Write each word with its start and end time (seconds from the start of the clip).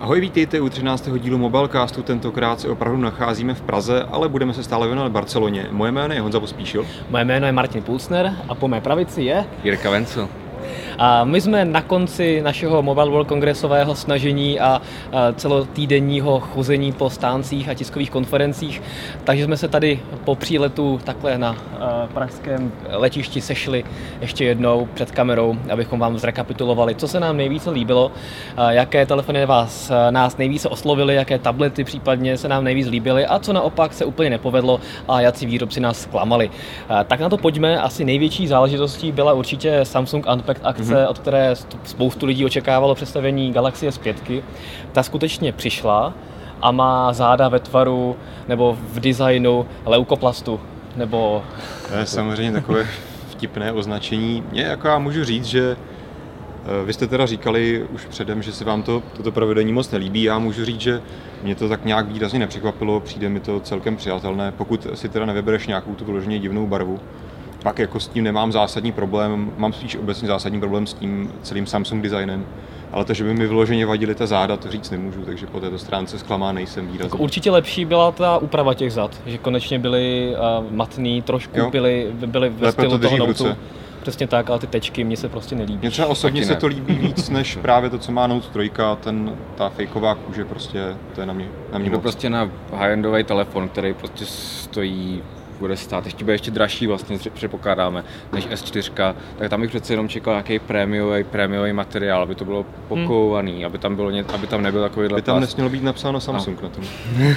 Ahoj, 0.00 0.20
vítejte 0.20 0.60
u 0.60 0.68
13. 0.68 1.08
dílu 1.18 1.38
Mobilecastu. 1.38 2.02
Tentokrát 2.02 2.60
se 2.60 2.68
opravdu 2.68 3.00
nacházíme 3.00 3.54
v 3.54 3.60
Praze, 3.60 4.02
ale 4.02 4.28
budeme 4.28 4.54
se 4.54 4.62
stále 4.62 4.86
věnovat 4.86 5.12
Barceloně. 5.12 5.66
Moje 5.70 5.92
jméno 5.92 6.14
je 6.14 6.20
Honza 6.20 6.40
Pospíšil. 6.40 6.86
Moje 7.10 7.24
jméno 7.24 7.46
je 7.46 7.52
Martin 7.52 7.82
Pulsner 7.82 8.36
a 8.48 8.54
po 8.54 8.68
mé 8.68 8.80
pravici 8.80 9.22
je... 9.22 9.44
Jirka 9.64 9.90
Vencel. 9.90 10.28
A 10.98 11.24
my 11.24 11.40
jsme 11.40 11.64
na 11.64 11.82
konci 11.82 12.42
našeho 12.42 12.82
Mobile 12.82 13.10
World 13.10 13.28
kongresového 13.28 13.94
snažení 13.94 14.60
a 14.60 14.82
celotýdenního 15.34 16.40
chození 16.40 16.92
po 16.92 17.10
stáncích 17.10 17.68
a 17.68 17.74
tiskových 17.74 18.10
konferencích, 18.10 18.82
takže 19.24 19.44
jsme 19.44 19.56
se 19.56 19.68
tady 19.68 20.00
po 20.24 20.34
příletu 20.34 21.00
takhle 21.04 21.38
na 21.38 21.56
pražském 22.14 22.72
letišti 22.90 23.40
sešli 23.40 23.84
ještě 24.20 24.44
jednou 24.44 24.88
před 24.94 25.10
kamerou, 25.10 25.56
abychom 25.72 26.00
vám 26.00 26.18
zrekapitulovali, 26.18 26.94
co 26.94 27.08
se 27.08 27.20
nám 27.20 27.36
nejvíce 27.36 27.70
líbilo, 27.70 28.12
jaké 28.68 29.06
telefony 29.06 29.46
vás, 29.46 29.92
nás 30.10 30.36
nejvíce 30.36 30.68
oslovily, 30.68 31.14
jaké 31.14 31.38
tablety 31.38 31.84
případně 31.84 32.36
se 32.36 32.48
nám 32.48 32.64
nejvíc 32.64 32.88
líbily 32.88 33.26
a 33.26 33.38
co 33.38 33.52
naopak 33.52 33.92
se 33.92 34.04
úplně 34.04 34.30
nepovedlo 34.30 34.80
a 35.08 35.20
jací 35.20 35.46
výrobci 35.46 35.80
nás 35.80 36.00
zklamali. 36.00 36.50
Tak 37.06 37.20
na 37.20 37.28
to 37.28 37.36
pojďme. 37.36 37.80
Asi 37.80 38.04
největší 38.04 38.46
záležitostí 38.46 39.12
byla 39.12 39.32
určitě 39.32 39.80
Samsung 39.82 40.26
Unpacked 40.32 40.59
akce 40.62 40.94
mm-hmm. 40.94 41.08
od 41.08 41.18
které 41.18 41.54
spoustu 41.84 42.26
lidí 42.26 42.44
očekávalo 42.44 42.94
představení 42.94 43.52
Galaxy 43.52 43.88
S5. 43.88 44.42
Ta 44.92 45.02
skutečně 45.02 45.52
přišla 45.52 46.14
a 46.62 46.70
má 46.70 47.12
záda 47.12 47.48
ve 47.48 47.60
tvaru 47.60 48.16
nebo 48.48 48.78
v 48.92 49.00
designu 49.00 49.66
leukoplastu, 49.86 50.60
nebo... 50.96 51.42
To 51.88 51.94
je 51.94 52.06
samozřejmě 52.06 52.52
takové 52.52 52.86
vtipné 53.28 53.72
označení. 53.72 54.44
Mě 54.50 54.62
jako 54.62 54.88
já 54.88 54.98
můžu 54.98 55.24
říct, 55.24 55.44
že 55.44 55.76
eh, 55.76 56.84
vy 56.84 56.92
jste 56.92 57.06
teda 57.06 57.26
říkali 57.26 57.86
už 57.92 58.04
předem, 58.04 58.42
že 58.42 58.52
se 58.52 58.64
vám 58.64 58.82
to, 58.82 59.02
toto 59.16 59.32
provedení 59.32 59.72
moc 59.72 59.90
nelíbí. 59.90 60.22
Já 60.22 60.38
můžu 60.38 60.64
říct, 60.64 60.80
že 60.80 61.02
mě 61.42 61.54
to 61.54 61.68
tak 61.68 61.84
nějak 61.84 62.06
výrazně 62.06 62.38
nepřekvapilo, 62.38 63.00
přijde 63.00 63.28
mi 63.28 63.40
to 63.40 63.60
celkem 63.60 63.96
přijatelné, 63.96 64.52
pokud 64.52 64.86
si 64.94 65.08
teda 65.08 65.26
nevybereš 65.26 65.66
nějakou 65.66 65.94
tu 65.94 66.04
vyloženě 66.04 66.38
divnou 66.38 66.66
barvu 66.66 67.00
pak 67.62 67.78
jako 67.78 68.00
s 68.00 68.08
tím 68.08 68.24
nemám 68.24 68.52
zásadní 68.52 68.92
problém, 68.92 69.52
mám 69.56 69.72
spíš 69.72 69.96
obecně 69.96 70.28
zásadní 70.28 70.60
problém 70.60 70.86
s 70.86 70.94
tím 70.94 71.32
celým 71.42 71.66
Samsung 71.66 72.02
designem, 72.02 72.46
ale 72.92 73.04
to, 73.04 73.14
že 73.14 73.24
by 73.24 73.34
mi 73.34 73.46
vyloženě 73.46 73.86
vadily 73.86 74.14
ta 74.14 74.26
záda, 74.26 74.56
to 74.56 74.70
říct 74.70 74.90
nemůžu, 74.90 75.22
takže 75.24 75.46
po 75.46 75.60
této 75.60 75.78
stránce 75.78 76.18
zklamá 76.18 76.52
nejsem 76.52 76.86
výrazně. 76.86 77.06
Jako 77.06 77.18
určitě 77.18 77.50
lepší 77.50 77.84
byla 77.84 78.12
ta 78.12 78.38
úprava 78.38 78.74
těch 78.74 78.92
zad, 78.92 79.20
že 79.26 79.38
konečně 79.38 79.78
byly 79.78 80.34
uh, 80.60 80.72
matný, 80.72 81.22
trošku 81.22 81.58
jo. 81.58 81.70
byly, 81.70 82.10
byly 82.26 82.48
ve 82.48 82.72
stylu 82.72 82.90
to 82.90 82.98
toho 82.98 83.16
Note. 83.16 83.56
Přesně 84.02 84.26
tak, 84.26 84.50
ale 84.50 84.58
ty 84.58 84.66
tečky 84.66 85.04
mě 85.04 85.16
se 85.16 85.28
prostě 85.28 85.56
nelíbí. 85.56 85.78
Mně 85.78 85.90
třeba 85.90 86.08
osobně 86.08 86.44
se 86.44 86.54
to 86.56 86.66
líbí 86.66 86.94
víc, 87.00 87.30
než 87.30 87.56
právě 87.56 87.90
to, 87.90 87.98
co 87.98 88.12
má 88.12 88.26
Note 88.26 88.48
3, 88.48 88.70
ten, 89.00 89.36
ta 89.54 89.68
fejková 89.68 90.14
kůže, 90.14 90.44
prostě 90.44 90.96
to 91.14 91.20
je 91.20 91.26
na 91.26 91.32
mě, 91.32 91.48
na 91.72 91.78
mě 91.78 91.90
to 91.90 92.00
prostě 92.00 92.30
na 92.30 92.50
high-endový 92.72 93.24
telefon, 93.24 93.68
který 93.68 93.94
prostě 93.94 94.24
stojí 94.26 95.22
bude 95.60 95.76
stát, 95.76 96.04
ještě 96.04 96.24
bude 96.24 96.34
ještě 96.34 96.50
dražší 96.50 96.86
vlastně 96.86 97.18
předpokládáme 97.34 98.04
než 98.32 98.46
S4, 98.46 99.14
tak 99.38 99.50
tam 99.50 99.60
bych 99.60 99.70
přece 99.70 99.92
jenom 99.92 100.08
čekal 100.08 100.34
nějaký 100.34 100.58
prémiový, 100.58 101.24
prémiový 101.24 101.72
materiál, 101.72 102.22
aby 102.22 102.34
to 102.34 102.44
bylo 102.44 102.66
pokouvaný, 102.88 103.56
hmm. 103.56 103.66
aby 103.66 103.78
tam 103.78 103.96
bylo 103.96 104.10
ně, 104.10 104.24
aby 104.34 104.46
tam 104.46 104.62
nebyl 104.62 104.82
takový 104.82 105.08
By 105.14 105.22
tam 105.22 105.40
nesmělo 105.40 105.70
být 105.70 105.82
napsáno 105.82 106.20
Samsung 106.20 106.62
no. 106.62 106.68
na 106.68 106.74
tom. 106.74 106.84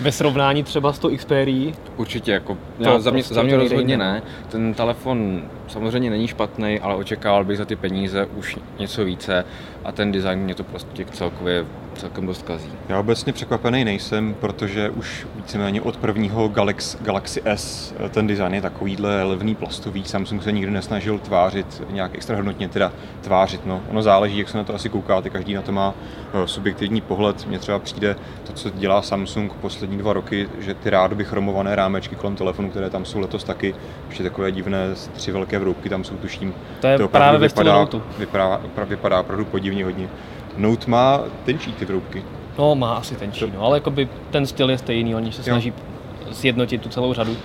Ve 0.00 0.12
srovnání 0.12 0.62
třeba 0.62 0.92
s 0.92 0.98
tou 0.98 1.16
Xperia? 1.16 1.72
Určitě, 1.96 2.32
jako, 2.32 2.58
to 2.84 3.00
za 3.00 3.10
mě, 3.10 3.22
prostě 3.22 3.34
za 3.34 3.42
mě 3.42 3.56
rozhodně 3.56 3.96
ne. 3.96 4.22
Ten 4.48 4.74
telefon 4.74 5.42
samozřejmě 5.68 6.10
není 6.10 6.28
špatný, 6.28 6.80
ale 6.80 6.94
očekával 6.94 7.44
bych 7.44 7.58
za 7.58 7.64
ty 7.64 7.76
peníze 7.76 8.26
už 8.26 8.58
něco 8.78 9.04
více 9.04 9.44
a 9.84 9.92
ten 9.92 10.12
design 10.12 10.38
mě 10.38 10.54
to 10.54 10.64
prostě 10.64 11.04
celkově 11.04 11.64
celkem 11.96 12.26
dost 12.26 12.42
kazí. 12.42 12.72
Já 12.88 13.00
obecně 13.00 13.32
překvapený 13.32 13.84
nejsem, 13.84 14.34
protože 14.40 14.90
už 14.90 15.26
víceméně 15.36 15.82
od 15.82 15.96
prvního 15.96 16.48
Galaxy, 16.48 16.98
Galaxy 17.00 17.42
S 17.44 17.94
ten 18.10 18.26
design 18.26 18.54
je 18.54 18.62
takovýhle 18.62 19.22
levný 19.22 19.54
plastový. 19.54 20.04
Samsung 20.04 20.42
se 20.42 20.52
nikdy 20.52 20.70
nesnažil 20.70 21.18
tvářit 21.18 21.82
nějak 21.90 22.14
extra 22.14 22.36
hodnotně, 22.36 22.68
teda 22.68 22.92
tvářit. 23.20 23.66
No. 23.66 23.82
Ono 23.90 24.02
záleží, 24.02 24.38
jak 24.38 24.48
se 24.48 24.58
na 24.58 24.64
to 24.64 24.74
asi 24.74 24.88
koukáte, 24.88 25.30
každý 25.30 25.54
na 25.54 25.62
to 25.62 25.72
má 25.72 25.94
eh, 26.34 26.48
subjektivní 26.48 27.00
pohled. 27.00 27.46
Mně 27.46 27.58
třeba 27.58 27.78
přijde 27.78 28.16
to, 28.44 28.52
co 28.52 28.70
dělá 28.70 29.02
Samsung 29.02 29.52
poslední 29.52 29.98
dva 29.98 30.12
roky, 30.12 30.48
že 30.58 30.74
ty 30.74 30.90
rádoby 30.90 31.24
chromované 31.24 31.76
rámečky 31.76 32.16
kolem 32.16 32.36
telefonu, 32.36 32.70
které 32.70 32.90
tam 32.90 33.04
jsou 33.04 33.20
letos 33.20 33.44
taky, 33.44 33.74
ještě 34.08 34.22
takové 34.22 34.52
divné 34.52 34.78
tři 35.12 35.32
velké 35.32 35.55
vroubky 35.58 35.88
tam 35.88 36.04
jsou, 36.04 36.16
tuším. 36.16 36.54
To 36.80 36.86
je 36.86 36.98
to 36.98 37.08
právě 37.08 37.40
vypadá, 37.40 37.88
vypadá, 38.18 38.60
vypadá, 38.62 38.84
vypadá 38.84 39.20
opravdu 39.20 39.44
podivně 39.44 39.84
hodně. 39.84 40.08
Note 40.56 40.90
má 40.90 41.20
tenčí 41.44 41.72
ty 41.72 41.84
vroubky. 41.84 42.24
No, 42.58 42.74
má 42.74 42.94
asi 42.94 43.14
tenčí, 43.14 43.52
no, 43.54 43.62
ale 43.62 43.76
jakoby 43.76 44.08
ten 44.30 44.46
styl 44.46 44.70
je 44.70 44.78
stejný, 44.78 45.14
oni 45.14 45.32
se 45.32 45.42
snaží 45.42 45.68
jo. 45.68 46.32
sjednotit 46.32 46.82
tu 46.82 46.88
celou 46.88 47.14
řadu. 47.14 47.36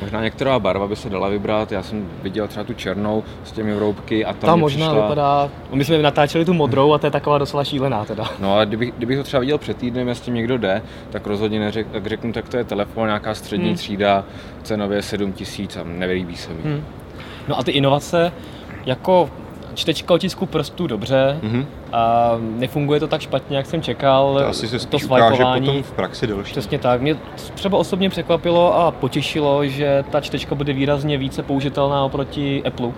Možná 0.00 0.22
některá 0.22 0.58
barva 0.58 0.88
by 0.88 0.96
se 0.96 1.10
dala 1.10 1.28
vybrat, 1.28 1.72
já 1.72 1.82
jsem 1.82 2.08
viděl 2.22 2.48
třeba 2.48 2.64
tu 2.64 2.74
černou 2.74 3.24
s 3.44 3.52
těmi 3.52 3.74
vroubky 3.74 4.24
a 4.24 4.32
tam 4.32 4.50
Ta 4.50 4.56
možná 4.56 4.86
přišla... 4.86 5.02
vypadá, 5.02 5.50
my 5.72 5.84
jsme 5.84 5.98
natáčeli 5.98 6.44
tu 6.44 6.52
modrou 6.54 6.92
a 6.92 6.98
to 6.98 7.06
je 7.06 7.10
taková 7.10 7.38
docela 7.38 7.64
šílená 7.64 8.04
teda. 8.04 8.24
No 8.38 8.56
a 8.56 8.64
kdybych, 8.64 8.92
kdybych 8.96 9.18
to 9.18 9.24
třeba 9.24 9.40
viděl 9.40 9.58
před 9.58 9.76
týdnem, 9.76 10.08
jestli 10.08 10.24
tím 10.24 10.34
někdo 10.34 10.58
jde, 10.58 10.82
tak 11.10 11.26
rozhodně 11.26 11.60
neřek, 11.60 11.86
tak 11.92 12.06
řeknu, 12.06 12.32
tak 12.32 12.48
to 12.48 12.56
je 12.56 12.64
telefon, 12.64 13.06
nějaká 13.06 13.34
střední 13.34 13.66
hmm. 13.66 13.76
třída, 13.76 14.24
cenově 14.62 15.02
7 15.02 15.32
tisíc 15.32 15.76
a 15.76 15.84
nevylíbí 15.84 16.36
se 16.36 16.52
mi. 16.52 16.62
Hmm. 16.62 16.84
No 17.48 17.58
a 17.58 17.62
ty 17.62 17.70
inovace, 17.70 18.32
jako 18.86 19.30
čtečka 19.74 20.14
otisku 20.14 20.46
prstů 20.46 20.86
dobře 20.86 21.38
mm-hmm. 21.42 21.66
a 21.92 22.32
nefunguje 22.40 23.00
to 23.00 23.06
tak 23.06 23.20
špatně, 23.20 23.56
jak 23.56 23.66
jsem 23.66 23.82
čekal. 23.82 24.34
To 24.38 24.46
asi 24.46 24.68
se 24.68 24.88
to 24.88 24.96
ukáže 24.96 25.44
potom 25.44 25.82
v 25.82 25.92
praxi 25.92 26.26
delší. 26.26 26.50
Přesně 26.50 26.78
tak. 26.78 27.00
Mě 27.00 27.16
třeba 27.54 27.78
osobně 27.78 28.10
překvapilo 28.10 28.76
a 28.76 28.90
potěšilo, 28.90 29.66
že 29.66 30.04
ta 30.10 30.20
čtečka 30.20 30.54
bude 30.54 30.72
výrazně 30.72 31.18
více 31.18 31.42
použitelná 31.42 32.04
oproti 32.04 32.62
Apple. 32.66 32.86
Uh, 32.86 32.92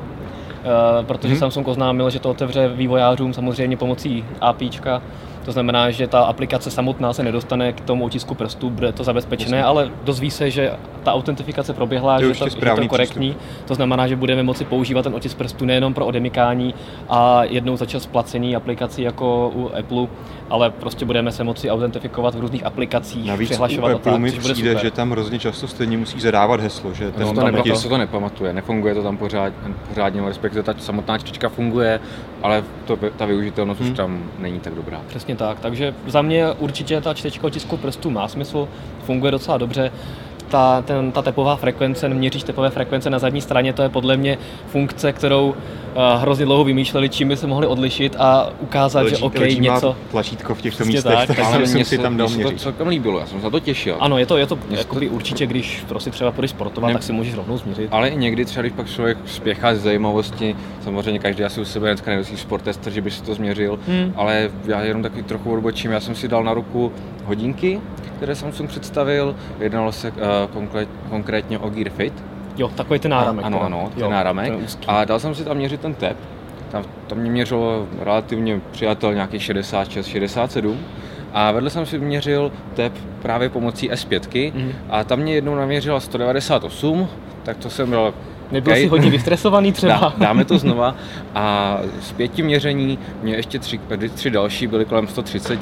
protože 1.06 1.34
mm-hmm. 1.34 1.38
Samsung 1.38 1.68
oznámil, 1.68 2.10
že 2.10 2.18
to 2.18 2.30
otevře 2.30 2.68
vývojářům 2.68 3.34
samozřejmě 3.34 3.76
pomocí 3.76 4.24
APIčka 4.40 5.02
to 5.44 5.52
znamená, 5.52 5.90
že 5.90 6.06
ta 6.06 6.24
aplikace 6.24 6.70
samotná 6.70 7.12
se 7.12 7.22
nedostane 7.22 7.72
k 7.72 7.80
tomu 7.80 8.04
otisku 8.04 8.34
prstů, 8.34 8.70
bude 8.70 8.92
to 8.92 9.04
zabezpečené, 9.04 9.56
Jasně. 9.56 9.64
ale 9.64 9.90
dozví 10.04 10.30
se, 10.30 10.50
že 10.50 10.72
ta 11.02 11.12
autentifikace 11.12 11.72
proběhla, 11.72 12.20
že, 12.20 12.28
to, 12.28 12.48
že 12.48 12.56
to 12.56 12.80
je 12.80 12.88
korektní. 12.88 13.30
Přístup. 13.30 13.68
To 13.68 13.74
znamená, 13.74 14.06
že 14.06 14.16
budeme 14.16 14.42
moci 14.42 14.64
používat 14.64 15.02
ten 15.02 15.14
otisk 15.14 15.36
prstů 15.36 15.64
nejenom 15.64 15.94
pro 15.94 16.06
odemykání 16.06 16.74
a 17.08 17.44
jednou 17.44 17.76
za 17.76 17.86
čas 17.86 18.06
placení 18.06 18.56
aplikací 18.56 19.02
jako 19.02 19.52
u 19.54 19.70
Apple, 19.78 20.06
ale 20.50 20.70
prostě 20.70 21.04
budeme 21.04 21.32
se 21.32 21.44
moci 21.44 21.70
autentifikovat 21.70 22.34
v 22.34 22.40
různých 22.40 22.66
aplikacích, 22.66 23.26
Navíc 23.26 23.48
přihlašovat 23.48 23.92
u 23.92 23.94
Apple 23.94 24.12
tak, 24.12 24.20
mi 24.20 24.32
přijde, 24.32 24.76
že 24.78 24.90
tam 24.90 25.10
hrozně 25.10 25.38
často 25.38 25.68
stejně 25.68 25.98
musí 25.98 26.20
zadávat 26.20 26.60
heslo, 26.60 26.94
že 26.94 27.10
ten 27.10 27.26
no, 27.26 27.34
to, 27.34 27.40
nepa- 27.40 27.74
se 27.74 27.88
to 27.88 27.98
nepamatuje, 27.98 28.52
nefunguje 28.52 28.94
to 28.94 29.02
tam 29.02 29.16
pořád, 29.16 29.52
pořádně, 29.88 30.22
respektive 30.28 30.62
ta 30.62 30.74
samotná 30.78 31.18
čtečka 31.18 31.48
funguje, 31.48 32.00
ale 32.42 32.64
to, 32.84 32.98
ta 33.16 33.26
využitelnost 33.26 33.80
hmm. 33.80 33.90
už 33.90 33.96
tam 33.96 34.22
není 34.38 34.60
tak 34.60 34.74
dobrá. 34.74 35.00
Přesně 35.06 35.31
Přesně 35.32 35.46
tak, 35.46 35.60
takže 35.60 35.94
za 36.06 36.22
mě 36.22 36.52
určitě 36.52 37.00
ta 37.00 37.14
čtečka 37.14 37.46
otisku 37.46 37.76
prstů 37.76 38.10
má 38.10 38.28
smysl, 38.28 38.68
funguje 39.04 39.32
docela 39.32 39.58
dobře 39.58 39.92
ta, 40.52 40.82
ten, 40.82 41.12
ta 41.12 41.22
tepová 41.22 41.56
frekvence, 41.56 42.08
měříš 42.08 42.42
tepové 42.42 42.70
frekvence 42.70 43.10
na 43.10 43.18
zadní 43.18 43.40
straně, 43.40 43.72
to 43.72 43.82
je 43.82 43.88
podle 43.88 44.16
mě 44.16 44.38
funkce, 44.66 45.12
kterou 45.12 45.48
uh, 45.48 45.54
hrozně 46.20 46.44
dlouho 46.44 46.64
vymýšleli, 46.64 47.08
čím 47.08 47.28
by 47.28 47.36
se 47.36 47.46
mohli 47.46 47.66
odlišit 47.66 48.16
a 48.18 48.50
ukázat, 48.60 49.02
Leží, 49.02 49.16
že 49.16 49.22
OK, 49.22 49.34
něco... 49.34 49.96
tlačítko 50.10 50.54
v 50.54 50.62
těchto 50.62 50.84
místech, 50.84 51.26
tak, 51.26 51.38
ale 51.38 51.66
jsem 51.66 51.84
si 51.84 51.98
tam 51.98 52.16
dal 52.16 52.28
měřit. 52.28 52.52
to 52.52 52.58
celkem 52.58 52.88
líbilo, 52.88 53.18
já 53.18 53.26
jsem 53.26 53.40
se 53.40 53.50
to 53.50 53.60
těšil. 53.60 53.96
Ano, 54.00 54.18
je 54.18 54.26
to, 54.26 54.36
je 54.36 54.46
to 54.46 54.58
jakoby 54.70 55.08
to... 55.08 55.14
určitě, 55.14 55.46
když 55.46 55.84
prostě 55.88 56.10
třeba 56.10 56.32
půjdeš 56.32 56.50
sportovat, 56.50 56.88
ne... 56.88 56.94
tak 56.94 57.02
si 57.02 57.12
můžeš 57.12 57.34
rovnou 57.34 57.56
změřit. 57.58 57.88
Ale 57.90 58.08
i 58.08 58.16
někdy 58.16 58.44
třeba, 58.44 58.62
když 58.62 58.72
pak 58.72 58.86
člověk 58.86 59.18
spěchá 59.26 59.74
z 59.74 59.78
zajímavosti, 59.78 60.56
samozřejmě 60.84 61.18
každý 61.18 61.44
asi 61.44 61.60
u 61.60 61.64
sebe 61.64 61.88
dneska 61.88 62.10
nenosí 62.10 62.36
sport 62.36 62.62
tester, 62.62 62.92
že 62.92 63.00
by 63.00 63.10
si 63.10 63.22
to 63.22 63.34
změřil, 63.34 63.78
hmm. 63.88 64.12
ale 64.16 64.50
já 64.64 64.82
jenom 64.82 65.02
taky 65.02 65.22
trochu 65.22 65.52
odbočím, 65.52 65.90
já 65.90 66.00
jsem 66.00 66.14
si 66.14 66.28
dal 66.28 66.44
na 66.44 66.54
ruku 66.54 66.92
hodinky, 67.24 67.80
které 68.22 68.34
Samsung 68.34 68.70
představil. 68.70 69.36
Jednalo 69.60 69.92
se 69.92 70.10
uh, 70.10 70.16
konkrét, 70.46 70.88
konkrétně 71.10 71.58
o 71.58 71.70
Gear 71.70 71.90
Fit. 71.90 72.12
Jo, 72.56 72.68
takový 72.68 72.98
ten 72.98 73.10
náramek. 73.10 73.44
Ano, 73.44 73.62
ano, 73.62 73.90
ten 73.94 74.02
jo, 74.02 74.10
náramek. 74.10 74.52
Ten 74.52 74.66
a 74.86 75.04
dal 75.04 75.18
jsem 75.18 75.34
si 75.34 75.44
tam 75.44 75.56
měřit 75.56 75.80
ten 75.80 75.94
tep. 75.94 76.16
Tam, 76.70 76.84
tam 77.06 77.18
mě 77.18 77.30
měřilo 77.30 77.86
relativně 78.00 78.60
přijatel 78.70 79.14
nějaký 79.14 79.40
66, 79.40 80.06
67. 80.06 80.78
A 81.32 81.52
vedle 81.52 81.70
jsem 81.70 81.86
si 81.86 81.98
měřil 81.98 82.52
tep 82.74 82.92
právě 83.22 83.48
pomocí 83.48 83.90
S5 83.90 84.52
mm. 84.54 84.72
a 84.90 85.04
tam 85.04 85.18
mě 85.18 85.34
jednou 85.34 85.54
naměřila 85.54 86.00
198, 86.00 87.08
tak 87.42 87.56
to 87.56 87.70
jsem 87.70 87.90
byl 87.90 88.14
Nebyl 88.52 88.72
okay. 88.72 88.82
jsi 88.82 88.88
hodně 88.88 89.10
vystresovaný 89.10 89.72
třeba? 89.78 89.98
Dá, 89.98 90.14
dáme 90.18 90.44
to 90.44 90.58
znova. 90.58 90.94
A 91.34 91.78
z 92.00 92.12
pěti 92.12 92.42
měření 92.42 92.98
mě 93.22 93.34
ještě 93.34 93.58
tři, 93.58 93.80
tři 94.14 94.30
další 94.30 94.66
byly 94.66 94.84
kolem 94.84 95.08
130, 95.08 95.58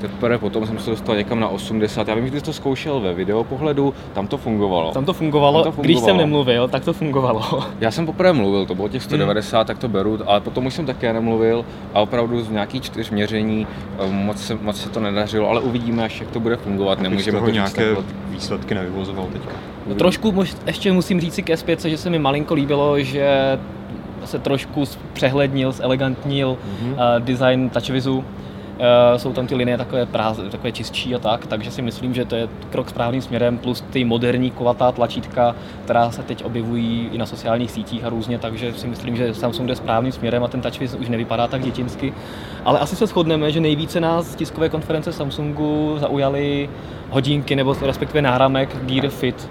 teprve 0.00 0.38
potom 0.38 0.66
jsem 0.66 0.78
se 0.78 0.90
dostal 0.90 1.16
někam 1.16 1.40
na 1.40 1.48
80. 1.48 2.08
Já 2.08 2.14
vím, 2.14 2.28
že 2.28 2.40
jsi 2.40 2.44
to 2.44 2.52
zkoušel 2.52 3.00
ve 3.00 3.14
videopohledu, 3.14 3.94
tam 4.12 4.26
to 4.26 4.36
fungovalo. 4.36 4.92
Tam 4.92 5.04
to 5.04 5.12
fungovalo, 5.12 5.62
tam 5.62 5.72
to 5.72 5.76
fungovalo. 5.76 5.84
když 5.84 5.98
jsem 6.00 6.16
nemluvil, 6.16 6.68
tak 6.68 6.84
to 6.84 6.92
fungovalo. 6.92 7.64
Já 7.80 7.90
jsem 7.90 8.06
poprvé 8.06 8.32
mluvil, 8.32 8.66
to 8.66 8.74
bylo 8.74 8.88
těch 8.88 9.02
190, 9.02 9.58
hmm. 9.58 9.66
tak 9.66 9.78
to 9.78 9.88
beru, 9.88 10.18
ale 10.26 10.40
potom 10.40 10.66
už 10.66 10.74
jsem 10.74 10.86
také 10.86 11.12
nemluvil 11.12 11.64
a 11.94 12.00
opravdu 12.00 12.42
z 12.42 12.50
nějakých 12.50 12.82
čtyř 12.82 13.10
měření 13.10 13.66
eh, 13.98 14.10
moc 14.10 14.46
se, 14.46 14.54
moc 14.62 14.80
se 14.80 14.88
to 14.88 15.00
nedařilo, 15.00 15.48
ale 15.48 15.60
uvidíme, 15.60 16.04
až 16.04 16.20
jak 16.20 16.30
to 16.30 16.40
bude 16.40 16.56
fungovat. 16.56 17.00
Nemůžeme 17.00 17.40
to 17.40 17.50
nějaké 17.50 17.96
výsledky 18.28 18.74
nevyvozoval 18.74 19.26
teďka. 19.32 19.52
No, 19.86 19.94
trošku 19.94 20.32
mož, 20.32 20.56
ještě 20.66 20.92
musím 20.92 21.20
říct 21.20 21.34
si 21.34 21.42
ke 21.42 21.56
zpětce, 21.56 21.90
že 21.90 21.96
se 21.96 22.10
mi 22.10 22.18
malinko 22.18 22.54
líbilo, 22.54 23.00
že 23.00 23.58
se 24.24 24.38
trošku 24.38 24.84
přehlednil, 25.12 25.72
zelegantnil 25.72 26.56
mm-hmm. 26.56 26.92
uh, 26.92 27.24
design 27.24 27.70
TouchWizu. 27.70 28.18
Uh, 28.18 28.24
jsou 29.16 29.32
tam 29.32 29.46
ty 29.46 29.54
linie 29.54 29.78
takové, 29.78 30.06
práz, 30.06 30.40
takové 30.50 30.72
čistší 30.72 31.14
a 31.14 31.18
tak, 31.18 31.46
takže 31.46 31.70
si 31.70 31.82
myslím, 31.82 32.14
že 32.14 32.24
to 32.24 32.36
je 32.36 32.48
krok 32.70 32.90
správným 32.90 33.22
směrem, 33.22 33.58
plus 33.58 33.80
ty 33.80 34.04
moderní 34.04 34.50
kulatá 34.50 34.92
tlačítka, 34.92 35.56
která 35.84 36.10
se 36.10 36.22
teď 36.22 36.44
objevují 36.44 37.08
i 37.12 37.18
na 37.18 37.26
sociálních 37.26 37.70
sítích 37.70 38.04
a 38.04 38.08
různě, 38.08 38.38
takže 38.38 38.72
si 38.72 38.86
myslím, 38.86 39.16
že 39.16 39.34
Samsung 39.34 39.68
jde 39.68 39.76
správným 39.76 40.12
směrem 40.12 40.44
a 40.44 40.48
ten 40.48 40.60
TouchWiz 40.60 40.94
už 40.94 41.08
nevypadá 41.08 41.46
tak 41.46 41.62
dětinsky. 41.62 42.14
Ale 42.64 42.78
asi 42.78 42.96
se 42.96 43.06
shodneme, 43.06 43.52
že 43.52 43.60
nejvíce 43.60 44.00
nás 44.00 44.34
tiskové 44.34 44.68
konference 44.68 45.12
Samsungu 45.12 45.96
zaujaly 45.98 46.70
hodinky 47.10 47.56
nebo 47.56 47.76
respektive 47.82 48.22
náramek 48.22 48.76
Gear 48.86 49.08
Fit 49.08 49.48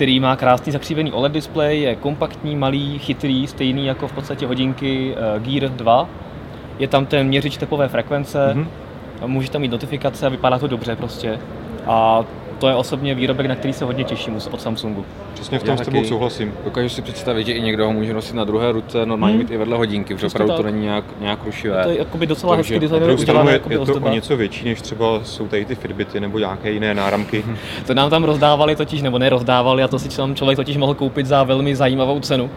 který 0.00 0.20
má 0.20 0.36
krásný 0.36 0.72
zakřívený 0.72 1.12
OLED 1.12 1.32
displej, 1.32 1.80
je 1.80 1.96
kompaktní, 1.96 2.56
malý, 2.56 2.98
chytrý, 2.98 3.46
stejný 3.46 3.86
jako 3.86 4.08
v 4.08 4.12
podstatě 4.12 4.46
hodinky 4.46 5.14
uh, 5.14 5.42
Gear 5.42 5.70
2. 5.70 6.08
Je 6.78 6.88
tam 6.88 7.06
ten 7.06 7.26
měřič 7.26 7.56
tepové 7.56 7.88
frekvence, 7.88 8.52
mm-hmm. 8.54 9.26
může 9.26 9.50
tam 9.50 9.60
mít 9.60 9.70
notifikace 9.70 10.26
a 10.26 10.28
vypadá 10.28 10.58
to 10.58 10.66
dobře 10.66 10.96
prostě. 10.96 11.38
A 11.86 12.24
to 12.60 12.68
je 12.68 12.74
osobně 12.74 13.14
výrobek, 13.14 13.46
na 13.46 13.54
který 13.54 13.72
se 13.72 13.84
hodně 13.84 14.04
těším 14.04 14.36
od 14.50 14.62
Samsungu. 14.62 15.04
Přesně 15.34 15.58
v 15.58 15.62
tom 15.62 15.70
Já 15.70 15.76
s 15.76 15.86
tebou 15.86 16.04
souhlasím. 16.04 16.54
Dokážu 16.64 16.88
si 16.88 17.02
představit, 17.02 17.46
že 17.46 17.52
i 17.52 17.62
někdo 17.62 17.86
ho 17.86 17.92
může 17.92 18.14
nosit 18.14 18.34
na 18.34 18.44
druhé 18.44 18.72
ruce, 18.72 19.06
normálně 19.06 19.36
hmm. 19.36 19.42
mít 19.44 19.50
i 19.50 19.56
vedle 19.56 19.76
hodinky, 19.76 20.14
protože 20.14 20.26
opravdu 20.26 20.54
to 20.54 20.62
není 20.62 20.80
nějak, 20.80 21.04
nějak 21.20 21.44
rušivé. 21.44 21.82
To 21.82 21.90
je 21.90 21.98
jakoby 21.98 22.26
docela 22.26 22.56
hezký 22.56 22.78
design. 22.78 23.02
udělané. 23.10 23.52
Je, 23.52 23.60
je 23.68 23.78
to 23.78 23.94
o 23.94 24.10
něco 24.10 24.36
větší, 24.36 24.64
než 24.64 24.80
třeba 24.80 25.24
jsou 25.24 25.48
tady 25.48 25.64
ty 25.64 25.74
Fitbity 25.74 26.20
nebo 26.20 26.38
nějaké 26.38 26.70
jiné 26.70 26.94
náramky. 26.94 27.44
to 27.86 27.94
nám 27.94 28.10
tam 28.10 28.24
rozdávali 28.24 28.76
totiž, 28.76 29.02
nebo 29.02 29.18
nerozdávali 29.18 29.82
a 29.82 29.88
to 29.88 29.98
si 29.98 30.16
tam 30.16 30.34
člověk 30.34 30.56
totiž 30.56 30.76
mohl 30.76 30.94
koupit 30.94 31.26
za 31.26 31.42
velmi 31.42 31.76
zajímavou 31.76 32.20
cenu. 32.20 32.50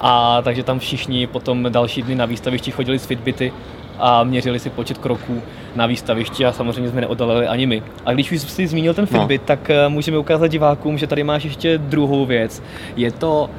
A 0.00 0.42
takže 0.42 0.62
tam 0.62 0.78
všichni 0.78 1.26
potom 1.26 1.66
další 1.72 2.02
dny 2.02 2.14
na 2.14 2.24
výstavišti 2.24 2.70
chodili 2.70 2.98
s 2.98 3.06
Fitbity 3.06 3.52
a 3.98 4.24
měřili 4.24 4.58
si 4.58 4.70
počet 4.70 4.98
kroků 4.98 5.42
na 5.76 5.86
výstavišti 5.86 6.46
a 6.46 6.52
samozřejmě 6.52 6.90
jsme 6.90 7.00
neodalili 7.00 7.46
ani 7.46 7.66
my. 7.66 7.82
A 8.06 8.12
když 8.12 8.32
už 8.32 8.40
jsi 8.40 8.66
zmínil 8.66 8.94
ten 8.94 9.06
no. 9.10 9.18
Fitbit, 9.18 9.42
no. 9.42 9.46
tak 9.46 9.70
eh, 9.70 9.88
můžeme 9.88 10.18
ukázat 10.18 10.46
divákům, 10.46 10.98
že 10.98 11.06
tady 11.06 11.24
máš 11.24 11.44
ještě 11.44 11.78
druhou 11.78 12.26
věc. 12.26 12.62
Je 12.96 13.12
to 13.12 13.50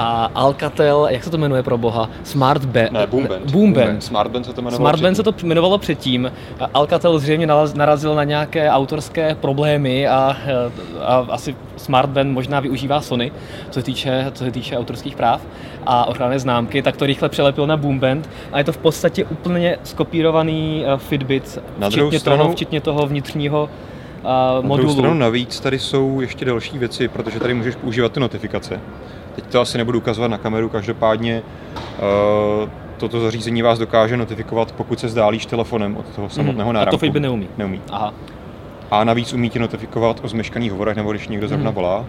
a 0.00 0.30
Alcatel, 0.34 1.08
jak 1.10 1.24
se 1.24 1.30
to 1.30 1.38
jmenuje 1.38 1.62
pro 1.62 1.78
boha? 1.78 2.10
Smart 2.24 2.64
Band. 2.64 2.92
Ne, 2.92 3.06
Boomband. 3.06 3.50
Boomband. 3.50 4.04
Smart 4.04 4.30
Band 4.30 4.46
se 4.46 4.52
to 4.52 4.60
jmenovalo 4.60 4.76
Smart 4.76 5.00
Band 5.00 5.16
se 5.16 5.22
to 5.22 5.34
jmenovalo 5.42 5.78
předtím. 5.78 6.32
Alcatel 6.74 7.18
zřejmě 7.18 7.46
narazil 7.74 8.14
na 8.14 8.24
nějaké 8.24 8.70
autorské 8.70 9.34
problémy 9.34 10.08
a, 10.08 10.36
a 11.00 11.26
asi 11.28 11.56
Smart 11.76 12.10
Band 12.10 12.32
možná 12.32 12.60
využívá 12.60 13.00
Sony, 13.00 13.32
co 13.70 13.80
se 13.80 13.82
týče, 13.82 14.30
co 14.34 14.44
se 14.44 14.50
týče 14.50 14.78
autorských 14.78 15.16
práv 15.16 15.40
a 15.86 16.04
ochranné 16.04 16.38
známky, 16.38 16.82
tak 16.82 16.96
to 16.96 17.06
rychle 17.06 17.28
přelepil 17.28 17.66
na 17.66 17.76
Boomband 17.76 18.30
a 18.52 18.58
je 18.58 18.64
to 18.64 18.72
v 18.72 18.78
podstatě 18.78 19.24
úplně 19.24 19.78
skopírovaný 19.84 20.84
eh, 20.86 20.98
Fitbit, 20.98 21.58
na 21.78 21.90
včetně, 21.90 22.20
stranu, 22.20 22.42
toho, 22.42 22.52
včetně 22.52 22.80
toho 22.80 23.06
vnitřního 23.06 23.70
uh, 24.22 24.64
modulu. 24.66 24.68
Na 24.68 24.76
druhou 24.76 24.92
stranu 24.92 25.18
navíc 25.18 25.60
tady 25.60 25.78
jsou 25.78 26.20
ještě 26.20 26.44
další 26.44 26.78
věci, 26.78 27.08
protože 27.08 27.40
tady 27.40 27.54
můžeš 27.54 27.74
používat 27.74 28.12
ty 28.12 28.20
notifikace. 28.20 28.80
Teď 29.38 29.46
to 29.46 29.60
asi 29.60 29.78
nebudu 29.78 29.98
ukazovat 29.98 30.28
na 30.28 30.38
kameru, 30.38 30.68
každopádně 30.68 31.42
uh, 32.62 32.68
toto 32.96 33.20
zařízení 33.20 33.62
vás 33.62 33.78
dokáže 33.78 34.16
notifikovat, 34.16 34.72
pokud 34.72 35.00
se 35.00 35.08
zdálíš 35.08 35.46
telefonem 35.46 35.96
od 35.96 36.06
toho 36.08 36.28
samotného 36.28 36.72
náramku. 36.72 36.88
A 36.88 36.90
to 36.90 36.98
Fitbit 36.98 37.22
neumí? 37.22 37.48
Neumí. 37.58 37.80
Aha. 37.90 38.14
A 38.90 39.04
navíc 39.04 39.32
umí 39.32 39.50
tě 39.50 39.58
notifikovat 39.58 40.20
o 40.24 40.28
zmeškaných 40.28 40.72
hovorech, 40.72 40.96
nebo 40.96 41.10
když 41.10 41.28
někdo 41.28 41.48
zrovna 41.48 41.70
volá. 41.70 42.04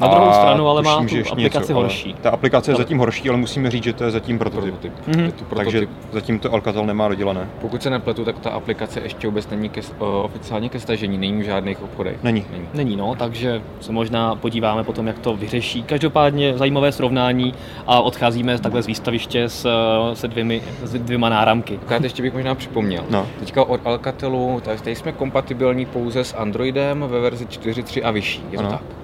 Na 0.00 0.08
druhou 0.08 0.32
stranu 0.32 0.68
ale 0.68 0.82
má 0.82 0.96
tu 0.96 1.16
aplikaci 1.30 1.58
něco, 1.58 1.74
horší. 1.74 2.14
Ta 2.20 2.30
aplikace 2.30 2.70
je 2.70 2.76
zatím 2.76 2.98
horší, 2.98 3.28
ale 3.28 3.38
musíme 3.38 3.70
říct, 3.70 3.84
že 3.84 3.92
to 3.92 4.04
je 4.04 4.10
zatím 4.10 4.38
prototyp. 4.38 4.74
prototyp. 4.74 4.92
Mm-hmm. 5.08 5.24
Je 5.24 5.32
to 5.32 5.44
prototyp. 5.44 5.56
Takže 5.56 5.86
zatím 6.12 6.38
to 6.38 6.52
Alcatel 6.52 6.86
nemá 6.86 7.08
dodělané. 7.08 7.48
Pokud 7.60 7.82
se 7.82 7.90
nepletu, 7.90 8.24
tak 8.24 8.38
ta 8.38 8.50
aplikace 8.50 9.00
ještě 9.00 9.26
vůbec 9.26 9.48
není 9.48 9.68
ke, 9.68 9.80
oficiálně 9.98 10.68
ke 10.68 10.80
stažení, 10.80 11.18
není 11.18 11.42
v 11.42 11.44
žádných 11.44 11.82
obchodech. 11.82 12.22
Není. 12.22 12.46
Není. 12.50 12.68
není, 12.74 12.96
no, 12.96 13.14
takže 13.14 13.62
se 13.80 13.92
možná 13.92 14.34
podíváme 14.34 14.84
potom, 14.84 15.06
jak 15.06 15.18
to 15.18 15.36
vyřeší. 15.36 15.82
Každopádně 15.82 16.58
zajímavé 16.58 16.92
srovnání 16.92 17.54
a 17.86 18.00
odcházíme 18.00 18.58
takhle 18.58 18.82
z 18.82 18.86
výstaviště 18.86 19.48
s, 19.48 19.68
se 20.14 20.28
dvěmi, 20.28 20.62
s 20.82 20.94
dvěma 20.94 21.28
náramky. 21.28 21.80
Tak 21.88 22.02
ještě 22.02 22.22
bych 22.22 22.34
možná 22.34 22.54
připomněl. 22.54 23.04
No. 23.10 23.26
Teďka 23.38 23.64
od 23.64 23.80
Alcatelu, 23.84 24.62
tady 24.82 24.96
jsme 24.96 25.12
kompatibilní 25.12 25.86
pouze 25.86 26.24
s 26.24 26.36
Androidem 26.36 27.04
ve 27.08 27.20
verzi 27.20 27.46
4.3 27.46 28.00
a 28.04 28.10
vyšší, 28.10 28.42
je 28.50 28.58
to 28.58 28.64
ano. 28.64 28.70
tak? 28.70 29.03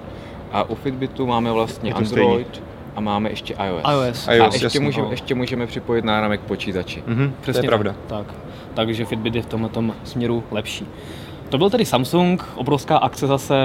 A 0.53 0.63
u 0.63 0.75
Fitbitu 0.75 1.27
máme 1.27 1.51
vlastně 1.51 1.93
Android 1.93 2.47
stejný. 2.47 2.67
a 2.95 3.01
máme 3.01 3.29
ještě 3.29 3.53
iOS. 3.53 3.81
iOS. 3.91 4.27
A 4.27 4.33
iOS, 4.33 4.61
ještě, 4.61 4.79
můžeme, 4.79 5.05
no. 5.05 5.11
ještě 5.11 5.35
můžeme 5.35 5.67
připojit 5.67 6.05
náramek 6.05 6.41
počítači. 6.41 7.03
Mm-hmm, 7.07 7.31
Přesně 7.41 7.59
to 7.59 7.65
je 7.65 7.69
pravda. 7.69 7.95
Tak. 8.07 8.25
Takže 8.73 9.05
Fitbit 9.05 9.35
je 9.35 9.41
v 9.41 9.45
tomhle 9.45 9.69
směru 10.03 10.43
lepší. 10.51 10.87
To 11.49 11.57
byl 11.57 11.69
tedy 11.69 11.85
Samsung, 11.85 12.45
obrovská 12.55 12.97
akce 12.97 13.27
zase, 13.27 13.55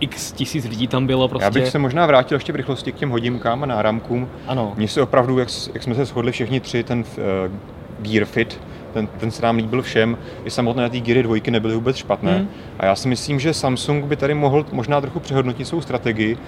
x 0.00 0.32
tisíc 0.32 0.64
lidí 0.68 0.88
tam 0.88 1.06
bylo 1.06 1.28
prostě. 1.28 1.44
Já 1.44 1.50
bych 1.50 1.68
se 1.68 1.78
možná 1.78 2.06
vrátil 2.06 2.36
ještě 2.36 2.52
v 2.52 2.56
rychlosti 2.56 2.92
k 2.92 2.94
těm 2.94 3.10
hodinkám 3.10 3.62
a 3.62 3.66
náramkům. 3.66 4.28
Ano. 4.46 4.72
Mně 4.76 4.88
se 4.88 5.02
opravdu, 5.02 5.38
jak, 5.38 5.48
jak 5.74 5.82
jsme 5.82 5.94
se 5.94 6.04
shodli 6.04 6.32
všichni 6.32 6.60
tři, 6.60 6.82
ten 6.82 7.00
uh, 7.00 7.04
Gear 7.98 8.24
Fit 8.24 8.60
ten, 8.92 9.06
ten 9.06 9.30
se 9.30 9.42
nám 9.42 9.56
líbil 9.56 9.82
všem. 9.82 10.18
I 10.44 10.50
samotné 10.50 10.90
ty 10.90 11.00
Geary 11.00 11.22
dvojky 11.22 11.50
nebyly 11.50 11.74
vůbec 11.74 11.96
špatné. 11.96 12.36
Hmm. 12.36 12.48
A 12.78 12.86
já 12.86 12.94
si 12.94 13.08
myslím, 13.08 13.40
že 13.40 13.54
Samsung 13.54 14.04
by 14.04 14.16
tady 14.16 14.34
mohl 14.34 14.66
možná 14.72 15.00
trochu 15.00 15.20
přehodnotit 15.20 15.66
svou 15.66 15.80
strategii, 15.80 16.38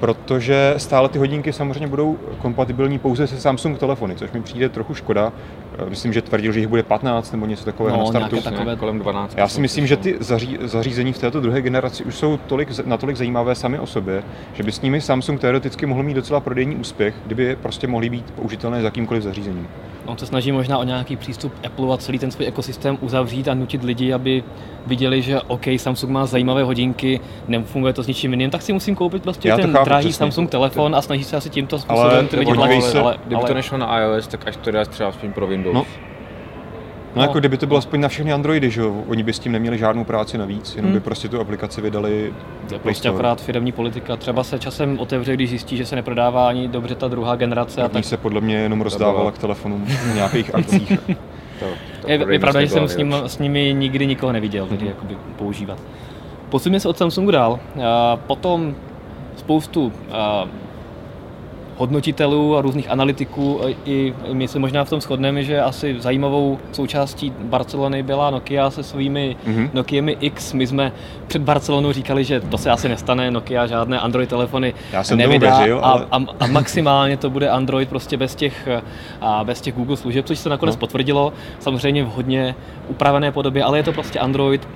protože 0.00 0.74
stále 0.76 1.08
ty 1.08 1.18
hodinky 1.18 1.52
samozřejmě 1.52 1.86
budou 1.86 2.18
kompatibilní 2.38 2.98
pouze 2.98 3.26
se 3.26 3.40
Samsung 3.40 3.78
telefony, 3.78 4.14
což 4.16 4.32
mi 4.32 4.42
přijde 4.42 4.68
trochu 4.68 4.94
škoda. 4.94 5.32
Myslím, 5.88 6.12
že 6.12 6.22
tvrdil, 6.22 6.52
že 6.52 6.60
jich 6.60 6.68
bude 6.68 6.82
15 6.82 7.32
nebo 7.32 7.46
něco 7.46 7.64
takového 7.64 7.96
no, 7.96 8.04
na 8.04 8.08
startu. 8.10 8.40
Takové... 8.40 8.76
kolem 8.76 8.98
12. 8.98 9.34
Já 9.38 9.48
si 9.48 9.60
myslím, 9.60 9.86
že 9.86 9.96
ty 9.96 10.16
zaří, 10.20 10.58
zařízení 10.62 11.12
v 11.12 11.18
této 11.18 11.40
druhé 11.40 11.62
generaci 11.62 12.04
už 12.04 12.14
jsou 12.14 12.36
tolik, 12.36 12.68
natolik 12.86 13.16
zajímavé 13.16 13.54
sami 13.54 13.78
o 13.78 13.86
sobě, 13.86 14.22
že 14.54 14.62
by 14.62 14.72
s 14.72 14.80
nimi 14.80 15.00
Samsung 15.00 15.40
teoreticky 15.40 15.86
mohl 15.86 16.02
mít 16.02 16.14
docela 16.14 16.40
prodejní 16.40 16.76
úspěch, 16.76 17.14
kdyby 17.26 17.56
prostě 17.56 17.86
mohly 17.86 18.10
být 18.10 18.30
použitelné 18.30 18.80
s 18.80 18.84
jakýmkoliv 18.84 19.22
zařízením. 19.22 19.68
On 20.06 20.18
se 20.18 20.26
snaží 20.26 20.52
možná 20.52 20.78
o 20.78 20.84
nějaký 20.84 21.16
přístup 21.16 21.52
Apple 21.66 21.94
a 21.94 21.96
celý 21.96 22.18
ten 22.18 22.30
svůj 22.30 22.46
ekosystém 22.46 22.98
uzavřít 23.00 23.48
a 23.48 23.54
nutit 23.54 23.84
lidi, 23.84 24.12
aby 24.12 24.44
viděli, 24.86 25.22
že 25.22 25.40
OK, 25.40 25.66
Samsung 25.76 26.12
má 26.12 26.26
zajímavé 26.26 26.62
hodinky, 26.62 27.20
nefunguje 27.48 27.92
to 27.92 28.02
s 28.02 28.06
ničím 28.06 28.30
jiným, 28.30 28.50
tak 28.50 28.62
si 28.62 28.72
musím 28.72 28.94
koupit 28.94 29.22
prostě 29.22 29.48
Já 29.48 29.56
ten 29.56 29.72
drahý 29.88 30.12
Samsung 30.12 30.50
telefon 30.50 30.96
a 30.96 31.02
snaží 31.02 31.24
se 31.24 31.36
asi 31.36 31.50
tímto 31.50 31.78
způsobem 31.78 32.10
ale, 32.10 32.24
ty 32.24 32.36
lidi 32.36 32.52
tlačit. 32.52 32.94
Ale, 32.94 33.02
ale, 33.02 33.18
kdyby 33.26 33.42
to 33.42 33.54
nešlo 33.54 33.78
na 33.78 34.00
iOS, 34.00 34.26
tak 34.26 34.48
až 34.48 34.56
to 34.56 34.70
dá 34.70 34.84
třeba 34.84 35.08
aspoň 35.08 35.32
pro 35.32 35.46
Windows. 35.46 35.74
No. 35.74 35.84
No, 37.16 37.22
jako 37.22 37.38
kdyby 37.38 37.56
to 37.56 37.66
bylo 37.66 37.78
aspoň 37.78 38.00
na 38.00 38.08
všechny 38.08 38.32
Androidy, 38.32 38.70
že 38.70 38.80
jo? 38.80 39.02
Oni 39.08 39.22
by 39.22 39.32
s 39.32 39.38
tím 39.38 39.52
neměli 39.52 39.78
žádnou 39.78 40.04
práci 40.04 40.38
navíc, 40.38 40.76
jenom 40.76 40.90
hmm. 40.90 40.98
by 40.98 41.04
prostě 41.04 41.28
tu 41.28 41.40
aplikaci 41.40 41.80
vydali. 41.80 42.32
To 42.68 42.74
je 42.74 42.80
prostě 42.80 43.08
akorát 43.08 43.40
firmní 43.40 43.72
politika. 43.72 44.16
Třeba 44.16 44.44
se 44.44 44.58
časem 44.58 44.98
otevře, 44.98 45.34
když 45.34 45.50
zjistí, 45.50 45.76
že 45.76 45.86
se 45.86 45.96
neprodává 45.96 46.48
ani 46.48 46.68
dobře 46.68 46.94
ta 46.94 47.08
druhá 47.08 47.36
generace. 47.36 47.82
A 47.82 47.88
tak... 47.88 48.04
se 48.04 48.16
podle 48.16 48.40
mě 48.40 48.56
jenom 48.56 48.80
rozdávala 48.80 49.30
k 49.30 49.38
telefonům 49.38 49.86
v 49.86 50.14
nějakých 50.14 50.54
akcích. 50.54 50.88
to, 51.58 51.66
to 52.02 52.10
je, 52.10 52.26
je 52.30 52.38
pravda, 52.38 52.60
že 52.60 52.68
jsem 52.68 52.88
s, 52.88 52.96
ním, 52.96 53.14
s 53.26 53.38
nimi 53.38 53.74
nikdy 53.78 54.06
nikoho 54.06 54.32
neviděl, 54.32 54.66
tedy 54.66 54.80
hmm. 54.80 54.88
jakoby 54.88 55.16
používat. 55.36 55.78
Posuneme 56.48 56.80
se 56.80 56.88
od 56.88 56.98
Samsungu 56.98 57.30
dál. 57.30 57.58
Potom 58.26 58.74
spoustu 59.38 59.92
hodnotitelů 61.78 62.56
a 62.56 62.60
různých 62.60 62.90
analytiků. 62.90 63.60
I 63.84 64.14
my 64.32 64.48
se 64.48 64.58
možná 64.58 64.84
v 64.84 64.90
tom 64.90 65.00
shodneme, 65.00 65.44
že 65.44 65.60
asi 65.60 65.96
zajímavou 66.00 66.58
součástí 66.72 67.32
Barcelony 67.38 68.02
byla 68.02 68.30
Nokia 68.30 68.70
se 68.70 68.82
svými 68.82 69.36
mm-hmm. 69.46 69.70
Nokiami 69.72 70.16
X. 70.20 70.52
My 70.52 70.66
jsme 70.66 70.92
před 71.26 71.42
Barcelonou 71.42 71.92
říkali, 71.92 72.24
že 72.24 72.40
to 72.40 72.58
se 72.58 72.70
asi 72.70 72.88
nestane, 72.88 73.30
Nokia 73.30 73.66
žádné 73.66 74.00
Android 74.00 74.28
telefony 74.28 74.74
Já 74.92 75.04
jsem 75.04 75.18
nevydá 75.18 75.58
věřil, 75.58 75.80
ale... 75.82 76.06
a, 76.10 76.16
a, 76.16 76.24
a, 76.40 76.46
maximálně 76.46 77.16
to 77.16 77.30
bude 77.30 77.50
Android 77.50 77.88
prostě 77.88 78.16
bez 78.16 78.34
těch, 78.34 78.68
a 79.20 79.44
bez 79.44 79.60
těch 79.60 79.74
Google 79.74 79.96
služeb, 79.96 80.26
což 80.26 80.38
se 80.38 80.48
nakonec 80.48 80.74
no. 80.74 80.80
potvrdilo. 80.80 81.32
Samozřejmě 81.58 82.04
v 82.04 82.08
hodně 82.08 82.54
upravené 82.88 83.32
podobě, 83.32 83.64
ale 83.64 83.78
je 83.78 83.82
to 83.82 83.92
prostě 83.92 84.18
Android 84.18 84.68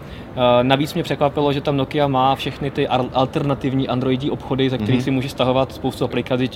navíc 0.62 0.95
mě 0.95 1.03
překvapilo, 1.03 1.53
že 1.53 1.61
tam 1.61 1.77
Nokia 1.77 2.09
má 2.09 2.35
všechny 2.35 2.71
ty 2.71 2.89
alternativní 2.89 3.89
Androidí 3.89 4.31
obchody, 4.31 4.71
ze 4.71 4.79
kterých 4.79 5.01
mm-hmm. 5.01 5.05
si 5.05 5.11
můžeš 5.11 5.31
stahovat 5.31 5.73
spoustu 5.73 6.05
aplikací. 6.05 6.51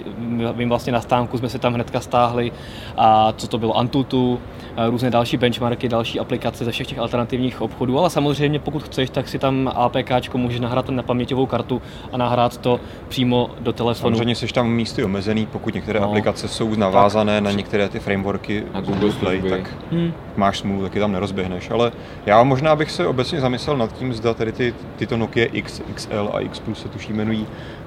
Vím 0.53 0.69
vlastně 0.69 0.93
na 0.93 1.01
stánku 1.01 1.39
jsme 1.39 1.49
si 1.49 1.59
tam 1.59 1.75
hnedka 1.75 2.01
stáhli 2.01 2.53
a 2.97 3.33
co 3.37 3.49
to 3.49 3.59
bylo 3.59 3.77
Antutu, 3.77 4.41
eh, 4.77 4.91
různé 4.91 5.11
další 5.11 5.37
benchmarky, 5.37 5.89
další 5.89 6.21
aplikace 6.21 6.65
ze 6.65 6.71
všech 6.71 6.87
těch 6.87 6.99
alternativních 6.99 7.63
obchodů, 7.63 7.99
ale 7.99 8.11
samozřejmě 8.11 8.59
pokud 8.59 8.83
chceš, 8.83 9.11
tak 9.11 9.29
si 9.29 9.39
tam 9.39 9.73
APK 9.75 10.35
můžeš 10.35 10.61
nahrát 10.61 10.89
na 10.89 11.03
paměťovou 11.03 11.47
kartu 11.47 11.83
a 12.13 12.17
nahrát 12.17 12.57
to 12.57 12.81
přímo 13.09 13.51
do 13.61 13.73
telefonu. 13.73 14.17
Samozřejmě 14.17 14.35
jsi 14.35 14.47
tam 14.47 14.71
místy 14.71 15.05
omezený, 15.05 15.47
pokud 15.47 15.75
některé 15.75 16.01
no. 16.01 16.07
aplikace 16.09 16.49
jsou 16.49 16.75
navázané 16.75 17.35
tak. 17.35 17.45
na 17.45 17.51
některé 17.51 17.89
ty 17.89 17.99
frameworky 17.99 18.65
na 18.75 18.81
Google 18.81 19.13
Play, 19.13 19.43
tak 19.43 19.75
hmm. 19.93 20.13
máš 20.37 20.59
smůlu, 20.59 20.83
taky 20.83 21.01
tam 21.01 21.13
nerozběhneš. 21.13 21.71
Ale 21.71 21.93
já 22.27 22.43
možná 22.43 22.77
bych 22.77 22.91
se 22.91 23.07
obecně 23.07 23.41
zamyslel 23.41 23.66
zamyslel 23.67 23.77
nad 23.77 23.99
tím, 23.99 24.15
zda 24.15 24.35
tady 24.35 24.53
ty, 24.53 24.75
tyto 24.97 25.17
Nokia 25.17 25.47
X, 25.53 25.83
XL 25.95 26.31
a 26.33 26.41
X 26.41 26.59
Plus 26.59 26.83
se 26.83 26.89
tuší 26.89 27.13
jmenují, 27.13 27.47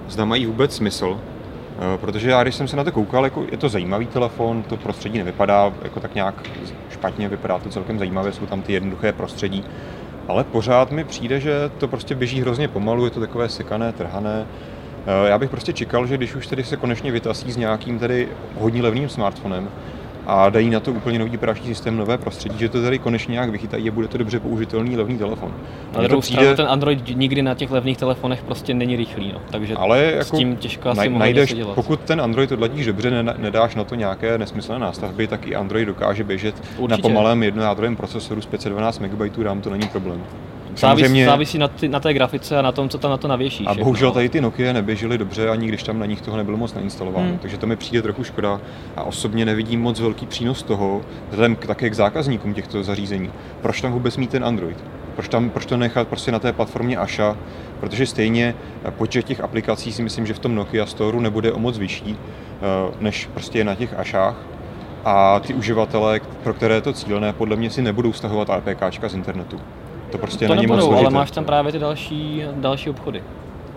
zda 0.10 0.26
mají 0.26 0.46
vůbec 0.46 0.76
smysl. 0.76 1.20
Eh, 1.80 1.98
protože 1.98 2.30
já, 2.30 2.44
když 2.44 2.56
jsem 2.56 2.68
se 2.68 2.76
na 2.76 2.84
to 2.84 2.92
koukal, 2.92 3.24
jako 3.24 3.46
je 3.52 3.58
to 3.58 3.70
zajímavý 3.70 4.08
telefon, 4.08 4.64
to 4.64 4.78
prostředí 4.78 5.18
nevypadá 5.18 5.74
jako 5.82 6.00
tak 6.00 6.16
nějak 6.16 6.44
špatně, 6.92 7.30
vypadá 7.30 7.60
to 7.60 7.70
celkem 7.70 8.00
zajímavě, 8.00 8.32
jsou 8.32 8.46
tam 8.46 8.62
ty 8.62 8.74
jednoduché 8.74 9.12
prostředí, 9.12 9.64
ale 10.28 10.44
pořád 10.44 10.92
mi 10.92 11.04
přijde, 11.04 11.40
že 11.40 11.72
to 11.78 11.88
prostě 11.88 12.16
běží 12.16 12.42
hrozně 12.42 12.68
pomalu, 12.68 13.06
je 13.06 13.12
to 13.12 13.20
takové 13.20 13.50
sekané, 13.50 13.92
trhané. 13.92 14.46
Eh, 14.46 15.30
já 15.30 15.38
bych 15.38 15.50
prostě 15.50 15.74
čekal, 15.74 16.08
že 16.08 16.18
když 16.18 16.36
už 16.36 16.48
tedy 16.48 16.64
se 16.64 16.78
konečně 16.78 17.12
vytasí 17.12 17.52
s 17.52 17.58
nějakým 17.58 18.00
tedy 18.00 18.28
hodně 18.60 18.82
levným 18.82 19.10
smartfonem, 19.10 19.70
a 20.30 20.50
dají 20.50 20.70
na 20.70 20.80
to 20.80 20.92
úplně 20.92 21.20
nový 21.20 21.38
operační 21.38 21.68
systém, 21.68 21.98
nové 21.98 22.18
prostředí, 22.18 22.60
že 22.60 22.70
to 22.70 22.82
tady 22.82 23.00
konečně 23.00 23.32
nějak 23.32 23.50
vychytají 23.50 23.90
a 23.90 23.92
bude 23.92 24.08
to 24.08 24.18
dobře 24.18 24.40
použitelný 24.40 24.98
levný 24.98 25.18
telefon. 25.18 25.54
Ale 25.94 26.10
to 26.10 26.20
přijde... 26.20 26.56
ten 26.56 26.66
Android 26.70 27.18
nikdy 27.18 27.42
na 27.42 27.56
těch 27.56 27.72
levných 27.72 27.98
telefonech 27.98 28.44
prostě 28.44 28.74
není 28.74 28.96
rychlý, 28.96 29.32
no. 29.34 29.42
takže 29.52 29.76
Ale 29.76 30.04
jako 30.04 30.24
s 30.24 30.32
tím 30.32 30.58
těžko 30.58 30.90
asi 30.90 31.10
najdeš, 31.10 31.54
dělat. 31.54 31.76
Pokud 31.76 32.00
ten 32.00 32.22
Android 32.22 32.52
odladíš 32.52 32.86
dobře, 32.86 33.24
nedáš 33.38 33.76
na 33.76 33.84
to 33.84 33.96
nějaké 33.96 34.38
nesmyslné 34.38 34.80
nástavby, 34.80 35.28
tak 35.28 35.48
i 35.48 35.56
Android 35.56 35.88
dokáže 35.88 36.24
běžet 36.24 36.56
Určitě. 36.78 37.02
na 37.02 37.10
pomalém 37.10 37.44
jednojádrovém 37.44 37.96
procesoru 37.96 38.42
z 38.42 38.46
512 38.46 39.00
MB 39.00 39.38
RAM, 39.44 39.62
to 39.62 39.70
není 39.70 39.88
problém. 39.88 40.24
Samozřejmě... 40.80 41.26
Závisí 41.26 41.58
na, 41.58 41.68
ty, 41.68 41.88
na 41.88 42.00
té 42.00 42.14
grafice 42.14 42.58
a 42.58 42.62
na 42.62 42.72
tom, 42.72 42.90
co 42.90 42.98
tam 42.98 43.12
na 43.12 43.18
to 43.18 43.28
navěšíš. 43.28 43.68
A 43.68 43.74
bohužel 43.74 44.12
tady 44.12 44.30
ty 44.30 44.42
Nokia 44.42 44.74
neběžely 44.74 45.18
dobře, 45.18 45.50
ani 45.50 45.68
když 45.68 45.84
tam 45.84 46.00
na 46.00 46.06
nich 46.06 46.22
toho 46.22 46.38
nebylo 46.38 46.58
moc 46.58 46.74
nainstalováno. 46.74 47.28
Hmm. 47.28 47.38
Takže 47.38 47.58
to 47.58 47.68
mi 47.68 47.76
přijde 47.76 48.02
trochu 48.02 48.24
škoda 48.24 48.62
a 48.96 49.04
osobně 49.04 49.46
nevidím 49.46 49.82
moc 49.82 50.00
velký 50.00 50.26
přínos 50.26 50.64
toho, 50.64 51.02
vzhledem 51.30 51.56
k, 51.56 51.68
také 51.68 51.90
k 51.90 51.96
zákazníkům 51.96 52.54
těchto 52.54 52.84
zařízení. 52.84 53.32
Proč 53.62 53.82
tam 53.82 53.92
vůbec 53.92 54.18
mít 54.18 54.30
ten 54.30 54.46
Android? 54.46 54.84
Proč, 55.16 55.30
tam, 55.30 55.50
proč 55.50 55.66
to 55.66 55.78
nechat 55.78 56.08
prostě 56.08 56.32
na 56.32 56.40
té 56.40 56.54
platformě 56.54 56.98
Asha? 56.98 57.38
Protože 57.80 58.06
stejně 58.06 58.56
počet 58.90 59.26
těch 59.26 59.42
aplikací 59.42 59.92
si 59.92 60.04
myslím, 60.04 60.26
že 60.26 60.34
v 60.34 60.40
tom 60.40 60.56
Nokia 60.56 60.86
Store 60.86 61.20
nebude 61.20 61.52
o 61.52 61.60
moc 61.60 61.78
vyšší, 61.78 62.18
eh, 62.18 62.96
než 63.00 63.30
prostě 63.34 63.58
je 63.58 63.64
na 63.64 63.76
těch 63.76 64.00
Ashách 64.00 64.36
a 65.06 65.40
ty 65.40 65.54
uživatelé, 65.54 66.20
pro 66.44 66.54
které 66.54 66.76
je 66.76 66.82
to 66.82 66.94
cílené, 66.94 67.34
podle 67.34 67.56
mě 67.56 67.70
si 67.70 67.82
nebudou 67.82 68.14
stahovat 68.14 68.50
APK 68.50 68.84
z 69.08 69.14
internetu. 69.14 69.60
To 70.12 70.18
prostě 70.18 70.48
to 70.48 70.56
není 70.56 70.68
nebudou, 70.68 70.92
moc 70.92 71.00
ale 71.00 71.10
máš 71.10 71.32
tam 71.32 71.46
právě 71.46 71.72
ty 71.72 71.80
další, 71.80 72.44
další 72.56 72.90
obchody, 72.90 73.24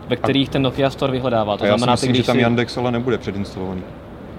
ve 0.09 0.17
kterých 0.17 0.49
a... 0.49 0.53
ten 0.53 0.63
Nokia 0.63 0.91
Store 0.91 1.13
vyhledává. 1.13 1.57
To 1.57 1.65
a 1.65 1.67
já 1.67 1.79
znamená, 1.79 1.97
si 1.97 2.07
myslím, 2.07 2.13
ty, 2.13 2.17
že 2.17 2.27
tam 2.27 2.37
si... 2.37 2.43
Yandex 2.43 2.79
ale 2.79 2.93
nebude 2.93 3.19
předinstalovaný. 3.19 3.83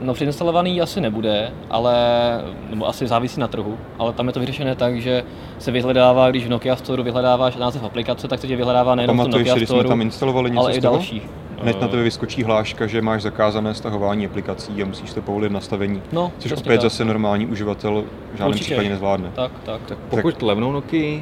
No 0.01 0.13
předinstalovaný 0.13 0.81
asi 0.81 1.01
nebude, 1.01 1.51
ale 1.69 1.95
nebo 2.69 2.88
asi 2.88 3.07
závisí 3.07 3.39
na 3.39 3.47
trhu, 3.47 3.77
ale 4.00 4.13
tam 4.13 4.27
je 4.27 4.33
to 4.33 4.39
vyřešené 4.39 4.75
tak, 4.75 5.01
že 5.01 5.23
se 5.59 5.71
vyhledává, 5.71 6.29
když 6.29 6.45
v 6.45 6.50
Nokia 6.50 6.75
Store 6.75 7.03
vyhledáváš 7.03 7.55
název 7.55 7.83
aplikace, 7.83 8.27
tak 8.27 8.39
se 8.39 8.47
tě 8.47 8.55
vyhledává 8.55 8.95
nejenom 8.95 9.17
v 9.17 9.21
tom 9.21 9.31
Nokia 9.31 9.55
si, 9.55 9.65
Store, 9.65 9.81
jsme 9.81 9.89
tam 9.89 10.01
instalovali 10.01 10.51
něco 10.51 10.63
ale 10.63 10.73
i 10.73 10.81
další. 10.81 11.21
Hned 11.62 11.81
na 11.81 11.88
tebe 11.88 12.03
vyskočí 12.03 12.43
hláška, 12.43 12.88
že 12.88 13.01
máš 13.01 13.21
zakázané 13.21 13.73
stahování 13.73 14.25
aplikací 14.25 14.83
a 14.83 14.85
musíš 14.85 15.13
to 15.13 15.21
povolit 15.21 15.51
nastavení, 15.51 16.01
no, 16.12 16.31
což 16.38 16.51
opět 16.51 16.75
tak. 16.77 16.81
zase 16.81 17.05
normální 17.05 17.45
uživatel 17.45 18.03
v 18.33 18.38
žádném 18.38 18.50
Určitě. 18.50 18.65
případě 18.65 18.89
nezvládne. 18.89 19.31
Tak, 19.35 19.51
tak. 19.65 19.81
tak 19.85 19.97
pokud 20.09 20.33
tak. 20.33 20.41
levnou 20.43 20.71
Nokia 20.71 21.21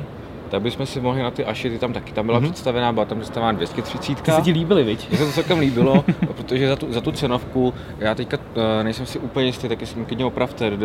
tak 0.52 0.62
bychom 0.62 0.86
si 0.86 1.02
mohli 1.02 1.24
na 1.24 1.32
ty 1.32 1.46
Aši, 1.46 1.80
tam 1.80 1.94
taky 1.94 2.12
tam 2.12 2.26
byla 2.26 2.40
mm-hmm. 2.40 2.44
představená, 2.44 2.94
byla 2.94 3.06
tam 3.06 3.20
představená 3.20 3.52
230. 3.52 4.22
Ty 4.22 4.32
se 4.32 4.42
ti 4.42 4.52
líbily, 4.52 4.84
viď? 4.84 5.10
Mně 5.10 5.18
se 5.18 5.26
to 5.26 5.32
celkem 5.32 5.60
líbilo, 5.60 6.06
protože 6.36 6.68
za 6.68 6.76
tu, 6.76 6.94
za 6.94 7.02
tu 7.02 7.12
cenovku, 7.12 7.74
já 8.00 8.16
teďka 8.16 8.38
uh, 8.38 8.84
nejsem 8.84 9.06
si 9.06 9.20
úplně 9.20 9.46
jistý, 9.46 9.68
taky 9.68 9.86
si 9.86 10.06
klidně 10.06 10.26
opravte, 10.26 10.72
uh, 10.72 10.78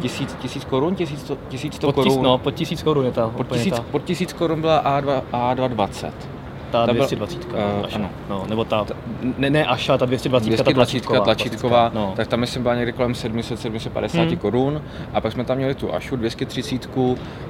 tisíc, 0.00 0.34
tisíc 0.34 0.64
korun, 0.64 0.94
tisíc, 0.94 1.32
tisíc 1.48 1.78
to 1.78 1.92
korun. 1.92 2.22
no, 2.22 2.38
pod 2.38 2.54
tisíc 2.54 2.82
korun 2.82 3.04
je 3.04 3.12
ta. 3.12 3.28
Pod 3.28 3.46
tisíc, 3.48 3.74
ta. 3.74 3.84
pod 3.90 4.04
tisíc 4.04 4.32
korun 4.32 4.60
byla 4.60 5.00
A2, 5.00 5.22
A220 5.32 6.12
ta, 6.70 6.86
ta 6.86 6.92
220. 6.92 7.44
Uh, 7.44 7.50
eh, 7.54 7.94
ano. 7.94 8.10
No, 8.28 8.44
nebo 8.48 8.64
ta, 8.64 8.86
ne, 9.38 9.50
ne 9.50 9.66
Aša, 9.66 9.98
ta 9.98 10.06
220, 10.06 10.46
220 10.46 10.64
ta 10.64 10.72
tlačítková. 10.74 11.20
tlačítková 11.20 11.90
no. 11.94 12.12
tak 12.16 12.28
tam 12.28 12.40
myslím 12.40 12.62
byla 12.62 12.74
někdy 12.74 12.92
kolem 12.92 13.12
700-750 13.12 14.26
hmm. 14.26 14.36
korun 14.36 14.82
a 15.14 15.20
pak 15.20 15.32
jsme 15.32 15.44
tam 15.44 15.56
měli 15.56 15.74
tu 15.74 15.94
Ašu 15.94 16.16
230 16.16 16.88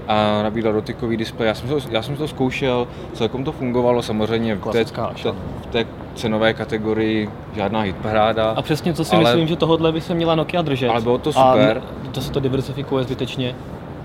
a 0.08 0.42
nabídla 0.42 0.72
dotykový 0.72 1.16
displej. 1.16 1.48
Já 1.48 1.54
jsem, 1.54 1.68
to, 1.68 1.78
já 1.90 2.02
jsem 2.02 2.16
to 2.16 2.28
zkoušel, 2.28 2.88
celkom 3.14 3.44
to 3.44 3.52
fungovalo, 3.52 4.02
samozřejmě 4.02 4.54
v 4.54 4.72
té, 4.72 4.84
v 4.84 5.66
té 5.70 5.86
cenové 6.14 6.54
kategorii 6.54 7.30
žádná 7.54 7.80
hitparáda. 7.80 8.50
A 8.50 8.62
přesně 8.62 8.94
co 8.94 9.04
si 9.04 9.16
ale, 9.16 9.24
myslím, 9.24 9.48
že 9.48 9.56
tohohle 9.56 9.92
by 9.92 10.00
se 10.00 10.14
měla 10.14 10.34
Nokia 10.34 10.62
držet. 10.62 10.88
Ale 10.88 11.00
bylo 11.00 11.18
to 11.18 11.32
super. 11.32 11.82
A 12.06 12.10
to 12.10 12.20
se 12.20 12.32
to 12.32 12.40
diversifikuje 12.40 13.04
zbytečně 13.04 13.54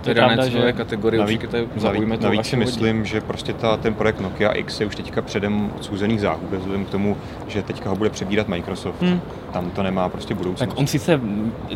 to 0.03 0.09
je 0.09 0.13
dané 0.13 0.49
že... 0.49 0.73
kategorie, 0.73 1.19
navíc, 1.19 1.43
určitě 1.43 1.65
zaujme 1.75 2.17
to 2.17 2.23
Navíc 2.23 2.45
si 2.45 2.55
myslím, 2.55 2.97
hodně. 2.97 3.09
že 3.09 3.21
prostě 3.21 3.53
ta, 3.53 3.77
ten 3.77 3.93
projekt 3.93 4.19
Nokia 4.19 4.51
X 4.51 4.79
je 4.79 4.85
už 4.85 4.95
teďka 4.95 5.21
předem 5.21 5.71
odsouzený 5.75 6.19
záhub, 6.19 6.51
vzhledem 6.51 6.85
k 6.85 6.89
tomu, 6.89 7.17
že 7.47 7.61
teďka 7.61 7.89
ho 7.89 7.95
bude 7.95 8.09
přebírat 8.09 8.47
Microsoft. 8.47 9.01
Hmm. 9.01 9.21
Tam 9.53 9.69
to 9.69 9.83
nemá 9.83 10.09
prostě 10.09 10.35
budoucnost. 10.35 10.69
Tak 10.69 10.79
on 10.79 10.87
sice 10.87 11.19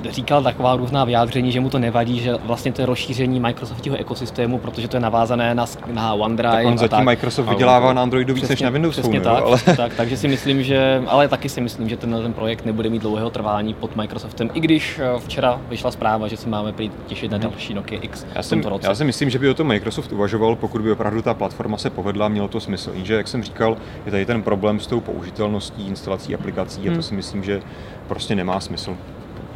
říkal 0.09 0.43
taková 0.43 0.75
různá 0.75 1.05
vyjádření, 1.05 1.51
že 1.51 1.59
mu 1.59 1.69
to 1.69 1.79
nevadí, 1.79 2.19
že 2.19 2.33
vlastně 2.43 2.73
to 2.73 2.81
je 2.81 2.85
rozšíření 2.85 3.39
Microsoftového 3.39 4.01
ekosystému, 4.01 4.57
protože 4.57 4.87
to 4.87 4.97
je 4.97 5.01
navázané 5.01 5.55
na, 5.55 5.65
na 5.93 6.13
OneDrive. 6.13 6.51
Tak 6.51 6.65
on 6.65 6.77
zatím 6.77 6.97
tak. 6.97 7.05
Microsoft 7.05 7.49
vydělává 7.49 7.93
na 7.93 8.01
Androidu 8.01 8.33
víc 8.33 8.49
než 8.49 8.61
na 8.61 8.69
Windows 8.69 8.95
přesně 8.95 9.19
Phone, 9.19 9.35
tak, 9.35 9.43
ale... 9.43 9.75
tak, 9.77 9.95
takže 9.95 10.17
si 10.17 10.27
myslím, 10.27 10.63
že, 10.63 11.03
ale 11.07 11.27
taky 11.27 11.49
si 11.49 11.61
myslím, 11.61 11.89
že 11.89 11.97
ten, 11.97 12.19
ten 12.23 12.33
projekt 12.33 12.65
nebude 12.65 12.89
mít 12.89 13.01
dlouhého 13.01 13.29
trvání 13.29 13.73
pod 13.73 13.95
Microsoftem, 13.95 14.49
i 14.53 14.59
když 14.59 14.99
eh, 14.99 15.19
včera 15.19 15.61
vyšla 15.69 15.91
zpráva, 15.91 16.27
že 16.27 16.37
si 16.37 16.49
máme 16.49 16.73
přijít 16.73 16.91
těšit 17.07 17.31
na 17.31 17.37
mhm. 17.37 17.49
další 17.49 17.73
Nokia 17.73 18.01
X 18.01 18.16
já 18.35 18.43
jsem, 18.43 18.61
roce. 18.61 18.87
Já 18.87 18.95
si 18.95 19.05
myslím, 19.05 19.29
že 19.29 19.39
by 19.39 19.49
o 19.49 19.53
tom 19.53 19.67
Microsoft 19.67 20.11
uvažoval, 20.11 20.55
pokud 20.55 20.81
by 20.81 20.91
opravdu 20.91 21.21
ta 21.21 21.33
platforma 21.33 21.77
se 21.77 21.89
povedla, 21.89 22.27
mělo 22.27 22.47
to 22.47 22.59
smysl. 22.59 22.91
Jenže, 22.93 23.13
jak 23.13 23.27
jsem 23.27 23.43
říkal, 23.43 23.77
je 24.05 24.11
tady 24.11 24.25
ten 24.25 24.41
problém 24.41 24.79
s 24.79 24.87
tou 24.87 24.99
použitelností, 24.99 25.87
instalací 25.87 26.35
aplikací 26.35 26.81
hmm. 26.81 26.89
a 26.89 26.91
to 26.91 26.93
hmm. 26.93 27.03
si 27.03 27.15
myslím, 27.15 27.43
že 27.43 27.61
prostě 28.07 28.35
nemá 28.35 28.59
smysl. 28.59 28.97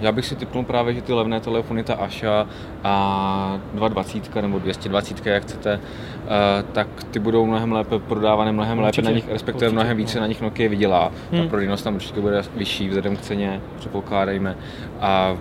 Já 0.01 0.12
bych 0.12 0.25
si 0.25 0.36
typnul 0.36 0.63
právě, 0.63 0.94
že 0.94 1.01
ty 1.01 1.13
levné 1.13 1.39
telefony, 1.39 1.84
ta 1.84 1.94
Asha 1.94 2.48
a 2.84 3.60
220 3.74 4.36
nebo 4.36 4.60
220, 4.60 5.25
jak 5.25 5.44
chcete, 5.44 5.80
eh, 6.25 6.63
tak 6.72 6.88
ty 7.12 7.20
budou 7.20 7.46
mnohem 7.46 7.72
lépe 7.72 8.00
prodávané, 8.00 8.51
mnohem 8.51 8.80
určitě, 8.80 9.01
lépe 9.01 9.12
na 9.12 9.15
nich, 9.15 9.30
respektive 9.32 9.68
určitě, 9.68 9.74
mnohem 9.74 9.98
více 9.98 10.18
no. 10.18 10.22
na 10.22 10.27
nich 10.27 10.41
Nokia 10.41 10.70
vydělá. 10.70 11.12
Hmm. 11.32 11.41
Ta 11.41 11.50
prodejnost 11.50 11.84
tam 11.84 11.96
určitě 11.96 12.22
bude 12.22 12.41
vyšší 12.56 12.88
vzhledem 12.88 13.15
k 13.15 13.22
ceně, 13.22 13.62
předpokládejme. 13.77 14.58
A 15.01 15.38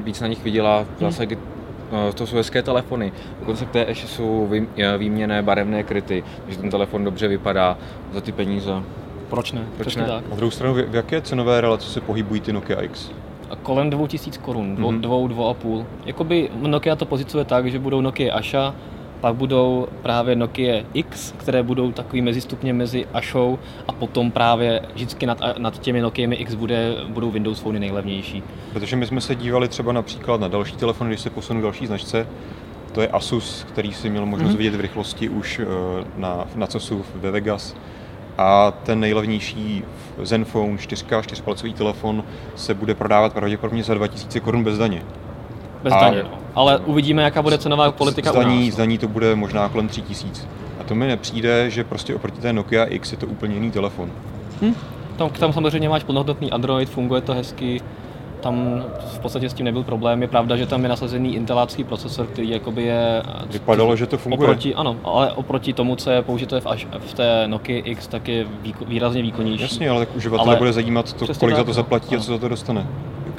víc 0.00 0.20
na 0.20 0.26
nich 0.26 0.44
vydělá 0.44 0.86
v 0.96 1.00
zásadě 1.00 1.34
hmm 1.34 1.53
Eh, 1.53 1.53
to 2.14 2.26
jsou 2.26 2.36
hezké 2.36 2.62
telefony. 2.62 3.12
Dokonce 3.40 3.64
k 3.64 3.70
té 3.70 3.84
ještě 3.88 4.06
jsou 4.06 4.50
eh, 4.76 4.98
výměné 4.98 5.42
barevné 5.42 5.82
kryty, 5.82 6.24
takže 6.44 6.58
ten 6.58 6.70
telefon 6.70 7.04
dobře 7.04 7.28
vypadá 7.28 7.78
za 8.12 8.20
ty 8.20 8.32
peníze. 8.32 8.72
Proč 9.28 9.52
ne? 9.52 9.66
Proč 9.76 9.96
ne? 9.96 10.04
Tak. 10.04 10.30
Na 10.30 10.36
druhou 10.36 10.50
stranu, 10.50 10.74
v 10.74 10.94
jaké 10.94 11.20
cenové 11.20 11.60
relace 11.60 11.88
se 11.88 12.00
pohybují 12.00 12.40
ty 12.40 12.52
Nokia 12.52 12.80
X? 12.80 13.10
Kolem 13.62 13.90
2000 13.90 14.38
korun, 14.38 14.76
dvou, 14.76 14.90
mm-hmm. 14.90 15.00
dvou, 15.00 15.28
dvou 15.28 15.48
a 15.48 15.54
půl. 15.54 15.86
Jakoby 16.06 16.50
Nokia 16.54 16.96
to 16.96 17.06
pozicuje 17.06 17.44
tak, 17.44 17.66
že 17.66 17.78
budou 17.78 18.00
Nokia 18.00 18.34
Asha, 18.34 18.74
pak 19.24 19.34
budou 19.34 19.86
právě 20.02 20.36
Nokia 20.36 20.82
X, 20.94 21.32
které 21.36 21.62
budou 21.62 21.92
takový 21.92 22.22
mezistupně 22.22 22.72
mezi 22.72 23.06
Ashou 23.12 23.58
a 23.88 23.92
potom 23.92 24.30
právě 24.30 24.82
vždycky 24.94 25.26
nad, 25.26 25.40
nad 25.58 25.78
těmi 25.78 26.00
Nokiami 26.00 26.36
X 26.36 26.54
bude, 26.54 26.94
budou 27.08 27.30
Windows 27.30 27.60
Phone 27.60 27.80
nejlevnější. 27.80 28.42
Protože 28.72 28.96
my 28.96 29.06
jsme 29.06 29.20
se 29.20 29.34
dívali 29.34 29.68
třeba 29.68 29.92
například 29.92 30.40
na 30.40 30.48
další 30.48 30.76
telefon, 30.76 31.08
když 31.08 31.20
se 31.20 31.30
posunu 31.30 31.62
další 31.62 31.86
značce, 31.86 32.26
to 32.92 33.00
je 33.00 33.08
Asus, 33.08 33.66
který 33.68 33.92
si 33.92 34.10
měl 34.10 34.26
možnost 34.26 34.52
mm-hmm. 34.52 34.56
vidět 34.56 34.74
v 34.74 34.80
rychlosti 34.80 35.28
už 35.28 35.60
eh, 35.60 35.66
na, 36.16 36.44
na 36.54 36.66
COSu 36.66 37.04
ve 37.14 37.30
Vegas. 37.30 37.76
A 38.38 38.70
ten 38.70 39.00
nejlevnější 39.00 39.84
Zenfone 40.22 40.78
4 40.78 41.04
4 41.22 41.72
telefon 41.72 42.24
se 42.56 42.74
bude 42.74 42.94
prodávat 42.94 43.32
pravděpodobně 43.32 43.82
za 43.82 43.94
2000 43.94 44.40
korun 44.40 44.64
bez 44.64 44.78
daně. 44.78 45.02
Bez 45.84 45.92
a 45.92 46.00
daně, 46.00 46.22
no. 46.22 46.30
Ale 46.54 46.78
uvidíme, 46.78 47.22
jaká 47.22 47.42
bude 47.42 47.58
cenová 47.58 47.92
politika 47.92 48.32
zdaní, 48.32 48.62
u 48.62 48.64
nás. 48.64 48.74
Zdaní 48.74 48.98
to 48.98 49.08
bude 49.08 49.34
možná 49.34 49.68
kolem 49.68 49.88
3000. 49.88 50.48
A 50.80 50.84
to 50.84 50.94
mi 50.94 51.06
nepřijde, 51.06 51.70
že 51.70 51.84
prostě 51.84 52.14
oproti 52.14 52.40
té 52.40 52.52
Nokia 52.52 52.84
X 52.84 53.12
je 53.12 53.18
to 53.18 53.26
úplně 53.26 53.54
jiný 53.54 53.70
telefon. 53.70 54.10
Hm? 54.62 54.74
Tam, 55.16 55.30
tam 55.30 55.52
samozřejmě 55.52 55.88
máš 55.88 56.04
plnohodnotný 56.04 56.50
Android, 56.50 56.88
funguje 56.88 57.20
to 57.20 57.34
hezky, 57.34 57.80
tam 58.40 58.84
v 58.98 59.18
podstatě 59.18 59.50
s 59.50 59.54
tím 59.54 59.64
nebyl 59.64 59.82
problém. 59.82 60.22
Je 60.22 60.28
pravda, 60.28 60.56
že 60.56 60.66
tam 60.66 60.82
je 60.82 60.88
nasazený 60.88 61.34
intelácký 61.34 61.84
procesor, 61.84 62.26
který 62.26 62.50
jakoby 62.50 62.82
je... 62.82 63.22
Vypadalo, 63.50 63.96
že 63.96 64.06
to 64.06 64.18
funguje. 64.18 64.48
Oproti, 64.48 64.74
ano, 64.74 64.96
ale 65.04 65.32
oproti 65.32 65.72
tomu, 65.72 65.96
co 65.96 66.10
je 66.10 66.22
použité 66.22 66.60
v, 66.60 66.66
v 66.98 67.14
té 67.14 67.48
Nokia 67.48 67.82
X, 67.84 68.06
tak 68.06 68.28
je 68.28 68.46
výko, 68.62 68.84
výrazně 68.84 69.22
výkonnější. 69.22 69.62
Jasně, 69.62 69.90
ale 69.90 70.06
tak 70.06 70.16
uživatele 70.16 70.56
bude 70.56 70.72
zajímat, 70.72 71.12
to, 71.12 71.26
kolik 71.26 71.56
tak, 71.56 71.56
za 71.56 71.64
to 71.64 71.72
zaplatí 71.72 72.14
no. 72.14 72.20
a 72.20 72.24
co 72.24 72.32
za 72.32 72.38
to 72.38 72.48
dostane. 72.48 72.86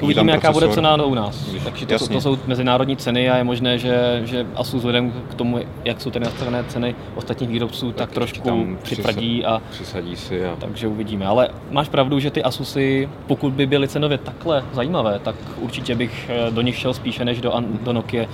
Uvidíme, 0.00 0.32
jaká 0.32 0.52
bude 0.52 0.68
cena 0.68 1.04
u 1.04 1.14
nás. 1.14 1.44
Takže 1.64 1.86
to, 1.86 1.98
jsou, 1.98 2.06
to 2.06 2.20
jsou 2.20 2.38
mezinárodní 2.46 2.96
ceny 2.96 3.30
a 3.30 3.36
je 3.36 3.44
možné, 3.44 3.78
že, 3.78 4.20
že 4.24 4.46
Asus 4.54 4.74
vzhledem 4.74 5.12
k 5.30 5.34
tomu, 5.34 5.58
jak 5.84 6.00
jsou 6.00 6.10
ty 6.10 6.20
nastavené 6.20 6.64
ceny 6.64 6.94
ostatních 7.14 7.50
výrobců, 7.50 7.86
tak, 7.86 7.96
tak 7.96 8.10
trošku 8.10 8.76
přitvrdí 8.82 9.44
a 9.44 9.62
přisadí 9.70 10.16
si. 10.16 10.46
A... 10.46 10.56
Takže 10.58 10.88
uvidíme. 10.88 11.26
Ale 11.26 11.48
máš 11.70 11.88
pravdu, 11.88 12.18
že 12.18 12.30
ty 12.30 12.42
Asusy, 12.42 13.08
pokud 13.26 13.52
by 13.52 13.66
byly 13.66 13.88
cenově 13.88 14.18
takhle 14.18 14.64
zajímavé, 14.72 15.18
tak 15.18 15.36
určitě 15.60 15.94
bych 15.94 16.30
eh, 16.30 16.50
do 16.50 16.60
nich 16.60 16.76
šel 16.76 16.94
spíše 16.94 17.24
než 17.24 17.40
do, 17.40 17.52
do 17.82 17.92
Nokia. 17.92 18.26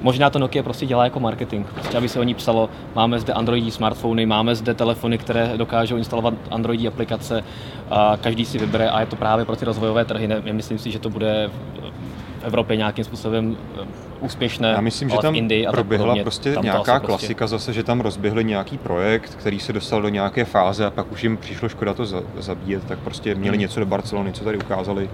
Možná 0.00 0.30
to 0.30 0.38
Nokia 0.38 0.62
prostě 0.62 0.86
dělá 0.86 1.04
jako 1.04 1.20
marketing, 1.20 1.66
prostě 1.66 1.98
aby 1.98 2.08
se 2.08 2.20
o 2.20 2.22
ní 2.22 2.34
psalo, 2.34 2.70
máme 2.94 3.20
zde 3.20 3.32
Androidí 3.32 3.70
smartfony, 3.70 4.26
máme 4.26 4.54
zde 4.54 4.74
telefony, 4.74 5.18
které 5.18 5.52
dokážou 5.56 5.96
instalovat 5.96 6.34
Androidí 6.50 6.88
aplikace, 6.88 7.44
a 7.90 8.18
každý 8.20 8.44
si 8.44 8.58
vybere 8.58 8.90
a 8.90 9.00
je 9.00 9.06
to 9.06 9.16
právě 9.16 9.44
pro 9.44 9.56
ty 9.56 9.64
rozvojové 9.64 10.04
trhy. 10.04 10.28
Ne, 10.28 10.42
myslím 10.52 10.78
si, 10.78 10.90
že 10.90 10.98
to 10.98 11.10
bude 11.10 11.50
v 12.40 12.44
Evropě 12.44 12.76
nějakým 12.76 13.04
způsobem 13.04 13.56
eh, 13.82 13.86
úspěšné. 14.20 14.68
Já 14.68 14.80
myslím, 14.80 15.10
že 15.10 15.18
tam 15.18 15.34
Indii 15.34 15.66
a 15.66 15.72
proběhla 15.72 16.16
prostě 16.22 16.54
tam 16.54 16.64
nějaká 16.64 17.00
prostě- 17.00 17.06
klasika 17.06 17.46
zase, 17.46 17.72
že 17.72 17.82
tam 17.82 18.00
rozběhli 18.00 18.44
nějaký 18.44 18.78
projekt, 18.78 19.34
který 19.34 19.60
se 19.60 19.72
dostal 19.72 20.02
do 20.02 20.08
nějaké 20.08 20.44
fáze 20.44 20.86
a 20.86 20.90
pak 20.90 21.12
už 21.12 21.22
jim 21.22 21.36
přišlo 21.36 21.68
škoda 21.68 21.94
to 21.94 22.04
zabíjet, 22.38 22.84
tak 22.84 22.98
prostě 22.98 23.34
měli 23.34 23.56
hmm. 23.56 23.60
něco 23.60 23.80
do 23.80 23.86
Barcelony, 23.86 24.32
co 24.32 24.44
tady 24.44 24.58
ukázali, 24.58 25.10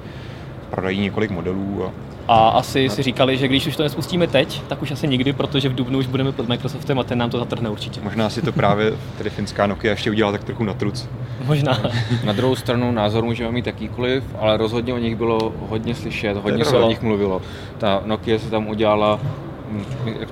prodají 0.70 1.00
několik 1.00 1.30
modelů 1.30 1.84
a 1.84 1.90
a 2.28 2.48
asi 2.48 2.88
si 2.88 3.02
říkali, 3.02 3.36
že 3.36 3.48
když 3.48 3.66
už 3.66 3.76
to 3.76 3.82
nespustíme 3.82 4.26
teď, 4.26 4.62
tak 4.68 4.82
už 4.82 4.90
asi 4.90 5.08
nikdy, 5.08 5.32
protože 5.32 5.68
v 5.68 5.74
Dubnu 5.74 5.98
už 5.98 6.06
budeme 6.06 6.32
pod 6.32 6.48
Microsoftem 6.48 6.98
a 6.98 7.04
ten 7.04 7.18
nám 7.18 7.30
to 7.30 7.38
zatrhne 7.38 7.70
určitě. 7.70 8.00
Možná 8.00 8.30
si 8.30 8.42
to 8.42 8.52
právě 8.52 8.92
tedy 9.18 9.30
finská 9.30 9.66
Nokia 9.66 9.90
ještě 9.90 10.10
udělala 10.10 10.32
tak 10.32 10.44
trochu 10.44 10.64
na 10.64 10.74
truc. 10.74 11.08
Možná. 11.44 11.80
Na 12.24 12.32
druhou 12.32 12.56
stranu 12.56 12.92
názor 12.92 13.24
můžeme 13.24 13.52
mít 13.52 13.66
jakýkoliv, 13.66 14.24
ale 14.38 14.56
rozhodně 14.56 14.94
o 14.94 14.98
nich 14.98 15.16
bylo 15.16 15.52
hodně 15.68 15.94
slyšet, 15.94 16.36
hodně 16.36 16.64
se 16.64 16.76
o 16.76 16.88
nich 16.88 17.02
mluvilo. 17.02 17.42
Ta 17.78 18.02
Nokia 18.04 18.38
se 18.38 18.50
tam 18.50 18.68
udělala 18.68 19.20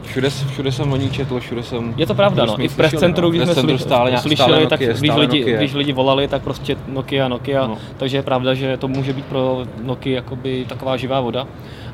Všude, 0.02 0.30
všude 0.30 0.72
jsem 0.72 0.92
o 0.92 0.96
ní 0.96 1.10
četl, 1.10 1.40
všude 1.40 1.62
jsem... 1.62 1.94
Je 1.96 2.06
to 2.06 2.14
pravda, 2.14 2.44
no. 2.44 2.64
I 2.64 2.68
v 2.68 2.76
press 2.76 2.94
centru, 2.94 3.30
když 3.30 3.42
jsme 3.42 3.54
slyšeli, 3.54 3.78
stále, 3.78 4.18
slyšeli, 4.18 4.36
stále 4.36 4.66
tak 4.66 4.80
Nokia, 4.80 4.92
když, 4.98 5.14
lidi, 5.14 5.40
Nokia. 5.40 5.56
když 5.56 5.74
lidi 5.74 5.92
volali, 5.92 6.28
tak 6.28 6.42
prostě 6.42 6.76
Nokia, 6.88 7.28
Nokia. 7.28 7.66
No. 7.66 7.78
Takže 7.96 8.16
je 8.16 8.22
pravda, 8.22 8.54
že 8.54 8.76
to 8.76 8.88
může 8.88 9.12
být 9.12 9.24
pro 9.24 9.62
Nokia 9.82 10.16
jakoby 10.16 10.66
taková 10.68 10.96
živá 10.96 11.20
voda. 11.20 11.46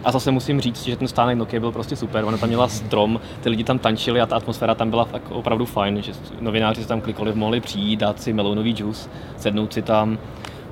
A 0.04 0.12
zase 0.12 0.30
musím 0.30 0.60
říct, 0.60 0.84
že 0.84 0.96
ten 0.96 1.08
stánek 1.08 1.38
Nokia 1.38 1.60
byl 1.60 1.72
prostě 1.72 1.96
super. 1.96 2.24
Ona 2.24 2.38
tam 2.38 2.48
měla 2.48 2.68
strom, 2.68 3.20
ty 3.40 3.48
lidi 3.48 3.64
tam 3.64 3.78
tančili 3.78 4.20
a 4.20 4.26
ta 4.26 4.36
atmosféra 4.36 4.74
tam 4.74 4.90
byla 4.90 5.04
fakt 5.04 5.30
opravdu 5.30 5.64
fajn, 5.64 6.02
že 6.02 6.12
novináři 6.40 6.82
se 6.82 6.88
tam 6.88 7.00
klikoli, 7.00 7.32
mohli 7.34 7.60
přijít, 7.60 8.00
dát 8.00 8.22
si 8.22 8.32
melounový 8.32 8.74
juice, 8.78 9.10
sednout 9.36 9.72
si 9.72 9.82
tam, 9.82 10.18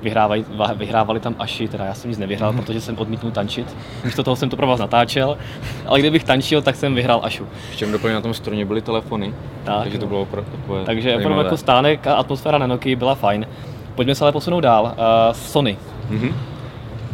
vyhrávali, 0.01 0.45
vyhrávali 0.75 1.19
tam 1.19 1.35
Aši, 1.39 1.67
teda 1.67 1.85
já 1.85 1.93
jsem 1.93 2.09
nic 2.09 2.19
nevyhrál, 2.19 2.51
mm. 2.51 2.57
protože 2.57 2.81
jsem 2.81 2.97
odmítnul 2.97 3.31
tančit. 3.31 3.75
Místo 4.05 4.23
toho 4.23 4.35
jsem 4.35 4.49
to 4.49 4.55
pro 4.55 4.67
vás 4.67 4.79
natáčel, 4.79 5.37
ale 5.85 5.99
kdybych 5.99 6.23
tančil, 6.23 6.61
tak 6.61 6.75
jsem 6.75 6.95
vyhrál 6.95 7.21
Ašu. 7.23 7.47
Ještě 7.69 7.85
doplně 7.85 8.13
na 8.13 8.21
tom 8.21 8.33
stroně 8.33 8.65
byly 8.65 8.81
telefony, 8.81 9.33
tak, 9.63 9.83
takže 9.83 9.97
to 9.97 10.07
bylo 10.07 10.21
opravdu 10.21 10.51
takové 10.51 10.85
Takže 10.85 11.15
opravdu 11.15 11.41
jako 11.41 11.57
stánek 11.57 12.07
a 12.07 12.15
atmosféra 12.15 12.57
na 12.57 12.67
Nokia 12.67 12.95
byla 12.95 13.15
fajn. 13.15 13.47
Pojďme 13.95 14.15
se 14.15 14.25
ale 14.25 14.31
posunout 14.31 14.61
dál. 14.61 14.83
Uh, 14.83 15.33
Sony. 15.33 15.77
Mm-hmm. 16.11 16.33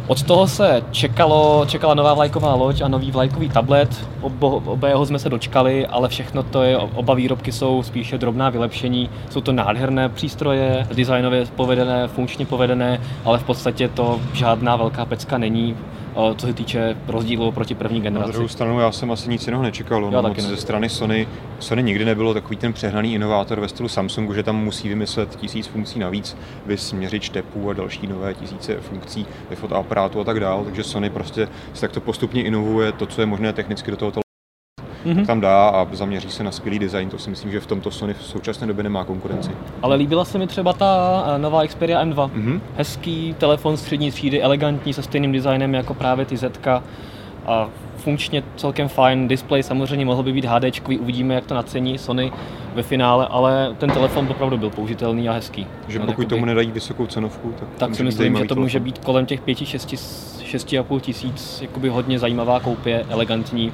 Od 0.06 0.22
toho 0.22 0.48
se 0.48 0.82
čekalo, 0.90 1.64
čekala 1.66 1.94
nová 1.94 2.14
vlajková 2.14 2.54
loď 2.54 2.80
a 2.80 2.88
nový 2.88 3.10
vlajkový 3.10 3.48
tablet. 3.48 4.08
Obo, 4.20 4.48
obého 4.50 5.06
jsme 5.06 5.18
se 5.18 5.28
dočkali, 5.28 5.86
ale 5.86 6.08
všechno 6.08 6.42
to 6.42 6.62
je, 6.62 6.78
oba 6.78 7.14
výrobky 7.14 7.52
jsou 7.52 7.82
spíše 7.82 8.18
drobná 8.18 8.50
vylepšení. 8.50 9.10
Jsou 9.30 9.40
to 9.40 9.52
nádherné 9.52 10.08
přístroje, 10.08 10.86
designově 10.94 11.46
povedené, 11.56 12.08
funkčně 12.08 12.46
povedené, 12.46 13.00
ale 13.24 13.38
v 13.38 13.44
podstatě 13.44 13.88
to 13.88 14.20
žádná 14.32 14.76
velká 14.76 15.04
pecka 15.04 15.38
není 15.38 15.76
co 16.36 16.46
se 16.46 16.52
týče 16.52 16.96
rozdílu 17.06 17.52
proti 17.52 17.74
první 17.74 18.00
generaci. 18.00 18.28
Na 18.28 18.32
druhou 18.32 18.48
stranu 18.48 18.80
já 18.80 18.92
jsem 18.92 19.10
asi 19.10 19.30
nic 19.30 19.46
jiného 19.46 19.62
nečekal. 19.62 20.10
No, 20.10 20.22
moc 20.22 20.38
ze 20.38 20.56
strany 20.56 20.88
Sony. 20.88 21.28
Sony 21.58 21.82
nikdy 21.82 22.04
nebylo 22.04 22.34
takový 22.34 22.56
ten 22.56 22.72
přehnaný 22.72 23.14
inovátor 23.14 23.60
ve 23.60 23.68
stylu 23.68 23.88
Samsungu, 23.88 24.34
že 24.34 24.42
tam 24.42 24.64
musí 24.64 24.88
vymyslet 24.88 25.36
tisíc 25.36 25.66
funkcí 25.66 25.98
navíc, 25.98 26.36
vysměřit 26.66 27.22
štepů 27.22 27.70
a 27.70 27.72
další 27.72 28.06
nové 28.06 28.34
tisíce 28.34 28.80
funkcí 28.80 29.26
ve 29.50 29.56
fotoaparátu 29.56 30.20
a 30.20 30.24
tak 30.24 30.40
dále. 30.40 30.64
Takže 30.64 30.84
Sony 30.84 31.10
prostě 31.10 31.48
se 31.74 31.80
takto 31.80 32.00
postupně 32.00 32.42
inovuje 32.42 32.92
to, 32.92 33.06
co 33.06 33.20
je 33.20 33.26
možné 33.26 33.52
technicky 33.52 33.90
do 33.90 33.96
toho 33.96 34.12
mm-hmm. 35.06 35.26
tam 35.26 35.40
dá 35.40 35.68
a 35.68 35.86
zaměří 35.92 36.30
se 36.30 36.44
na 36.44 36.50
skvělý 36.50 36.78
design. 36.78 37.10
To 37.10 37.18
si 37.18 37.30
myslím, 37.30 37.52
že 37.52 37.60
v 37.60 37.66
tomto 37.66 37.90
Sony 37.90 38.14
v 38.14 38.22
současné 38.22 38.66
době 38.66 38.82
nemá 38.82 39.04
konkurenci. 39.04 39.50
Ale 39.82 39.96
líbila 39.96 40.24
se 40.24 40.38
mi 40.38 40.46
třeba 40.46 40.72
ta 40.72 41.24
eh, 41.26 41.38
nová 41.38 41.66
Xperia 41.66 42.04
M2. 42.04 42.30
Mm-hmm. 42.30 42.60
Hezký 42.76 43.34
telefon 43.38 43.76
střední 43.76 44.10
třídy, 44.10 44.42
elegantní, 44.42 44.92
se 44.92 45.02
stejným 45.02 45.32
designem 45.32 45.74
jako 45.74 45.94
právě 45.94 46.24
ty 46.24 46.36
Zetka. 46.36 46.82
A 47.46 47.68
funkčně 47.96 48.42
celkem 48.56 48.88
fajn, 48.88 49.28
display 49.28 49.62
samozřejmě 49.62 50.04
mohl 50.04 50.22
by 50.22 50.32
být 50.32 50.44
HD, 50.44 50.64
uvidíme, 51.00 51.34
jak 51.34 51.46
to 51.46 51.54
nacení 51.54 51.98
Sony 51.98 52.32
ve 52.74 52.82
finále, 52.82 53.26
ale 53.30 53.74
ten 53.78 53.90
telefon 53.90 54.28
opravdu 54.30 54.58
byl 54.58 54.70
použitelný 54.70 55.28
a 55.28 55.32
hezký. 55.32 55.66
Že 55.88 55.98
pokud 55.98 56.10
jakoby, 56.10 56.26
tomu 56.26 56.44
nedají 56.44 56.70
vysokou 56.70 57.06
cenovku, 57.06 57.54
tak, 57.60 57.68
tak 57.76 57.94
si 57.94 58.02
myslím, 58.02 58.36
že 58.36 58.42
to 58.42 58.48
telefon. 58.48 58.62
může 58.62 58.80
být 58.80 58.98
kolem 58.98 59.26
těch 59.26 59.42
5-6,5 59.42 61.00
tisíc, 61.00 61.62
jakoby 61.62 61.88
hodně 61.88 62.18
zajímavá 62.18 62.60
koupě, 62.60 63.04
elegantní 63.08 63.72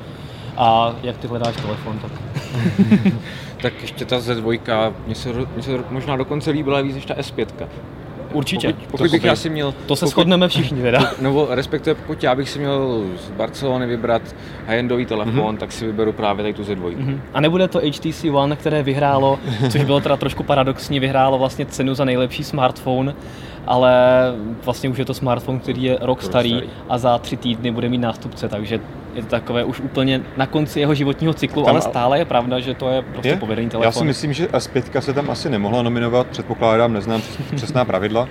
a 0.56 0.94
jak 1.02 1.16
ty 1.16 1.26
hledáš 1.26 1.56
telefon, 1.56 1.98
tak... 1.98 2.12
tak 3.62 3.82
ještě 3.82 4.04
ta 4.04 4.18
Z2, 4.18 4.92
mně 5.06 5.14
se, 5.14 5.28
mně 5.54 5.62
se 5.62 5.84
možná 5.90 6.16
dokonce 6.16 6.50
líbila 6.50 6.80
víc 6.80 6.94
než 6.94 7.06
ta 7.06 7.14
S5. 7.14 7.46
Určitě. 8.32 8.72
Pokud, 8.72 8.90
pokud 8.90 9.10
bych 9.10 9.24
já 9.24 9.36
si 9.36 9.50
měl... 9.50 9.74
To 9.86 9.96
se 9.96 10.04
pokud, 10.04 10.10
shodneme 10.10 10.48
všichni 10.48 10.82
teda. 10.82 11.10
Nebo 11.20 11.46
respektive 11.50 11.94
pokud 11.94 12.22
já 12.22 12.34
bych 12.34 12.50
si 12.50 12.58
měl 12.58 13.04
z 13.16 13.30
Barcelony 13.30 13.86
vybrat 13.86 14.22
high-endový 14.66 15.06
telefon, 15.06 15.34
mm-hmm. 15.34 15.58
tak 15.58 15.72
si 15.72 15.86
vyberu 15.86 16.12
právě 16.12 16.42
tady 16.42 16.54
tu 16.54 16.62
Z2. 16.62 16.96
Mm-hmm. 16.96 17.20
A 17.34 17.40
nebude 17.40 17.68
to 17.68 17.78
HTC 17.78 18.24
One, 18.32 18.56
které 18.56 18.82
vyhrálo, 18.82 19.38
což 19.70 19.84
bylo 19.84 20.00
teda 20.00 20.16
trošku 20.16 20.42
paradoxní, 20.42 21.00
vyhrálo 21.00 21.38
vlastně 21.38 21.66
cenu 21.66 21.94
za 21.94 22.04
nejlepší 22.04 22.44
smartphone 22.44 23.14
ale 23.66 23.94
vlastně 24.64 24.88
už 24.88 24.98
je 24.98 25.04
to 25.04 25.14
smartphone, 25.14 25.58
který 25.58 25.82
je 25.82 25.98
rok 26.00 26.22
starý 26.22 26.62
a 26.88 26.98
za 26.98 27.18
tři 27.18 27.36
týdny 27.36 27.70
bude 27.70 27.88
mít 27.88 27.98
nástupce, 27.98 28.48
takže 28.48 28.80
je 29.14 29.22
to 29.22 29.28
takové 29.28 29.64
už 29.64 29.80
úplně 29.80 30.20
na 30.36 30.46
konci 30.46 30.80
jeho 30.80 30.94
životního 30.94 31.34
cyklu, 31.34 31.62
tam, 31.62 31.70
ale 31.70 31.80
stále 31.80 32.18
je 32.18 32.24
pravda, 32.24 32.60
že 32.60 32.74
to 32.74 32.88
je 32.88 33.02
prostě 33.02 33.28
je? 33.28 33.36
povedený 33.36 33.68
telefon. 33.68 33.86
Já 33.86 33.92
si 33.92 34.04
myslím, 34.04 34.32
že 34.32 34.46
S5 34.46 35.00
se 35.00 35.12
tam 35.12 35.30
asi 35.30 35.50
nemohla 35.50 35.82
nominovat, 35.82 36.26
předpokládám, 36.26 36.92
neznám 36.92 37.22
přesná 37.54 37.84
pravidla, 37.84 38.28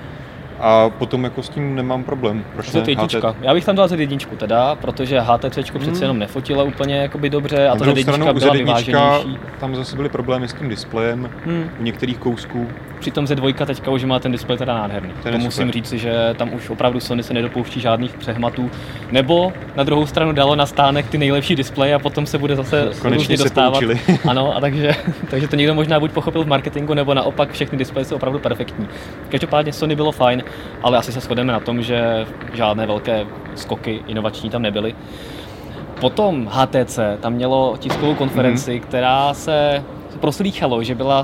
a 0.62 0.90
potom 0.90 1.24
jako 1.24 1.44
s 1.44 1.50
tím 1.50 1.76
nemám 1.76 2.04
problém. 2.04 2.46
Proč 2.54 2.74
ne? 2.74 2.82
HT... 2.82 3.16
Já 3.42 3.54
bych 3.54 3.66
tam 3.66 3.76
dal 3.76 3.88
Z1 3.88 4.38
teda, 4.38 4.76
protože 4.76 5.20
HTC 5.20 5.58
hmm. 5.58 5.80
přece 5.82 6.04
jenom 6.04 6.20
nefotila 6.20 6.64
úplně 6.64 6.96
jakoby 6.96 7.30
dobře 7.30 7.68
a 7.68 7.76
ta 7.76 7.86
Z1 7.86 8.34
byla 8.40 8.54
vyváženější. 8.54 9.38
Tam 9.60 9.76
zase 9.76 9.96
byly 9.96 10.10
problémy 10.10 10.48
s 10.48 10.54
tím 10.54 10.70
displejem 10.70 11.30
hmm. 11.46 11.70
u 11.80 11.84
některých 11.84 12.18
kousků. 12.18 12.68
Přitom 13.00 13.26
Z2 13.26 13.66
teďka 13.66 13.92
už 13.92 14.04
má 14.04 14.20
ten 14.20 14.32
displej 14.32 14.58
teda 14.58 14.74
nádherný. 14.74 15.12
Ten 15.24 15.34
to 15.34 15.40
musím 15.40 15.68
super. 15.68 15.74
říct, 15.74 15.92
že 15.92 16.34
tam 16.38 16.54
už 16.54 16.70
opravdu 16.70 17.00
Sony 17.00 17.24
se 17.24 17.34
nedopouští 17.34 17.80
žádných 17.80 18.14
přehmatů. 18.14 18.72
Nebo 19.12 19.54
na 19.76 19.84
druhou 19.84 20.06
stranu 20.06 20.32
dalo 20.32 20.56
na 20.56 20.66
stánek 20.66 21.10
ty 21.10 21.18
nejlepší 21.18 21.56
displeje 21.56 21.96
a 21.96 22.00
potom 22.00 22.26
se 22.26 22.38
bude 22.38 22.56
zase 22.56 22.90
Konečně 23.02 23.38
se 23.38 23.44
dostávat. 23.44 23.72
Poučili. 23.72 24.00
ano, 24.28 24.56
a 24.58 24.60
takže, 24.60 24.92
takže 25.30 25.48
to 25.48 25.56
někdo 25.56 25.74
možná 25.74 26.00
buď 26.00 26.12
pochopil 26.12 26.44
v 26.44 26.48
marketingu, 26.48 26.94
nebo 26.94 27.14
naopak 27.14 27.52
všechny 27.52 27.78
displeje 27.78 28.06
jsou 28.06 28.16
opravdu 28.16 28.40
perfektní. 28.40 28.88
Každopádně 29.30 29.74
Sony 29.74 29.96
bylo 29.96 30.12
fajn 30.12 30.44
ale 30.84 30.98
asi 30.98 31.12
se 31.12 31.20
shodeme 31.20 31.54
na 31.54 31.60
tom, 31.60 31.82
že 31.82 32.26
žádné 32.54 32.86
velké 32.88 33.26
skoky 33.56 34.04
inovační 34.08 34.50
tam 34.50 34.62
nebyly. 34.62 34.96
Potom 36.00 36.50
HTC 36.52 37.00
tam 37.20 37.34
mělo 37.34 37.76
tiskovou 37.80 38.16
konferenci, 38.16 38.72
mm-hmm. 38.72 38.84
která 38.84 39.34
se 39.34 39.84
proslýchalo, 40.20 40.84
že 40.84 40.96
byla 40.96 41.24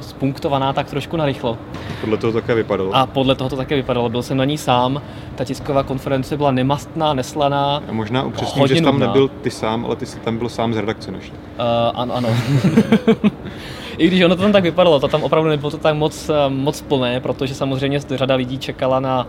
spunktovaná 0.00 0.72
tak 0.72 0.90
trošku 0.90 1.16
narychlo. 1.16 1.58
Podle 2.00 2.16
toho 2.16 2.32
také 2.32 2.54
vypadalo. 2.54 2.94
A 2.94 3.06
podle 3.06 3.34
toho 3.34 3.50
to 3.50 3.56
také 3.56 3.76
vypadalo. 3.76 4.08
Byl 4.08 4.22
jsem 4.22 4.36
na 4.36 4.44
ní 4.44 4.58
sám. 4.58 5.02
Ta 5.34 5.44
tisková 5.44 5.82
konference 5.82 6.36
byla 6.36 6.50
nemastná, 6.50 7.14
neslaná. 7.14 7.82
A 7.88 7.92
možná 7.92 8.22
upřesním, 8.22 8.66
že 8.66 8.74
jsi 8.74 8.82
tam 8.82 8.98
nebyl 8.98 9.28
ty 9.28 9.50
sám, 9.50 9.84
ale 9.84 9.96
ty 9.96 10.06
jsi 10.06 10.18
tam 10.18 10.38
byl 10.38 10.48
sám 10.48 10.74
z 10.74 10.76
redakce 10.76 11.10
naší. 11.10 11.32
Uh, 11.32 11.36
ano, 11.94 12.14
ano. 12.14 12.28
I 14.00 14.06
když 14.06 14.22
ono 14.22 14.36
to 14.36 14.42
tam 14.42 14.52
tak 14.52 14.62
vypadalo, 14.62 15.00
to 15.00 15.08
tam 15.08 15.22
opravdu 15.22 15.50
nebylo 15.50 15.70
to 15.70 15.78
tak 15.78 15.94
moc, 15.94 16.30
moc 16.48 16.82
plné, 16.82 17.20
protože 17.20 17.54
samozřejmě 17.54 18.00
řada 18.00 18.34
lidí 18.34 18.58
čekala 18.58 19.00
na, 19.00 19.26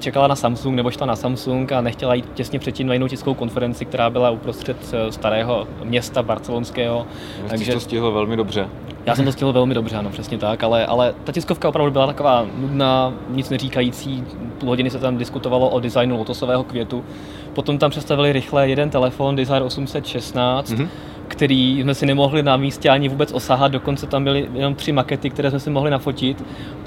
čekala 0.00 0.26
na 0.26 0.36
Samsung 0.36 0.76
nebo 0.76 0.90
šla 0.90 1.06
na 1.06 1.16
Samsung 1.16 1.72
a 1.72 1.80
nechtěla 1.80 2.14
jít 2.14 2.24
těsně 2.34 2.58
předtím 2.58 2.86
na 2.86 2.92
jinou 2.92 3.08
tiskovou 3.08 3.34
konferenci, 3.34 3.84
která 3.84 4.10
byla 4.10 4.30
uprostřed 4.30 4.76
starého 5.10 5.66
města 5.84 6.22
barcelonského. 6.22 7.06
Vlastně 7.38 7.58
Takže 7.58 7.72
to 7.72 7.80
stihl 7.80 8.12
velmi 8.12 8.36
dobře. 8.36 8.68
Já 9.06 9.16
jsem 9.16 9.24
to 9.24 9.32
stihl 9.32 9.52
velmi 9.52 9.74
dobře, 9.74 9.96
ano, 9.96 10.10
přesně 10.10 10.38
tak, 10.38 10.62
ale, 10.62 10.86
ale 10.86 11.14
ta 11.24 11.32
tiskovka 11.32 11.68
opravdu 11.68 11.92
byla 11.92 12.06
taková 12.06 12.46
nudná, 12.56 13.14
nic 13.28 13.50
neříkající. 13.50 14.24
Půl 14.58 14.68
hodiny 14.68 14.90
se 14.90 14.98
tam 14.98 15.16
diskutovalo 15.16 15.68
o 15.68 15.80
designu 15.80 16.18
lotosového 16.18 16.64
květu. 16.64 17.04
Potom 17.52 17.78
tam 17.78 17.90
představili 17.90 18.32
rychle 18.32 18.68
jeden 18.68 18.90
telefon, 18.90 19.36
Desire 19.36 19.62
816, 19.62 20.70
mm-hmm 20.70 20.88
který 21.28 21.80
jsme 21.80 21.94
si 21.94 22.06
nemohli 22.06 22.42
na 22.42 22.56
místě 22.56 22.88
ani 22.88 23.08
vůbec 23.08 23.32
osahat, 23.32 23.72
dokonce 23.72 24.06
tam 24.06 24.24
byly 24.24 24.48
jenom 24.54 24.74
tři 24.74 24.92
makety, 24.92 25.30
které 25.30 25.50
jsme 25.50 25.60
si 25.60 25.70
mohli 25.70 25.90
nafotit 25.90 26.44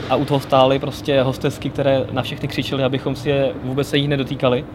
a 0.10 0.16
u 0.16 0.26
toho 0.26 0.40
stály 0.40 0.80
prostě 0.80 1.22
hostesky, 1.22 1.70
které 1.70 2.06
na 2.12 2.22
všechny 2.22 2.48
křičely, 2.48 2.84
abychom 2.84 3.16
si 3.16 3.30
je 3.30 3.52
vůbec 3.64 3.90
se 3.90 3.98
jich 3.98 4.08
nedotýkali 4.08 4.66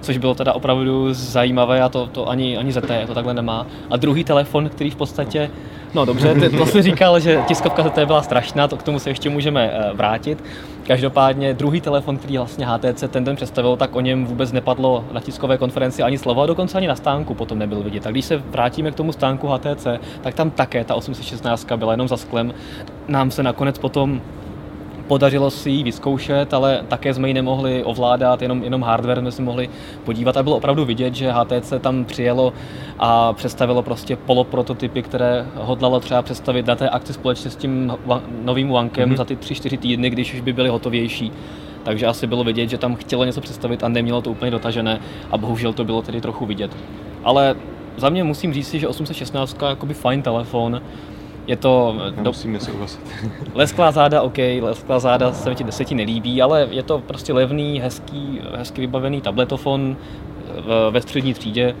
což 0.00 0.18
bylo 0.18 0.34
teda 0.34 0.52
opravdu 0.52 1.14
zajímavé 1.14 1.82
a 1.82 1.88
to, 1.88 2.06
to 2.06 2.28
ani, 2.28 2.56
ani 2.56 2.72
ZT 2.72 2.90
to 3.06 3.14
takhle 3.14 3.34
nemá. 3.34 3.66
A 3.90 3.96
druhý 3.96 4.24
telefon, 4.24 4.68
který 4.68 4.90
v 4.90 4.96
podstatě, 4.96 5.50
no 5.94 6.04
dobře, 6.04 6.34
to 6.58 6.66
si 6.66 6.82
říkal, 6.82 7.20
že 7.20 7.42
tiskovka 7.48 7.82
ZT 7.82 7.98
byla 7.98 8.22
strašná, 8.22 8.68
to 8.68 8.76
k 8.76 8.82
tomu 8.82 8.98
se 8.98 9.10
ještě 9.10 9.30
můžeme 9.30 9.70
eh, 9.72 9.90
vrátit. 9.94 10.44
Každopádně 10.86 11.54
druhý 11.54 11.80
telefon, 11.80 12.16
který 12.16 12.36
vlastně 12.36 12.66
HTC 12.66 13.04
ten 13.10 13.24
den 13.24 13.36
představil, 13.36 13.76
tak 13.76 13.96
o 13.96 14.00
něm 14.00 14.26
vůbec 14.26 14.52
nepadlo 14.52 15.04
na 15.12 15.20
tiskové 15.20 15.58
konferenci 15.58 16.02
ani 16.02 16.18
slovo 16.18 16.42
a 16.42 16.46
dokonce 16.46 16.78
ani 16.78 16.86
na 16.86 16.96
stánku 16.96 17.34
potom 17.34 17.58
nebyl 17.58 17.82
vidět. 17.82 18.02
Tak 18.02 18.12
když 18.12 18.24
se 18.24 18.36
vrátíme 18.36 18.90
k 18.90 18.94
tomu 18.94 19.12
stánku 19.12 19.48
HTC, 19.48 19.86
tak 20.20 20.34
tam 20.34 20.50
také 20.50 20.84
ta 20.84 20.94
816 20.94 21.72
byla 21.76 21.92
jenom 21.92 22.08
za 22.08 22.16
sklem. 22.16 22.54
Nám 23.08 23.30
se 23.30 23.42
nakonec 23.42 23.78
potom 23.78 24.20
Podařilo 25.10 25.50
si 25.50 25.70
ji 25.70 25.82
vyzkoušet, 25.82 26.54
ale 26.54 26.84
také 26.88 27.14
jsme 27.14 27.28
ji 27.28 27.34
nemohli 27.34 27.84
ovládat, 27.84 28.42
jenom, 28.42 28.64
jenom 28.64 28.82
hardware 28.82 29.20
jsme 29.20 29.32
si 29.32 29.42
mohli 29.42 29.70
podívat 30.04 30.36
a 30.36 30.42
bylo 30.42 30.56
opravdu 30.56 30.84
vidět, 30.84 31.14
že 31.14 31.32
HTC 31.32 31.72
tam 31.80 32.04
přijelo 32.04 32.52
a 32.98 33.32
představilo 33.32 33.82
prostě 33.82 34.16
poloprototypy, 34.16 35.02
které 35.02 35.46
hodlalo 35.54 36.00
třeba 36.00 36.22
představit 36.22 36.66
na 36.66 36.76
té 36.76 36.88
akci 36.88 37.12
společně 37.12 37.50
s 37.50 37.56
tím 37.56 37.92
novým 38.42 38.68
Wankem 38.68 39.10
mm-hmm. 39.10 39.16
za 39.16 39.24
ty 39.24 39.36
3-4 39.36 39.78
týdny, 39.78 40.10
když 40.10 40.34
už 40.34 40.40
by 40.40 40.52
byly 40.52 40.68
hotovější. 40.68 41.32
Takže 41.82 42.06
asi 42.06 42.26
bylo 42.26 42.44
vidět, 42.44 42.70
že 42.70 42.78
tam 42.78 42.96
chtělo 42.96 43.24
něco 43.24 43.40
představit 43.40 43.84
a 43.84 43.88
nemělo 43.88 44.22
to 44.22 44.30
úplně 44.30 44.50
dotažené 44.50 45.00
a 45.30 45.38
bohužel 45.38 45.72
to 45.72 45.84
bylo 45.84 46.02
tedy 46.02 46.20
trochu 46.20 46.46
vidět. 46.46 46.76
Ale 47.24 47.54
za 47.96 48.08
mě 48.08 48.24
musím 48.24 48.54
říct 48.54 48.74
že 48.74 48.88
816 48.88 49.56
je 49.62 49.68
jakoby 49.68 49.94
fajn 49.94 50.22
telefon, 50.22 50.80
je 51.50 51.56
to... 51.56 51.96
Do... 52.16 52.30
Musíme 52.30 52.60
souhlasit. 52.60 53.00
lesklá 53.54 53.90
záda, 53.90 54.22
OK, 54.22 54.38
lesklá 54.60 54.98
záda 54.98 55.32
se 55.32 55.54
ti 55.54 55.64
deseti 55.64 55.94
nelíbí, 55.94 56.42
ale 56.42 56.68
je 56.70 56.82
to 56.82 56.98
prostě 56.98 57.32
levný, 57.32 57.80
hezký, 57.80 58.40
hezky 58.56 58.80
vybavený 58.80 59.20
tabletofon 59.20 59.96
ve 60.90 61.00
střední 61.00 61.34
třídě 61.34 61.74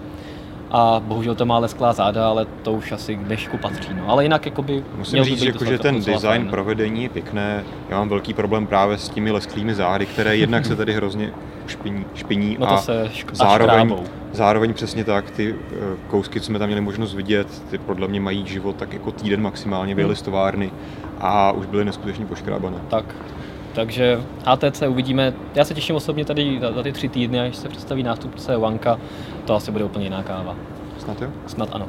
a 0.70 1.00
bohužel 1.04 1.34
to 1.34 1.46
má 1.46 1.58
lesklá 1.58 1.92
záda, 1.92 2.28
ale 2.28 2.46
to 2.62 2.72
už 2.72 2.92
asi 2.92 3.16
k 3.16 3.18
dnešku 3.18 3.58
patří. 3.58 3.88
No. 3.94 4.08
Ale 4.08 4.22
jinak 4.22 4.46
jakoby... 4.46 4.84
Musím 4.96 5.24
říct, 5.24 5.42
jako, 5.42 5.64
že 5.64 5.78
ten 5.78 5.94
design 5.94 6.20
fajn. 6.20 6.48
provedení 6.48 7.02
je 7.02 7.08
pěkné. 7.08 7.64
Já 7.88 7.98
mám 7.98 8.08
velký 8.08 8.34
problém 8.34 8.66
právě 8.66 8.98
s 8.98 9.08
těmi 9.08 9.30
lesklými 9.30 9.74
zády, 9.74 10.06
které 10.06 10.36
jednak 10.36 10.66
se 10.66 10.76
tady 10.76 10.92
hrozně 10.92 11.32
špiní, 11.66 12.04
špiní 12.14 12.56
no 12.60 12.66
to 12.66 12.72
a 12.72 12.76
se 12.76 13.10
šk- 13.14 13.34
zároveň, 13.34 13.96
zároveň 14.32 14.74
přesně 14.74 15.04
tak, 15.04 15.30
ty 15.30 15.54
eh, 15.72 15.76
kousky, 16.08 16.40
co 16.40 16.46
jsme 16.46 16.58
tam 16.58 16.66
měli 16.68 16.80
možnost 16.80 17.14
vidět, 17.14 17.62
ty 17.70 17.78
podle 17.78 18.08
mě 18.08 18.20
mají 18.20 18.46
život 18.46 18.76
tak 18.76 18.92
jako 18.92 19.10
týden 19.12 19.42
maximálně, 19.42 19.94
vyjeli 19.94 20.16
z 20.16 20.22
továrny 20.22 20.70
a 21.20 21.52
už 21.52 21.66
byly 21.66 21.84
neskutečně 21.84 22.26
poškrábané. 22.26 22.76
Tak, 22.88 23.04
takže 23.74 24.20
HTC 24.44 24.82
uvidíme. 24.88 25.32
Já 25.54 25.64
se 25.64 25.74
těším 25.74 25.96
osobně 25.96 26.24
tady 26.24 26.60
za 26.74 26.82
ty 26.82 26.92
tři 26.92 27.08
týdny, 27.08 27.40
až 27.40 27.56
se 27.56 27.68
představí 27.68 28.02
nástupce 28.02 28.56
Wanka. 28.56 28.98
To 29.44 29.54
asi 29.54 29.70
bude 29.70 29.84
úplně 29.84 30.04
jiná 30.04 30.22
káva. 30.22 30.56
Snad 30.98 31.22
jo? 31.22 31.28
Snad 31.46 31.68
ano. 31.72 31.86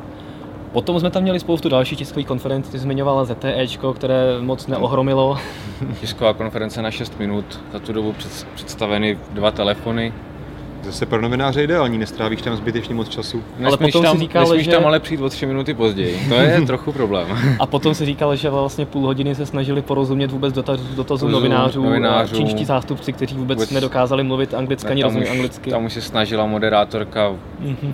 Potom 0.72 1.00
jsme 1.00 1.12
tam 1.12 1.24
měli 1.24 1.40
spoustu 1.40 1.70
dalších 1.70 1.98
tiskových 1.98 2.28
konferencí, 2.28 2.72
ty 2.72 2.80
zmiňovala 2.80 3.26
ZTE, 3.26 3.66
které 3.96 4.42
moc 4.42 4.68
neohromilo. 4.68 5.38
Tisková 6.00 6.34
konference 6.34 6.82
na 6.82 6.92
6 6.92 7.20
minut, 7.20 7.60
za 7.74 7.80
tu 7.80 7.94
dobu 7.94 8.16
představeny 8.56 9.18
dva 9.32 9.52
telefony, 9.52 10.14
Zase 10.84 11.06
pro 11.06 11.22
novináře 11.22 11.64
ideální, 11.64 11.98
nestrávíš 11.98 12.42
tam 12.42 12.56
zbytečně 12.56 12.96
moc 12.96 13.10
času. 13.10 13.44
Ale 13.66 13.78
potom 13.78 14.04
tam, 14.04 14.16
si 14.16 14.22
říkal, 14.22 14.58
že... 14.58 14.72
tam 14.72 14.86
ale 14.86 15.00
přijít 15.00 15.22
o 15.22 15.30
tři 15.30 15.46
minuty 15.46 15.74
později. 15.74 16.20
To 16.30 16.36
je 16.36 16.62
trochu 16.68 16.92
problém. 16.92 17.28
A 17.60 17.66
potom 17.66 17.96
si 17.96 18.06
říkal, 18.06 18.36
že 18.36 18.50
vlastně 18.50 18.86
půl 18.86 19.06
hodiny 19.06 19.36
se 19.36 19.46
snažili 19.46 19.82
porozumět 19.82 20.32
vůbec 20.32 20.54
dotazu, 20.54 20.84
dotazu 20.96 21.28
novinářů, 21.28 21.84
novinářů, 21.84 22.36
čínští 22.36 22.66
zástupci, 22.66 23.14
kteří 23.14 23.36
vůbec, 23.36 23.58
vůbec 23.58 23.72
nedokázali 23.72 24.24
mluvit 24.24 24.54
anglicky 24.54 24.90
ani 24.90 25.04
rozumět 25.04 25.30
anglicky. 25.30 25.70
Tam 25.70 25.86
už 25.86 25.94
se 25.94 26.02
snažila 26.02 26.46
moderátorka 26.46 27.32
mm-hmm 27.64 27.94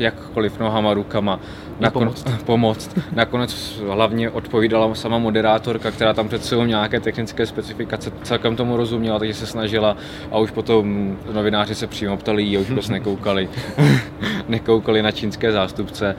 jakkoliv 0.00 0.58
nohama, 0.58 0.94
rukama 0.94 1.40
nakon, 1.80 2.02
pomoct. 2.02 2.24
pomoct. 2.44 2.98
Nakonec 3.12 3.80
hlavně 3.86 4.30
odpovídala 4.30 4.94
sama 4.94 5.18
moderátorka, 5.18 5.90
která 5.90 6.14
tam 6.14 6.28
před 6.28 6.44
sebou 6.44 6.64
nějaké 6.64 7.00
technické 7.00 7.46
specifikace 7.46 8.12
celkem 8.22 8.56
tomu 8.56 8.76
rozuměla, 8.76 9.18
takže 9.18 9.34
se 9.34 9.46
snažila 9.46 9.96
a 10.30 10.38
už 10.38 10.50
potom 10.50 11.16
novináři 11.32 11.74
se 11.74 11.86
přímo 11.86 12.16
ptali 12.16 12.56
a 12.56 12.60
už 12.60 12.66
prostě 12.66 12.92
nekoukali. 12.92 13.48
nekoukali 14.48 15.02
na 15.02 15.10
čínské 15.10 15.52
zástupce 15.52 16.16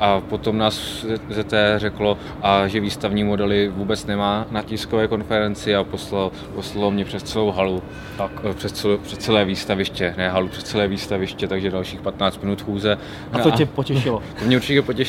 a 0.00 0.20
potom 0.20 0.58
nás 0.58 1.04
ZT 1.30 1.54
řeklo, 1.76 2.18
a 2.42 2.68
že 2.68 2.80
výstavní 2.80 3.24
modely 3.24 3.68
vůbec 3.68 4.06
nemá 4.06 4.46
na 4.50 4.62
tiskové 4.62 5.08
konferenci 5.08 5.74
a 5.74 5.84
poslalo, 5.84 6.32
poslalo 6.54 6.90
mě 6.90 7.04
přes 7.04 7.22
celou 7.22 7.50
halu, 7.50 7.82
tak. 8.18 8.30
přes, 8.54 8.72
celé, 8.72 8.98
přes 8.98 9.18
celé 9.18 9.44
výstaviště, 9.44 10.14
ne 10.16 10.30
halu, 10.30 10.48
přes 10.48 10.64
celé 10.64 10.88
výstaviště, 10.88 11.48
takže 11.48 11.70
dalších 11.70 12.00
15 12.00 12.42
minut 12.42 12.62
chůze 12.62 12.98
a 13.32 13.38
to 13.38 13.50
tě 13.50 13.66
potěšilo? 13.66 14.22
To 14.38 14.44
mě 14.44 14.56
určitě 14.56 14.82
potěšilo. 14.82 14.99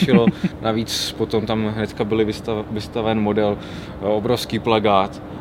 Navíc 0.62 1.12
potom 1.18 1.46
tam 1.46 1.68
hnedka 1.68 2.04
byl 2.04 2.26
vystav, 2.26 2.66
vystaven 2.72 3.22
model, 3.22 3.58
eh, 4.02 4.06
obrovský 4.06 4.60
plagát. 4.60 5.22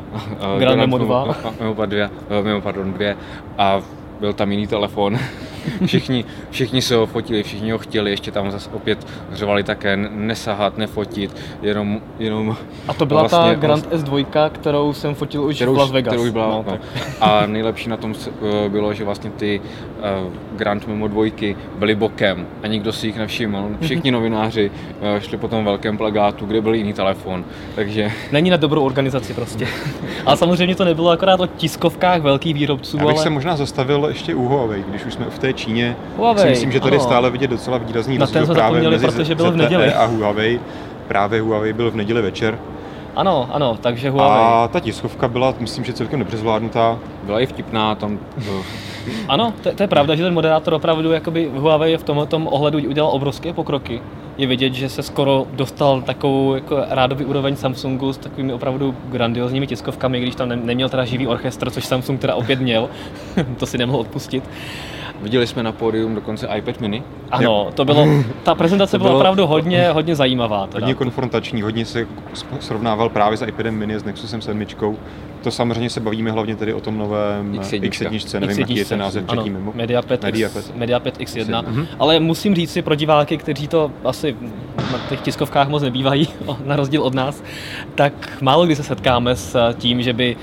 Eh, 0.55 0.59
Grand 0.59 0.77
Memo 0.77 0.97
2. 0.97 1.35
Memo 1.59 1.85
2, 1.85 2.09
Memo, 2.43 2.61
pardon, 2.61 2.93
2. 2.93 3.15
A 3.57 3.81
byl 4.19 4.33
tam 4.33 4.51
jiný 4.51 4.67
telefon. 4.67 5.19
všichni, 5.85 6.25
všichni 6.49 6.81
se 6.81 6.95
ho 6.95 7.05
fotili, 7.05 7.43
všichni 7.43 7.71
ho 7.71 7.77
chtěli, 7.77 8.11
ještě 8.11 8.31
tam 8.31 8.51
zase 8.51 8.69
opět 8.73 9.07
řvali 9.31 9.63
také 9.63 9.97
nesahat, 9.97 10.77
nefotit, 10.77 11.35
jenom, 11.61 12.01
jenom 12.19 12.55
A 12.87 12.93
to 12.93 13.05
byla 13.05 13.21
vlastně, 13.21 13.39
ta 13.39 13.53
Grand 13.53 13.91
S2, 13.91 14.49
kterou 14.49 14.93
jsem 14.93 15.15
fotil 15.15 15.43
už 15.43 15.55
kterou, 15.55 15.73
v 15.73 15.77
Las 15.77 15.91
Vegas. 15.91 16.11
Kterou 16.11 16.23
už 16.23 16.29
byla, 16.29 16.47
no, 16.47 16.65
no. 16.67 16.79
A 17.21 17.45
nejlepší 17.45 17.89
na 17.89 17.97
tom 17.97 18.13
eh, 18.15 18.69
bylo, 18.69 18.93
že 18.93 19.03
vlastně 19.03 19.29
ty 19.29 19.61
uh, 19.61 20.50
Grand 20.61 20.87
Memo 20.87 21.07
2 21.07 21.55
byly 21.79 21.95
bokem 21.95 22.47
a 22.63 22.67
nikdo 22.67 22.93
si 22.93 23.07
jich 23.07 23.17
nevšiml. 23.17 23.69
Všichni 23.81 24.11
novináři 24.11 24.71
uh, 24.71 25.19
šli 25.19 25.37
po 25.37 25.47
tom 25.47 25.65
velkém 25.65 25.97
plagátu, 25.97 26.45
kde 26.45 26.61
byl 26.61 26.73
jiný 26.73 26.93
telefon, 26.93 27.45
takže... 27.75 28.11
Není 28.31 28.49
na 28.49 28.57
dobrou 28.57 28.85
organizaci 28.85 29.33
prostě. 29.33 29.67
ale 30.25 30.37
samozřejmě 30.37 30.75
to 30.75 30.85
nebylo 30.85 31.09
akorát 31.09 31.39
o 31.39 31.47
tiskovkách 31.47 32.21
velkých 32.21 32.53
výrobců, 32.53 32.97
Já 32.97 33.05
bych 33.05 33.15
ale... 33.15 33.23
se 33.23 33.29
možná 33.29 33.55
zastavil 33.55 34.05
ještě 34.07 34.35
u 34.35 34.47
Huawei, 34.47 34.83
když 34.89 35.05
už 35.05 35.13
jsme 35.13 35.25
v 35.25 35.39
té 35.39 35.53
Číně. 35.53 35.95
Huawei, 36.17 36.43
si 36.43 36.49
myslím, 36.49 36.71
že 36.71 36.79
tady 36.79 36.95
ano. 36.95 37.05
stále 37.05 37.29
vidět 37.29 37.49
docela 37.49 37.77
výrazný 37.77 38.17
Na 38.17 38.25
rozdíl 38.25 38.55
právě 38.55 38.89
mezi 38.89 39.05
protože 39.05 39.35
byl 39.35 39.51
v 39.51 39.57
neděli. 39.57 39.93
a 39.93 40.05
Huawei. 40.05 40.59
Právě 41.07 41.41
Huawei 41.41 41.73
byl 41.73 41.91
v 41.91 41.95
neděli 41.95 42.21
večer. 42.21 42.59
Ano, 43.15 43.49
ano, 43.51 43.77
takže 43.81 44.09
Huawei. 44.09 44.43
A 44.43 44.69
ta 44.73 44.79
tiskovka 44.79 45.27
byla, 45.27 45.53
myslím, 45.59 45.83
že 45.83 45.93
celkem 45.93 46.19
dobře 46.19 46.37
zvládnutá. 46.37 46.99
Byla 47.23 47.39
i 47.39 47.45
vtipná, 47.45 47.95
tam... 47.95 48.19
ano, 49.27 49.53
to, 49.63 49.71
to, 49.71 49.83
je 49.83 49.87
pravda, 49.87 50.15
že 50.15 50.23
ten 50.23 50.33
moderátor 50.33 50.73
opravdu 50.73 51.11
jakoby 51.11 51.51
Huawei 51.53 51.97
v 51.97 52.03
tomhle 52.03 52.25
tom 52.25 52.47
ohledu 52.47 52.77
udělal 52.77 53.11
obrovské 53.11 53.53
pokroky. 53.53 54.01
Je 54.37 54.47
vidět, 54.47 54.73
že 54.73 54.89
se 54.89 55.03
skoro 55.03 55.47
dostal 55.53 56.01
takovou 56.01 56.55
jako 56.55 56.83
rádový 56.89 57.25
úroveň 57.25 57.55
Samsungu 57.55 58.13
s 58.13 58.17
takovými 58.17 58.53
opravdu 58.53 58.95
grandiozními 59.09 59.67
tiskovkami, 59.67 60.19
když 60.19 60.35
tam 60.35 60.49
neměl 60.49 60.89
teda 60.89 61.05
živý 61.05 61.27
orchestr, 61.27 61.71
což 61.71 61.85
Samsung 61.85 62.19
teda 62.19 62.35
opět 62.35 62.59
měl, 62.59 62.89
to 63.59 63.65
si 63.65 63.77
nemohl 63.77 63.99
odpustit. 63.99 64.43
Viděli 65.21 65.47
jsme 65.47 65.63
na 65.63 65.71
pódium 65.71 66.15
dokonce 66.15 66.47
iPad 66.57 66.81
mini. 66.81 67.03
Ano, 67.31 67.69
to 67.73 67.85
bylo, 67.85 68.05
ta 68.43 68.55
prezentace 68.55 68.97
byla 68.97 69.15
opravdu 69.15 69.47
hodně, 69.47 69.89
hodně 69.91 70.15
zajímavá. 70.15 70.67
Teda. 70.67 70.85
Hodně 70.85 70.95
konfrontační, 70.95 71.61
hodně 71.61 71.85
se 71.85 72.07
srovnával 72.59 73.09
právě 73.09 73.37
s 73.37 73.45
iPadem 73.45 73.75
mini, 73.75 73.99
s 73.99 74.03
Nexusem 74.03 74.41
7. 74.41 74.65
To 75.43 75.51
samozřejmě 75.51 75.89
se 75.89 75.99
bavíme 75.99 76.31
hlavně 76.31 76.55
tedy 76.55 76.73
o 76.73 76.81
tom 76.81 76.97
novém 76.97 77.51
X1, 77.53 77.81
X1 77.81 78.39
nevím, 78.39 78.57
X1, 78.57 78.59
jaký 78.59 78.75
je 78.75 78.85
ten 78.85 78.99
název 78.99 79.25
třetí 79.25 79.49
mimo. 79.49 79.71
Mediapad, 79.75 80.23
Mediapad. 80.23 80.63
X, 80.63 80.71
Mediapad 80.75 81.17
X1. 81.17 81.63
Mhm. 81.67 81.87
Ale 81.99 82.19
musím 82.19 82.55
říct 82.55 82.71
si 82.71 82.81
pro 82.81 82.95
diváky, 82.95 83.37
kteří 83.37 83.67
to 83.67 83.91
asi 84.03 84.35
na 84.91 84.99
těch 85.09 85.21
tiskovkách 85.21 85.69
moc 85.69 85.83
nebývají, 85.83 86.27
na 86.65 86.75
rozdíl 86.75 87.01
od 87.03 87.13
nás, 87.13 87.43
tak 87.95 88.37
málo 88.41 88.65
kdy 88.65 88.75
se 88.75 88.83
setkáme 88.83 89.35
s 89.35 89.73
tím, 89.73 90.01
že 90.01 90.13
by 90.13 90.37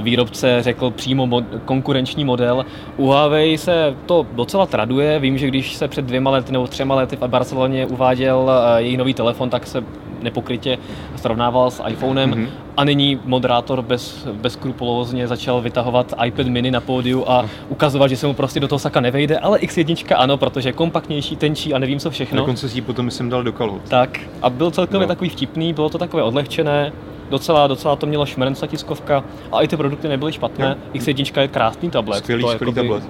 výrobce 0.00 0.62
řekl 0.62 0.90
přímo 0.90 1.26
mod, 1.26 1.44
konkurenční 1.64 2.24
model. 2.24 2.66
U 2.96 3.06
Huawei 3.06 3.58
se 3.58 3.94
to 4.06 4.26
docela 4.32 4.66
traduje. 4.66 5.18
Vím, 5.18 5.38
že 5.38 5.46
když 5.46 5.74
se 5.74 5.88
před 5.88 6.04
dvěma 6.04 6.30
lety 6.30 6.52
nebo 6.52 6.66
třema 6.66 6.94
lety 6.94 7.16
v 7.16 7.20
Barceloně 7.28 7.86
uváděl 7.86 8.50
eh, 8.50 8.82
její 8.82 8.96
nový 8.96 9.14
telefon, 9.14 9.50
tak 9.50 9.66
se 9.66 9.84
nepokrytě 10.22 10.78
srovnával 11.16 11.70
s 11.70 11.82
iPhonem 11.88 12.30
mm-hmm. 12.30 12.48
a 12.76 12.84
nyní 12.84 13.20
moderátor 13.24 13.82
bez, 13.82 14.28
bezkrupulózně 14.32 15.28
začal 15.28 15.60
vytahovat 15.60 16.14
iPad 16.24 16.46
mini 16.46 16.70
na 16.70 16.80
pódiu 16.80 17.24
a 17.26 17.46
ukazovat, 17.68 18.08
že 18.08 18.16
se 18.16 18.26
mu 18.26 18.34
prostě 18.34 18.60
do 18.60 18.68
toho 18.68 18.78
saka 18.78 19.00
nevejde, 19.00 19.38
ale 19.38 19.58
X1 19.58 20.14
ano, 20.16 20.36
protože 20.36 20.68
je 20.68 20.72
kompaktnější, 20.72 21.36
tenčí 21.36 21.74
a 21.74 21.78
nevím 21.78 21.98
co 21.98 22.10
všechno. 22.10 22.36
Dokonce 22.36 22.68
si 22.68 22.78
ji 22.78 22.82
potom 22.82 23.10
jsem 23.10 23.28
dal 23.28 23.42
do 23.42 23.52
kalhot. 23.52 23.82
Tak 23.88 24.20
a 24.42 24.50
byl 24.50 24.70
celkově 24.70 25.06
no. 25.06 25.14
takový 25.14 25.30
vtipný, 25.30 25.72
bylo 25.72 25.88
to 25.88 25.98
takové 25.98 26.22
odlehčené, 26.22 26.92
docela, 27.32 27.66
docela 27.66 27.96
to 27.96 28.06
mělo 28.06 28.26
šmrnca 28.26 28.66
tiskovka 28.66 29.24
a 29.52 29.62
i 29.62 29.68
ty 29.68 29.76
produkty 29.76 30.08
nebyly 30.08 30.32
špatné. 30.32 30.68
No. 30.68 31.00
X1 31.00 31.40
je 31.40 31.48
krásný 31.48 31.90
tablet. 31.90 32.18
Skvělý, 32.18 32.42
to 32.42 32.48
skvělý 32.48 32.70
jakoby, 32.70 32.88
tablet. 32.88 33.04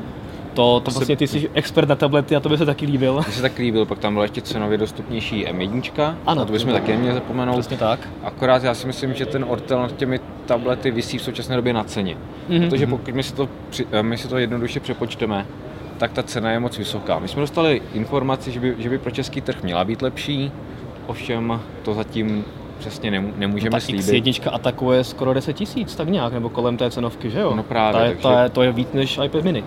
To, 0.55 0.81
to 0.81 0.91
vlastně 0.91 1.17
ty 1.17 1.27
jsi 1.27 1.51
expert 1.55 1.89
na 1.89 1.95
tablety 1.95 2.37
a 2.37 2.41
to 2.41 2.49
by 2.49 2.59
se 2.59 2.67
taky 2.67 2.87
líbil. 2.87 3.15
Mně 3.15 3.37
se 3.37 3.43
taky 3.43 3.63
líbil, 3.63 3.87
pak 3.87 3.99
tam 3.99 4.13
byla 4.13 4.25
ještě 4.25 4.41
cenově 4.41 4.79
dostupnější 4.79 5.47
M1, 5.47 6.15
ano, 6.27 6.45
to 6.45 6.53
bychom 6.53 6.73
taky 6.73 6.93
neměli 6.93 7.15
zapomenout. 7.15 7.55
Přesně 7.55 7.77
tak. 7.77 8.09
Akorát 8.23 8.65
já 8.65 8.75
si 8.75 8.87
myslím, 8.87 9.15
že 9.15 9.27
ten 9.27 9.45
Ortel 9.49 9.83
nad 9.83 9.97
těmi 9.97 10.21
tablety 10.47 10.91
vysí 10.91 11.19
v 11.19 11.23
současné 11.23 11.57
době 11.57 11.73
na 11.73 11.85
ceně. 11.85 12.17
Mm-hmm. 12.49 12.69
Protože 12.69 12.87
pokud 12.87 13.15
my 13.15 13.23
si, 13.23 13.35
to, 13.35 13.49
eh, 13.93 14.03
my 14.03 14.19
si 14.19 14.29
to 14.29 14.39
jednoduše 14.39 14.81
přepočteme, 14.81 15.47
tak 15.99 16.13
ta 16.13 16.23
cena 16.23 16.51
je 16.51 16.61
moc 16.61 16.79
vysoká. 16.79 17.19
My 17.19 17.29
jsme 17.29 17.41
dostali 17.41 17.83
informaci, 17.95 18.53
že 18.53 18.61
by, 18.61 18.75
že 18.79 18.89
by 18.89 18.99
pro 18.99 19.11
český 19.11 19.41
trh 19.41 19.63
měla 19.63 19.85
být 19.85 20.03
lepší, 20.03 20.53
ovšem 21.07 21.61
to 21.83 21.95
zatím 21.95 22.45
přesně 22.83 23.11
nemůžeme 23.37 23.77
no, 23.77 23.81
slíbit. 23.81 24.25
X1 24.25 24.51
atakuje 24.53 25.05
skoro 25.05 25.35
10 25.35 25.53
tisíc, 25.53 25.95
tak 25.95 26.09
nějak, 26.09 26.33
nebo 26.33 26.49
kolem 26.49 26.77
té 26.77 26.91
cenovky, 26.91 27.31
že 27.31 27.41
jo? 27.41 27.53
No 27.57 27.63
právě. 27.63 28.01
Ta 28.01 28.05
je, 28.05 28.11
takže... 28.11 28.23
ta 28.23 28.43
je, 28.43 28.49
to 28.49 28.63
je 28.63 28.73
víc 28.73 28.89
než 28.93 29.19
iPad 29.25 29.45
mini. 29.45 29.65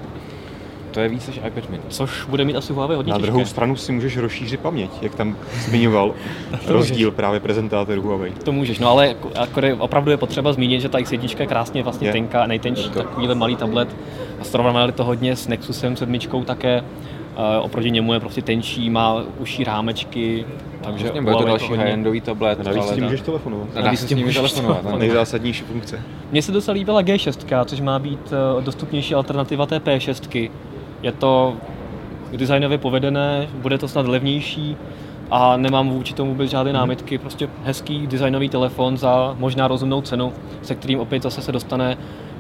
To 0.92 1.00
je 1.00 1.10
víc 1.10 1.28
než 1.28 1.40
iPad 1.48 1.70
mini. 1.70 1.84
Což 1.90 2.26
bude 2.26 2.46
mít 2.46 2.56
asi 2.56 2.74
Huawei 2.74 2.96
hodně 2.96 3.12
Na 3.12 3.18
těžké. 3.18 3.32
druhou 3.32 3.46
stranu 3.46 3.76
si 3.76 3.92
můžeš 3.92 4.18
rozšířit 4.18 4.60
paměť, 4.60 4.92
jak 5.02 5.16
tam 5.16 5.36
zmiňoval 5.66 6.14
rozdíl 6.68 7.08
můžeš. 7.08 7.16
právě 7.16 7.40
prezentátorů 7.40 8.02
Huawei. 8.02 8.32
To 8.32 8.52
můžeš, 8.52 8.80
no 8.80 8.90
ale 8.90 9.08
jako, 9.08 9.32
jako 9.36 9.84
opravdu 9.84 10.12
je 10.12 10.18
potřeba 10.18 10.54
zmínit, 10.54 10.82
že 10.82 10.90
ta 10.90 10.98
X1 10.98 11.36
je 11.40 11.48
krásně 11.48 11.84
vlastně 11.84 12.08
je. 12.08 12.12
tenká, 12.12 12.48
nejtenčí 12.48 12.90
takovýhle 12.90 13.36
malý 13.36 13.56
tablet. 13.56 13.96
A 14.42 14.44
srovnali 14.44 14.92
to 14.92 15.04
hodně 15.04 15.36
s 15.36 15.48
Nexusem 15.48 15.96
7 15.96 16.20
také. 16.46 16.84
Uh, 17.38 17.66
oproti 17.66 17.92
němu 17.92 18.14
je 18.14 18.20
prostě 18.20 18.42
tenčí, 18.42 18.90
má 18.90 19.24
uší 19.40 19.64
rámečky, 19.64 20.46
takže 20.82 21.04
vlastně 21.04 21.22
bude 21.22 21.36
to 21.36 21.46
další 21.46 21.74
high-endový 21.74 22.22
tablet. 22.22 22.64
Navíc 22.64 22.84
s 22.84 22.92
tím 22.92 23.04
můžeš 23.04 23.22
telefonovat. 23.22 23.68
A 23.76 23.82
navíc 23.82 24.00
s 24.00 24.06
tím 24.06 24.18
můžeš 24.18 24.36
telefonovat. 24.36 24.92
To 24.92 24.98
nejzásadnější 24.98 25.64
funkce. 25.64 26.02
Mně 26.32 26.42
se 26.42 26.52
docela 26.52 26.76
líbila 26.76 27.02
G6, 27.02 27.66
což 27.66 27.80
má 27.80 28.00
být 28.00 28.34
uh, 28.56 28.64
dostupnější 28.64 29.16
alternativa 29.16 29.66
té 29.66 29.80
P6. 29.80 30.50
Je 31.02 31.12
to 31.12 31.54
designově 32.38 32.78
povedené, 32.78 33.48
bude 33.54 33.78
to 33.78 33.88
snad 33.88 34.08
levnější 34.08 34.78
a 35.32 35.58
nemám 35.58 35.90
vůči 35.90 36.14
tomu 36.14 36.32
vůbec 36.32 36.50
žádné 36.50 36.72
mhm. 36.72 36.80
námitky. 36.80 37.18
Prostě 37.18 37.50
hezký 37.64 38.08
designový 38.08 38.50
telefon 38.50 38.98
za 38.98 39.36
možná 39.40 39.68
rozumnou 39.68 40.02
cenu, 40.02 40.34
se 40.62 40.76
kterým 40.76 41.00
opět 41.00 41.24
zase 41.24 41.42
se 41.42 41.52
dostane, 41.52 41.98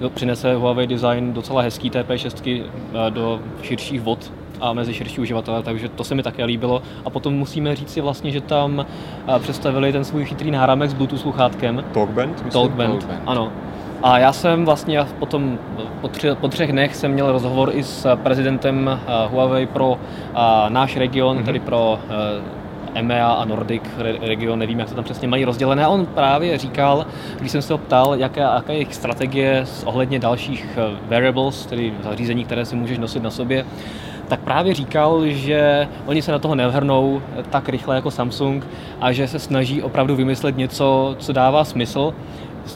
přinese 0.10 0.56
Huawei 0.56 0.88
design 0.88 1.34
docela 1.34 1.62
hezký 1.62 1.92
TP6 1.92 2.64
eh, 2.64 3.12
do 3.12 3.40
širších 3.62 4.02
vod 4.02 4.32
a 4.62 4.74
mezi 4.74 4.94
širší 4.94 5.22
uživatele, 5.22 5.64
takže 5.64 5.90
to 5.90 6.04
se 6.04 6.16
mi 6.16 6.24
také 6.24 6.46
líbilo. 6.46 6.82
A 7.06 7.10
potom 7.10 7.34
musíme 7.34 7.76
říct 7.76 7.90
si 7.90 8.02
vlastně, 8.02 8.32
že 8.32 8.42
tam 8.42 8.86
eh, 9.28 9.40
představili 9.40 9.92
ten 9.92 10.04
svůj 10.04 10.26
chytrý 10.26 10.52
náramek 10.52 10.90
s 10.90 10.94
Bluetooth 10.94 11.22
sluchátkem. 11.22 11.84
Talkband? 11.94 12.52
Talkband, 12.52 13.00
Talkband. 13.00 13.22
ano. 13.26 13.52
A 14.04 14.20
já 14.20 14.34
jsem 14.34 14.66
vlastně 14.66 15.06
potom 15.20 15.58
po, 16.02 16.08
tři, 16.08 16.30
po 16.42 16.48
třech 16.48 16.72
dnech 16.72 16.96
jsem 16.96 17.12
měl 17.12 17.32
rozhovor 17.32 17.72
i 17.74 17.84
s 17.84 18.16
prezidentem 18.16 19.00
uh, 19.08 19.32
Huawei 19.32 19.66
pro 19.66 19.90
uh, 19.90 19.98
náš 20.70 20.98
region, 20.98 21.38
mm-hmm. 21.38 21.46
tedy 21.46 21.60
pro 21.60 22.00
EMEA 22.96 23.32
a 23.32 23.46
Nordic 23.46 23.84
region, 24.22 24.60
nevím, 24.60 24.80
jak 24.80 24.90
to 24.90 24.96
tam 24.96 25.04
přesně 25.04 25.28
mají 25.28 25.46
rozdělené. 25.46 25.86
A 25.86 25.90
on 25.90 26.06
právě 26.06 26.58
říkal, 26.58 27.06
když 27.40 27.52
jsem 27.52 27.62
se 27.62 27.74
ho 27.74 27.78
ptal, 27.78 28.16
jaká, 28.16 28.56
jaká 28.56 28.72
je 28.72 28.78
jejich 28.78 28.96
strategie 28.96 29.66
ohledně 29.86 30.20
dalších 30.20 30.78
wearables, 31.08 31.66
tedy 31.66 31.94
zařízení, 32.04 32.46
které 32.46 32.66
si 32.66 32.76
můžeš 32.76 32.98
nosit 32.98 33.24
na 33.24 33.30
sobě, 33.30 33.66
tak 34.28 34.40
právě 34.40 34.74
říkal, 34.74 35.28
že 35.28 35.88
oni 36.06 36.22
se 36.22 36.32
na 36.32 36.40
toho 36.40 36.56
nevrhnou 36.56 37.22
tak 37.50 37.70
rychle 37.70 37.96
jako 37.96 38.12
Samsung 38.12 38.68
a 39.02 39.12
že 39.12 39.28
se 39.28 39.40
snaží 39.40 39.82
opravdu 39.82 40.16
vymyslet 40.16 40.58
něco, 40.58 41.16
co 41.20 41.34
dává 41.34 41.64
smysl, 41.64 42.14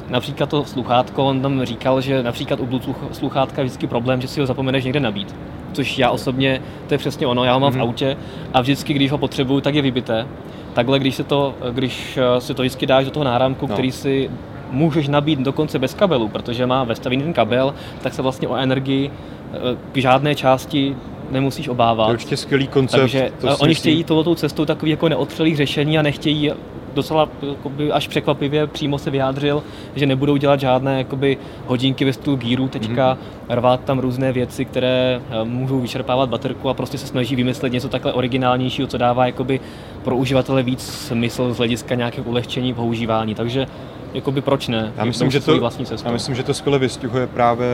například 0.09 0.49
to 0.49 0.65
sluchátko, 0.65 1.25
on 1.25 1.41
tam 1.41 1.65
říkal, 1.65 2.01
že 2.01 2.23
například 2.23 2.59
u 2.59 2.65
Bluetooth 2.65 2.97
sluchátka 3.12 3.62
je 3.62 3.65
vždycky 3.65 3.88
problém, 3.88 4.21
že 4.21 4.27
si 4.27 4.39
ho 4.39 4.45
zapomeneš 4.45 4.83
někde 4.83 4.99
nabít. 4.99 5.35
Což 5.73 5.97
já 5.97 6.09
osobně, 6.09 6.62
to 6.88 6.93
je 6.93 6.97
přesně 6.97 7.27
ono, 7.27 7.43
já 7.43 7.53
ho 7.53 7.59
mám 7.59 7.69
mm-hmm. 7.69 7.73
v 7.73 7.77
mhm. 7.77 7.88
autě 7.88 8.17
a 8.53 8.62
vždycky, 8.62 8.93
když 8.93 9.12
ho 9.12 9.17
potřebuju, 9.17 9.62
tak 9.62 9.75
je 9.75 9.81
vybité. 9.81 10.27
Takhle, 10.73 10.99
když 10.99 11.15
se 11.15 11.23
to, 11.23 11.55
když 11.71 12.19
si 12.39 12.53
to 12.53 12.62
vždycky 12.62 12.85
dáš 12.85 13.05
do 13.05 13.12
toho 13.12 13.23
náramku, 13.23 13.67
no. 13.67 13.73
který 13.73 13.91
si 13.91 14.29
můžeš 14.71 15.07
nabít 15.07 15.39
dokonce 15.39 15.79
bez 15.79 15.93
kabelu, 15.93 16.27
protože 16.27 16.65
má 16.65 16.83
vestavený 16.83 17.23
ten 17.23 17.33
kabel, 17.33 17.73
tak 18.01 18.13
se 18.13 18.21
vlastně 18.21 18.47
o 18.47 18.55
energii 18.55 19.12
eh, 19.12 19.57
k 19.91 19.97
žádné 19.97 20.35
části 20.35 20.95
nemusíš 21.31 21.67
obávat. 21.67 22.05
To 22.05 22.11
je 22.11 22.13
určitě 22.13 22.37
skvělý 22.37 22.67
koncept. 22.67 22.99
Takže 22.99 23.31
to 23.41 23.57
oni 23.57 23.75
chtějí 23.75 24.03
touto 24.03 24.35
cestou 24.35 24.65
takový 24.65 24.91
jako 24.91 25.09
neotřelých 25.09 25.57
řešení 25.57 25.99
a 25.99 26.01
nechtějí 26.01 26.51
docela 26.93 27.29
jakoby, 27.49 27.91
až 27.91 28.07
překvapivě 28.07 28.67
přímo 28.67 28.97
se 28.97 29.11
vyjádřil, 29.11 29.63
že 29.95 30.05
nebudou 30.05 30.37
dělat 30.37 30.59
žádné 30.59 30.97
jakoby, 30.97 31.37
hodinky 31.65 32.05
ve 32.05 32.13
stylu 32.13 32.35
gíru 32.35 32.67
teďka, 32.67 33.13
mm-hmm. 33.13 33.55
rvát 33.55 33.83
tam 33.83 33.99
různé 33.99 34.31
věci, 34.31 34.65
které 34.65 35.21
eh, 35.29 35.45
můžou 35.45 35.79
vyčerpávat 35.79 36.29
baterku 36.29 36.69
a 36.69 36.73
prostě 36.73 36.97
se 36.97 37.07
snaží 37.07 37.35
vymyslet 37.35 37.71
něco 37.71 37.89
takhle 37.89 38.13
originálnějšího, 38.13 38.87
co 38.87 38.97
dává 38.97 39.25
jakoby, 39.25 39.59
pro 40.03 40.15
uživatele 40.17 40.63
víc 40.63 40.81
smysl 40.81 41.53
z 41.53 41.57
hlediska 41.57 41.95
nějakého 41.95 42.29
ulehčení 42.29 42.73
používání. 42.73 43.35
Takže 43.35 43.67
jakoby 44.13 44.41
proč 44.41 44.67
ne? 44.67 44.93
Já 44.97 45.05
myslím, 45.05 45.31
že 45.31 45.39
to, 45.39 45.69
já 46.05 46.11
myslím, 46.11 46.35
že 46.35 46.43
to 46.43 46.53
skvěle 46.53 46.79
vystihuje 46.79 47.27
právě 47.27 47.67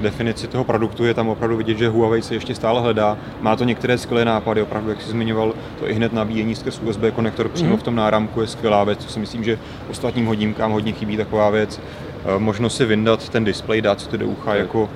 definici 0.00 0.46
toho 0.46 0.64
produktu 0.64 1.04
je 1.04 1.14
tam 1.14 1.28
opravdu 1.28 1.56
vidět, 1.56 1.78
že 1.78 1.88
Huawei 1.88 2.22
se 2.22 2.34
ještě 2.34 2.54
stále 2.54 2.80
hledá. 2.80 3.18
Má 3.40 3.56
to 3.56 3.64
některé 3.64 3.98
skvělé 3.98 4.24
nápady, 4.24 4.62
opravdu, 4.62 4.90
jak 4.90 5.02
jsi 5.02 5.10
zmiňoval, 5.10 5.54
to 5.78 5.90
i 5.90 5.94
hned 5.94 6.12
nabíjení 6.12 6.54
skrz 6.54 6.80
USB 6.84 7.02
konektor 7.14 7.48
přímo 7.48 7.74
mm-hmm. 7.74 7.80
v 7.80 7.82
tom 7.82 7.94
náramku 7.94 8.40
je 8.40 8.46
skvělá 8.46 8.84
věc, 8.84 9.04
co 9.04 9.12
si 9.12 9.18
myslím, 9.18 9.44
že 9.44 9.58
ostatním 9.90 10.26
hodinkám 10.26 10.72
hodně 10.72 10.92
chybí 10.92 11.16
taková 11.16 11.50
věc. 11.50 11.80
Eh, 12.24 12.38
možnost 12.38 12.76
si 12.76 12.84
vyndat 12.84 13.28
ten 13.28 13.44
display, 13.44 13.82
dát 13.82 14.00
si 14.00 14.08
to 14.08 14.16
do 14.16 14.26
ucha 14.26 14.54
jako 14.54 14.88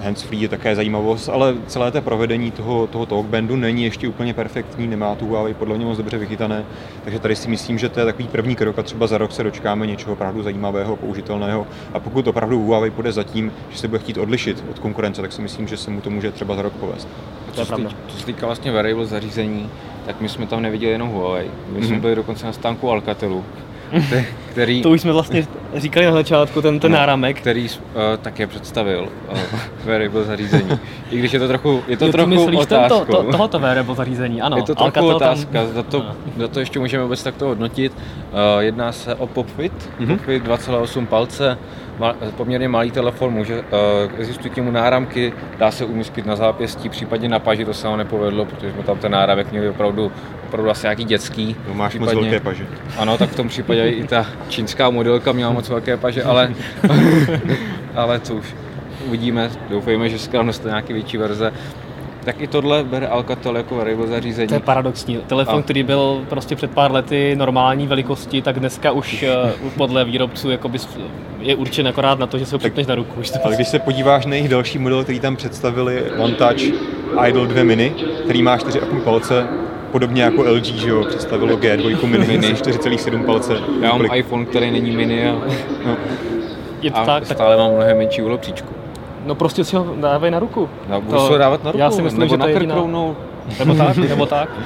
handsfree 0.00 0.40
je 0.40 0.48
také 0.48 0.76
zajímavost, 0.76 1.28
ale 1.28 1.54
celé 1.66 1.90
té 1.90 2.00
provedení 2.00 2.50
toho, 2.50 2.86
toho 2.86 3.06
talkbandu 3.06 3.56
není 3.56 3.84
ještě 3.84 4.08
úplně 4.08 4.34
perfektní, 4.34 4.86
nemá 4.86 5.14
tu 5.14 5.26
Huawei 5.26 5.54
podle 5.54 5.76
mě 5.76 5.86
moc 5.86 5.96
dobře 5.96 6.18
vychytané, 6.18 6.64
takže 7.04 7.18
tady 7.18 7.36
si 7.36 7.48
myslím, 7.48 7.78
že 7.78 7.88
to 7.88 8.00
je 8.00 8.06
takový 8.06 8.28
první 8.28 8.56
krok 8.56 8.78
a 8.78 8.82
třeba 8.82 9.06
za 9.06 9.18
rok 9.18 9.32
se 9.32 9.42
dočkáme 9.42 9.86
něčeho 9.86 10.12
opravdu 10.12 10.42
zajímavého, 10.42 10.96
použitelného 10.96 11.66
a 11.92 12.00
pokud 12.00 12.28
opravdu 12.28 12.64
Huawei 12.64 12.90
půjde 12.90 13.12
za 13.12 13.22
tím, 13.22 13.52
že 13.70 13.78
se 13.78 13.88
bude 13.88 13.98
chtít 13.98 14.18
odlišit 14.18 14.64
od 14.70 14.78
konkurence, 14.78 15.22
tak 15.22 15.32
si 15.32 15.42
myslím, 15.42 15.68
že 15.68 15.76
se 15.76 15.90
mu 15.90 16.00
to 16.00 16.10
může 16.10 16.32
třeba 16.32 16.56
za 16.56 16.62
rok 16.62 16.72
povést. 16.72 17.08
Co 18.08 18.18
se 18.18 18.26
týká 18.26 18.46
vlastně 18.46 18.72
wearable 18.72 19.06
zařízení, 19.06 19.70
tak 20.06 20.20
my 20.20 20.28
jsme 20.28 20.46
tam 20.46 20.62
neviděli 20.62 20.92
jenom 20.92 21.08
Huawei, 21.08 21.50
my 21.68 21.80
mm-hmm. 21.80 21.86
jsme 21.86 21.98
byli 21.98 22.14
dokonce 22.14 22.46
na 22.46 22.52
stánku 22.52 22.90
Alcatelu, 22.90 23.44
který... 24.50 24.82
To 24.82 24.90
už 24.90 25.00
jsme 25.00 25.12
vlastně 25.12 25.46
říkali 25.74 26.06
na 26.06 26.12
začátku, 26.12 26.62
ten, 26.62 26.80
ten 26.80 26.92
no, 26.92 26.98
náramek. 26.98 27.40
Který 27.40 27.68
uh, 27.68 27.70
také 28.22 28.46
představil 28.46 29.08
uh, 29.32 29.38
wearable 29.84 30.24
zařízení. 30.24 30.78
I 31.10 31.18
když 31.18 31.32
je 31.32 31.38
to 31.38 31.48
trochu, 31.48 31.82
je 31.88 31.96
to 31.96 32.06
jo, 32.06 32.12
trochu 32.12 32.28
myslíš 32.30 32.60
otázkou. 32.60 33.04
To, 33.04 33.22
to, 33.22 33.30
tohoto 33.30 33.58
wearable 33.58 33.94
zařízení, 33.94 34.42
ano. 34.42 34.56
Je 34.56 34.62
to 34.62 34.74
trochu 34.74 34.84
Alcatel 34.84 35.16
otázka, 35.16 35.52
tam... 35.52 35.74
za, 35.74 35.82
to, 35.82 35.98
no. 35.98 36.14
za 36.36 36.48
to 36.48 36.60
ještě 36.60 36.78
můžeme 36.78 37.02
vůbec 37.02 37.22
takto 37.22 37.46
hodnotit. 37.46 37.92
Uh, 37.96 38.62
jedná 38.62 38.92
se 38.92 39.14
o 39.14 39.26
PopFit, 39.26 39.72
mm-hmm. 40.00 40.16
PopFit 40.16 40.44
2,8 40.44 41.06
palce, 41.06 41.58
ma, 41.98 42.16
poměrně 42.36 42.68
malý 42.68 42.90
telefon, 42.90 43.32
může, 43.32 43.58
uh, 43.60 43.64
existují 44.18 44.50
k 44.50 44.56
němu 44.56 44.70
náramky, 44.70 45.32
dá 45.58 45.70
se 45.70 45.84
umístit 45.84 46.26
na 46.26 46.36
zápěstí, 46.36 46.88
případně 46.88 47.28
na 47.28 47.38
paži, 47.38 47.64
to 47.64 47.74
se 47.74 47.86
nám 47.86 47.98
nepovedlo, 47.98 48.44
protože 48.44 48.72
jsme 48.72 48.82
tam 48.82 48.98
ten 48.98 49.12
náramek 49.12 49.50
měli 49.50 49.68
opravdu, 49.68 50.12
opravdu 50.46 50.70
asi 50.70 50.86
nějaký 50.86 51.04
dětský. 51.04 51.56
No 51.68 51.74
máš 51.74 51.88
případně, 51.88 52.14
moc 52.14 52.24
velké 52.24 52.40
paže. 52.40 52.66
Ano, 52.98 53.18
tak 53.18 53.30
v 53.30 53.36
tom 53.36 53.48
případě 53.48 53.88
i 53.88 54.04
ta 54.04 54.26
čínská 54.48 54.90
modelka 54.90 55.32
měla 55.32 55.52
moc 55.52 55.68
velké 55.68 55.96
paže, 55.96 56.22
ale, 56.22 56.54
ale 57.94 58.20
co 58.20 58.34
už 58.34 58.54
uvidíme, 59.06 59.50
doufejme, 59.70 60.08
že 60.08 60.18
se 60.18 60.36
nám 60.36 60.50
nějaké 60.64 60.92
větší 60.92 61.16
verze 61.16 61.52
tak 62.24 62.40
i 62.40 62.46
tohle 62.46 62.84
bere 62.84 63.08
Alcatel 63.08 63.56
jako 63.56 63.74
variable 63.76 64.06
zařízení. 64.06 64.48
To 64.48 64.54
je 64.54 64.60
paradoxní. 64.60 65.16
Telefon, 65.26 65.58
a... 65.58 65.62
který 65.62 65.82
byl 65.82 66.24
prostě 66.28 66.56
před 66.56 66.70
pár 66.70 66.92
lety 66.92 67.36
normální 67.36 67.86
velikosti, 67.86 68.42
tak 68.42 68.60
dneska 68.60 68.92
už 68.92 69.24
uh, 69.62 69.70
podle 69.70 70.04
výrobců 70.04 70.50
jakoby 70.50 70.78
je 71.40 71.54
určen 71.54 71.88
akorát 71.88 72.18
na 72.18 72.26
to, 72.26 72.38
že 72.38 72.46
se 72.46 72.54
ho 72.54 72.58
připneš 72.58 72.86
na 72.86 72.94
ruku. 72.94 73.20
Ale 73.44 73.54
když 73.54 73.68
se 73.68 73.78
podíváš 73.78 74.26
na 74.26 74.34
jejich 74.34 74.48
další 74.48 74.78
model, 74.78 75.02
který 75.02 75.20
tam 75.20 75.36
představili, 75.36 76.02
OneTouch 76.18 76.62
Idol 77.28 77.46
2 77.46 77.64
Mini, 77.64 77.94
který 78.24 78.42
má 78.42 78.56
4,5 78.56 79.00
palce, 79.00 79.46
podobně 79.92 80.22
jako 80.22 80.42
LG, 80.42 80.64
že 80.64 80.88
jo, 80.88 81.04
představilo 81.04 81.56
G2 81.56 82.06
mini, 82.06 82.26
mini. 82.26 82.54
4,7 82.54 83.24
palce. 83.24 83.52
Já 83.82 83.88
mám 83.88 83.96
Kolik... 83.96 84.14
iPhone, 84.14 84.44
který 84.44 84.70
není 84.70 84.90
mini 84.90 85.28
a, 85.28 85.32
no. 85.86 85.96
je 86.82 86.90
to 86.90 86.98
a 86.98 87.04
tak, 87.04 87.26
stále 87.26 87.56
tak... 87.56 87.58
mám 87.58 87.74
mnohem 87.74 87.98
menší 87.98 88.22
úhlopříčku. 88.22 88.83
No 89.24 89.34
prostě 89.34 89.64
si 89.64 89.76
ho 89.76 89.94
dávej 90.00 90.30
na 90.30 90.38
ruku. 90.38 90.68
No, 90.88 91.00
to, 91.00 91.26
si 91.26 91.32
ho 91.32 91.38
dávat 91.38 91.64
na 91.64 91.72
ruku, 91.72 91.80
já 91.80 91.90
si 91.90 92.02
myslím, 92.02 92.20
nebo 92.20 92.30
že 92.30 92.36
na 92.36 92.46
krkrounou. 92.46 93.16
Nebo 93.58 93.74
tak, 93.74 93.96
nebo 93.96 94.26
tak. 94.26 94.48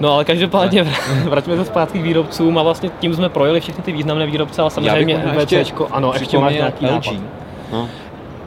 No 0.00 0.12
ale 0.14 0.24
každopádně 0.24 0.82
vraťme 1.24 1.56
se 1.56 1.64
zpátky 1.64 1.98
k 1.98 2.02
výrobcům 2.02 2.58
a 2.58 2.62
vlastně 2.62 2.90
tím 3.00 3.14
jsme 3.14 3.28
projeli 3.28 3.60
všechny 3.60 3.84
ty 3.84 3.92
významné 3.92 4.26
výrobce, 4.26 4.62
ale 4.62 4.70
samozřejmě 4.70 5.24
LVC, 5.36 5.72
ano, 5.90 6.12
ještě 6.14 6.38
máš 6.38 6.54
nějaký 6.54 6.86
LG. 6.86 6.90
Nápad. 6.90 7.14
No. 7.72 7.88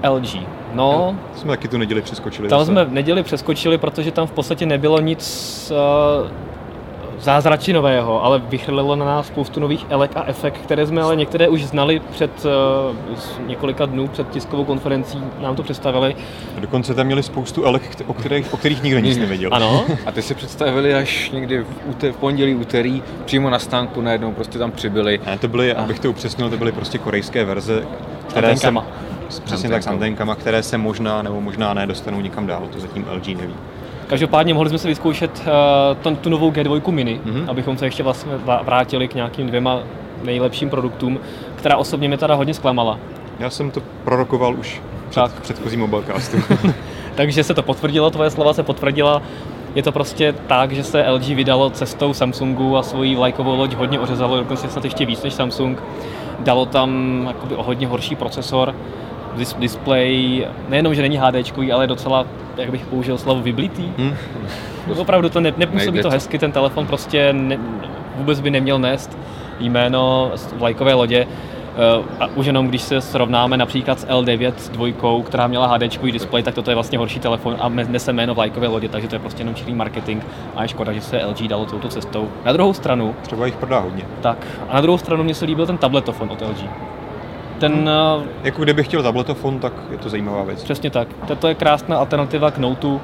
LG. 0.09 0.35
No, 0.73 0.91
no, 0.91 1.15
jsme 1.35 1.49
taky 1.49 1.67
tu 1.67 1.77
neděli 1.77 2.01
přeskočili. 2.01 2.49
Tam 2.49 2.59
zase. 2.59 2.71
jsme 2.71 2.85
neděli 2.89 3.23
přeskočili, 3.23 3.77
protože 3.77 4.11
tam 4.11 4.27
v 4.27 4.31
podstatě 4.31 4.65
nebylo 4.65 4.99
nic 4.99 5.73
uh, 6.23 6.27
zázračinového, 7.21 8.23
ale 8.23 8.39
vychrlilo 8.39 8.95
na 8.95 9.05
nás 9.05 9.27
spoustu 9.27 9.59
nových 9.59 9.85
elek 9.89 10.11
a 10.15 10.23
efekt, 10.27 10.57
které 10.57 10.87
jsme 10.87 11.01
ale 11.01 11.15
některé 11.15 11.47
už 11.47 11.63
znali 11.63 11.99
před 12.11 12.31
uh, 12.45 13.47
několika 13.47 13.85
dnů 13.85 14.07
před 14.07 14.29
tiskovou 14.29 14.65
konferencí, 14.65 15.23
nám 15.39 15.55
to 15.55 15.63
představili. 15.63 16.15
A 16.57 16.59
dokonce 16.59 16.93
tam 16.93 17.05
měli 17.05 17.23
spoustu 17.23 17.65
elek, 17.65 18.03
o 18.07 18.13
kterých, 18.13 18.53
o 18.53 18.57
kterých 18.57 18.83
nikdo 18.83 18.99
nic 18.99 19.17
nevěděl. 19.17 19.49
Ano. 19.53 19.85
A 20.05 20.11
ty 20.11 20.21
se 20.21 20.33
představili 20.33 20.93
až 20.93 21.31
někdy 21.31 21.59
v, 21.59 21.67
úte, 21.85 22.11
v 22.11 22.17
pondělí, 22.17 22.55
úterý, 22.55 23.03
přímo 23.25 23.49
na 23.49 23.59
stánku 23.59 24.01
najednou 24.01 24.31
prostě 24.31 24.59
tam 24.59 24.71
přibyli. 24.71 25.19
A 25.33 25.37
to 25.37 25.47
byly, 25.47 25.73
a... 25.73 25.83
abych 25.83 25.99
to 25.99 26.09
upřesnil, 26.09 26.49
to 26.49 26.57
byly 26.57 26.71
prostě 26.71 26.97
korejské 26.97 27.45
verze, 27.45 27.83
které 28.29 28.57
jsem, 28.57 28.79
přesně 29.39 29.69
tak 29.69 29.83
s 29.83 29.87
anténkama, 29.87 30.35
které 30.35 30.63
se 30.63 30.77
možná 30.77 31.21
nebo 31.21 31.41
možná 31.41 31.73
ne 31.73 31.87
dostanou 31.87 32.21
někam 32.21 32.47
dál, 32.47 32.67
to 32.73 32.79
zatím 32.79 33.05
LG 33.11 33.27
neví. 33.27 33.53
Každopádně 34.11 34.53
mohli 34.53 34.69
jsme 34.69 34.77
si 34.77 34.87
vyzkoušet 34.87 35.43
uh, 36.05 36.15
tu 36.15 36.29
novou 36.29 36.51
G2 36.51 36.91
Mini, 36.91 37.21
mm-hmm. 37.25 37.45
abychom 37.47 37.77
se 37.77 37.85
ještě 37.85 38.03
vlastně 38.03 38.31
vrátili 38.63 39.07
k 39.07 39.15
nějakým 39.15 39.47
dvěma 39.47 39.79
nejlepším 40.23 40.69
produktům, 40.69 41.19
která 41.55 41.77
osobně 41.77 42.07
mě 42.07 42.17
teda 42.17 42.35
hodně 42.35 42.53
zklamala. 42.53 42.99
Já 43.39 43.49
jsem 43.49 43.71
to 43.71 43.81
prorokoval 44.03 44.55
už 44.55 44.81
před 45.09 45.21
tak. 45.21 45.31
předchozím 45.31 45.79
mobilecastu. 45.79 46.37
Takže 47.15 47.43
se 47.43 47.53
to 47.53 47.63
potvrdilo, 47.63 48.09
tvoje 48.09 48.29
slova 48.29 48.53
se 48.53 48.63
potvrdila. 48.63 49.21
Je 49.75 49.83
to 49.83 49.91
prostě 49.91 50.35
tak, 50.47 50.71
že 50.71 50.83
se 50.83 51.09
LG 51.09 51.27
vydalo 51.27 51.69
cestou 51.69 52.13
Samsungu 52.13 52.77
a 52.77 52.83
svoji 52.83 53.15
vlajkovou 53.15 53.55
loď 53.55 53.73
hodně 53.73 53.99
ořezalo, 53.99 54.37
dokonce 54.37 54.69
snad 54.69 54.83
ještě 54.83 55.05
víc 55.05 55.23
než 55.23 55.33
Samsung. 55.33 55.83
Dalo 56.39 56.65
tam 56.65 57.23
jakoby 57.27 57.55
o 57.55 57.63
hodně 57.63 57.87
horší 57.87 58.15
procesor, 58.15 58.75
dis- 59.35 59.59
display, 59.59 60.47
nejenom, 60.69 60.95
že 60.95 61.01
není 61.01 61.17
HD, 61.17 61.35
ale 61.73 61.83
je 61.83 61.87
docela, 61.87 62.25
jak 62.57 62.71
bych 62.71 62.85
použil 62.85 63.17
slovo, 63.17 63.41
vyblitý. 63.41 63.89
Hmm. 63.97 64.15
Opravdu 64.97 65.29
to 65.29 65.39
ne, 65.39 65.53
nepůsobí 65.57 66.01
to 66.01 66.09
hezky, 66.09 66.39
ten 66.39 66.51
telefon 66.51 66.87
prostě 66.87 67.33
ne, 67.33 67.57
vůbec 68.15 68.39
by 68.39 68.51
neměl 68.51 68.79
nést 68.79 69.17
jméno 69.59 70.31
vlajkové 70.53 70.93
lodě. 70.93 71.27
Uh, 71.71 72.05
a 72.19 72.27
už 72.27 72.45
jenom 72.45 72.67
když 72.67 72.81
se 72.81 73.01
srovnáme 73.01 73.57
například 73.57 73.99
s 73.99 74.07
L9 74.07 74.53
s 74.57 74.69
dvojkou, 74.69 75.21
která 75.21 75.47
měla 75.47 75.67
HD 75.67 75.83
display, 76.11 76.43
tak 76.43 76.55
toto 76.55 76.71
je 76.71 76.75
vlastně 76.75 76.97
horší 76.97 77.19
telefon 77.19 77.57
a 77.59 77.69
nese 77.69 78.13
jméno 78.13 78.35
vlajkové 78.35 78.67
lodě, 78.67 78.89
takže 78.89 79.07
to 79.07 79.15
je 79.15 79.19
prostě 79.19 79.41
jenom 79.41 79.55
čirý 79.55 79.73
marketing 79.73 80.23
a 80.55 80.61
je 80.63 80.67
škoda, 80.67 80.93
že 80.93 81.01
se 81.01 81.25
LG 81.25 81.41
dalo 81.41 81.65
touto 81.65 81.87
cestou. 81.87 82.29
Na 82.45 82.53
druhou 82.53 82.73
stranu... 82.73 83.15
Třeba 83.21 83.45
jich 83.45 83.55
prodá 83.55 83.79
hodně. 83.79 84.03
Tak. 84.21 84.47
A 84.69 84.73
na 84.73 84.81
druhou 84.81 84.97
stranu 84.97 85.23
mě 85.23 85.35
se 85.35 85.45
líbil 85.45 85.65
ten 85.65 85.77
tabletofon 85.77 86.29
od 86.31 86.41
LG 86.41 86.65
ten... 87.61 87.73
Hmm. 87.73 88.29
Jako 88.43 88.63
kdybych 88.63 88.85
chtěl 88.85 89.03
tabletofon, 89.03 89.59
tak 89.59 89.73
je 89.91 89.97
to 89.97 90.09
zajímavá 90.09 90.43
věc. 90.43 90.63
Přesně 90.63 90.89
tak. 90.89 91.07
Toto 91.27 91.47
je 91.47 91.55
krásná 91.55 91.97
alternativa 91.97 92.51
k 92.51 92.57
Noteu. 92.57 92.99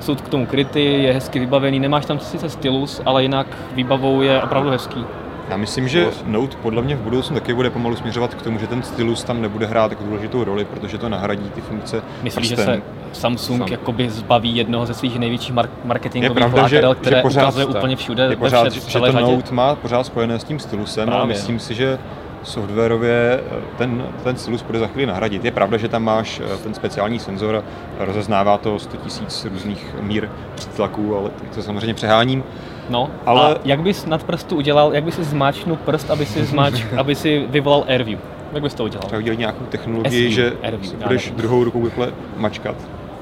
Jsou 0.00 0.14
k 0.14 0.28
tomu 0.28 0.46
kryty, 0.46 1.02
je 1.02 1.12
hezky 1.12 1.38
vybavený, 1.38 1.80
nemáš 1.80 2.06
tam 2.06 2.18
sice 2.18 2.48
stylus, 2.48 3.02
ale 3.04 3.22
jinak 3.22 3.46
výbavou 3.74 4.22
je 4.22 4.42
opravdu 4.42 4.70
hezký. 4.70 5.04
Já 5.48 5.56
myslím, 5.56 5.88
že 5.88 6.06
Note 6.26 6.56
podle 6.62 6.82
mě 6.82 6.96
v 6.96 7.00
budoucnu 7.00 7.34
taky 7.34 7.54
bude 7.54 7.70
pomalu 7.70 7.96
směřovat 7.96 8.34
k 8.34 8.42
tomu, 8.42 8.58
že 8.58 8.66
ten 8.66 8.82
stylus 8.82 9.24
tam 9.24 9.42
nebude 9.42 9.66
hrát 9.66 9.88
takovou 9.88 10.08
důležitou 10.08 10.44
roli, 10.44 10.64
protože 10.64 10.98
to 10.98 11.08
nahradí 11.08 11.50
ty 11.50 11.60
funkce. 11.60 12.02
Myslím, 12.22 12.44
že 12.44 12.56
se 12.56 12.82
Samsung 13.12 13.58
Sam. 13.58 13.68
jakoby 13.68 14.10
zbaví 14.10 14.56
jednoho 14.56 14.86
ze 14.86 14.94
svých 14.94 15.18
největších 15.18 15.54
mar- 15.54 15.68
marketingových 15.84 16.30
je 16.30 16.34
pravda, 16.34 16.60
vlákadel, 16.60 16.94
které 16.94 17.16
že 17.16 17.22
pořád, 17.22 17.42
ukazuje 17.42 17.66
úplně 17.66 17.96
všude. 17.96 18.24
Je 18.30 18.36
pořád, 18.36 18.72
že 18.72 19.00
ten 19.00 19.14
Note 19.14 19.54
má 19.54 19.74
pořád 19.74 20.06
spojené 20.06 20.38
s 20.38 20.44
tím 20.44 20.58
stylusem, 20.58 21.06
Právě. 21.06 21.20
ale 21.20 21.28
myslím 21.28 21.58
si, 21.58 21.74
že 21.74 21.98
softwarově 22.42 23.40
ten, 23.78 24.06
ten 24.24 24.36
stylus 24.36 24.62
bude 24.62 24.78
za 24.78 24.86
chvíli 24.86 25.06
nahradit. 25.06 25.44
Je 25.44 25.50
pravda, 25.50 25.76
že 25.76 25.88
tam 25.88 26.04
máš 26.04 26.40
eh, 26.40 26.56
ten 26.62 26.74
speciální 26.74 27.18
senzor, 27.18 27.64
rozeznává 27.98 28.58
to 28.58 28.78
100 28.78 28.96
000 28.96 29.08
různých 29.44 29.94
mír 30.00 30.28
tlaků, 30.76 31.16
ale 31.16 31.30
to 31.54 31.62
samozřejmě 31.62 31.94
přeháním. 31.94 32.44
No, 32.90 33.10
ale... 33.26 33.54
a 33.54 33.58
jak 33.64 33.80
bys 33.82 34.06
nad 34.06 34.24
prstu 34.24 34.56
udělal, 34.56 34.94
jak 34.94 35.04
bys 35.04 35.14
si 35.14 35.24
zmáčknul 35.24 35.76
prst, 35.76 36.10
aby 36.10 36.26
si, 36.26 36.44
zmáč, 36.44 36.84
aby 36.96 37.14
si 37.14 37.46
vyvolal 37.50 37.84
AirView? 37.88 38.20
Jak 38.52 38.62
bys 38.62 38.74
to 38.74 38.84
udělal? 38.84 39.06
Třeba 39.06 39.18
udělat 39.18 39.38
nějakou 39.38 39.64
technologii, 39.64 40.32
SView, 40.32 40.32
že 40.32 40.56
AirView, 40.62 40.94
budeš 41.02 41.30
druhou 41.30 41.64
rukou 41.64 41.82
vyple 41.82 42.12
mačkat. 42.36 42.76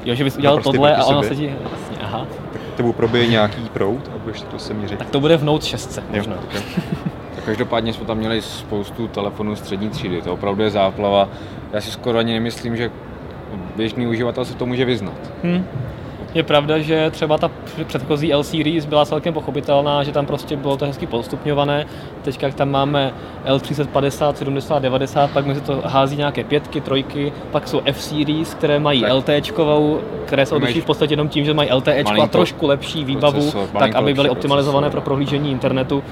Jo, 0.04 0.14
že 0.14 0.24
bys 0.24 0.36
udělal 0.36 0.58
tohle 0.62 0.96
a 0.96 1.04
ono 1.04 1.22
se 1.22 1.36
ti... 1.36 1.54
Vlastně, 1.60 1.96
aha. 2.02 2.26
Tak 2.52 2.60
tebou 2.76 2.92
probije 2.92 3.26
nějaký 3.26 3.68
proud 3.72 4.10
a 4.14 4.18
budeš 4.18 4.42
to 4.42 4.58
se 4.58 4.74
měřit. 4.74 4.98
Tak 4.98 5.10
to 5.10 5.20
bude 5.20 5.36
v 5.36 5.44
Note 5.44 5.66
6 5.66 6.00
možná. 6.10 6.36
Jo, 6.54 6.60
Každopádně 7.46 7.92
jsme 7.92 8.06
tam 8.06 8.18
měli 8.18 8.42
spoustu 8.42 9.08
telefonů 9.08 9.56
střední 9.56 9.88
třídy, 9.88 10.22
to 10.22 10.32
opravdu 10.32 10.62
je 10.62 10.70
záplava. 10.70 11.28
Já 11.72 11.80
si 11.80 11.90
skoro 11.90 12.18
ani 12.18 12.32
nemyslím, 12.32 12.76
že 12.76 12.90
běžný 13.76 14.06
uživatel 14.06 14.44
se 14.44 14.54
to 14.54 14.66
může 14.66 14.84
vyznat. 14.84 15.32
Hmm. 15.42 15.64
Je 16.34 16.42
pravda, 16.42 16.78
že 16.78 17.10
třeba 17.10 17.38
ta 17.38 17.50
předchozí 17.86 18.32
L 18.32 18.42
series 18.42 18.84
byla 18.84 19.04
celkem 19.04 19.34
pochopitelná, 19.34 20.02
že 20.04 20.12
tam 20.12 20.26
prostě 20.26 20.56
bylo 20.56 20.76
to 20.76 20.86
hezky 20.86 21.06
postupňované. 21.06 21.86
Teďka 22.22 22.50
tam 22.50 22.70
máme 22.70 23.14
L350, 23.46 24.34
70, 24.34 24.78
90, 24.78 25.30
pak 25.30 25.46
mezi 25.46 25.60
to 25.60 25.82
hází 25.84 26.16
nějaké 26.16 26.44
pětky, 26.44 26.80
trojky, 26.80 27.32
pak 27.50 27.68
jsou 27.68 27.80
F 27.84 28.02
series, 28.02 28.54
které 28.54 28.78
mají 28.78 29.00
tak. 29.00 29.12
LT, 29.12 29.30
které 30.24 30.46
se 30.46 30.54
odliší 30.54 30.80
v 30.80 30.84
podstatě 30.84 31.12
jenom 31.12 31.28
tím, 31.28 31.44
že 31.44 31.54
mají 31.54 31.72
LT 31.72 31.88
a 31.88 32.26
trošku 32.26 32.66
lepší 32.66 33.04
výbavu, 33.04 33.32
procesor, 33.32 33.68
tak 33.78 33.94
aby 33.94 34.14
byly 34.14 34.30
optimalizované 34.30 34.84
procesor. 34.84 35.02
pro 35.02 35.04
prohlížení 35.04 35.50
internetu 35.50 36.02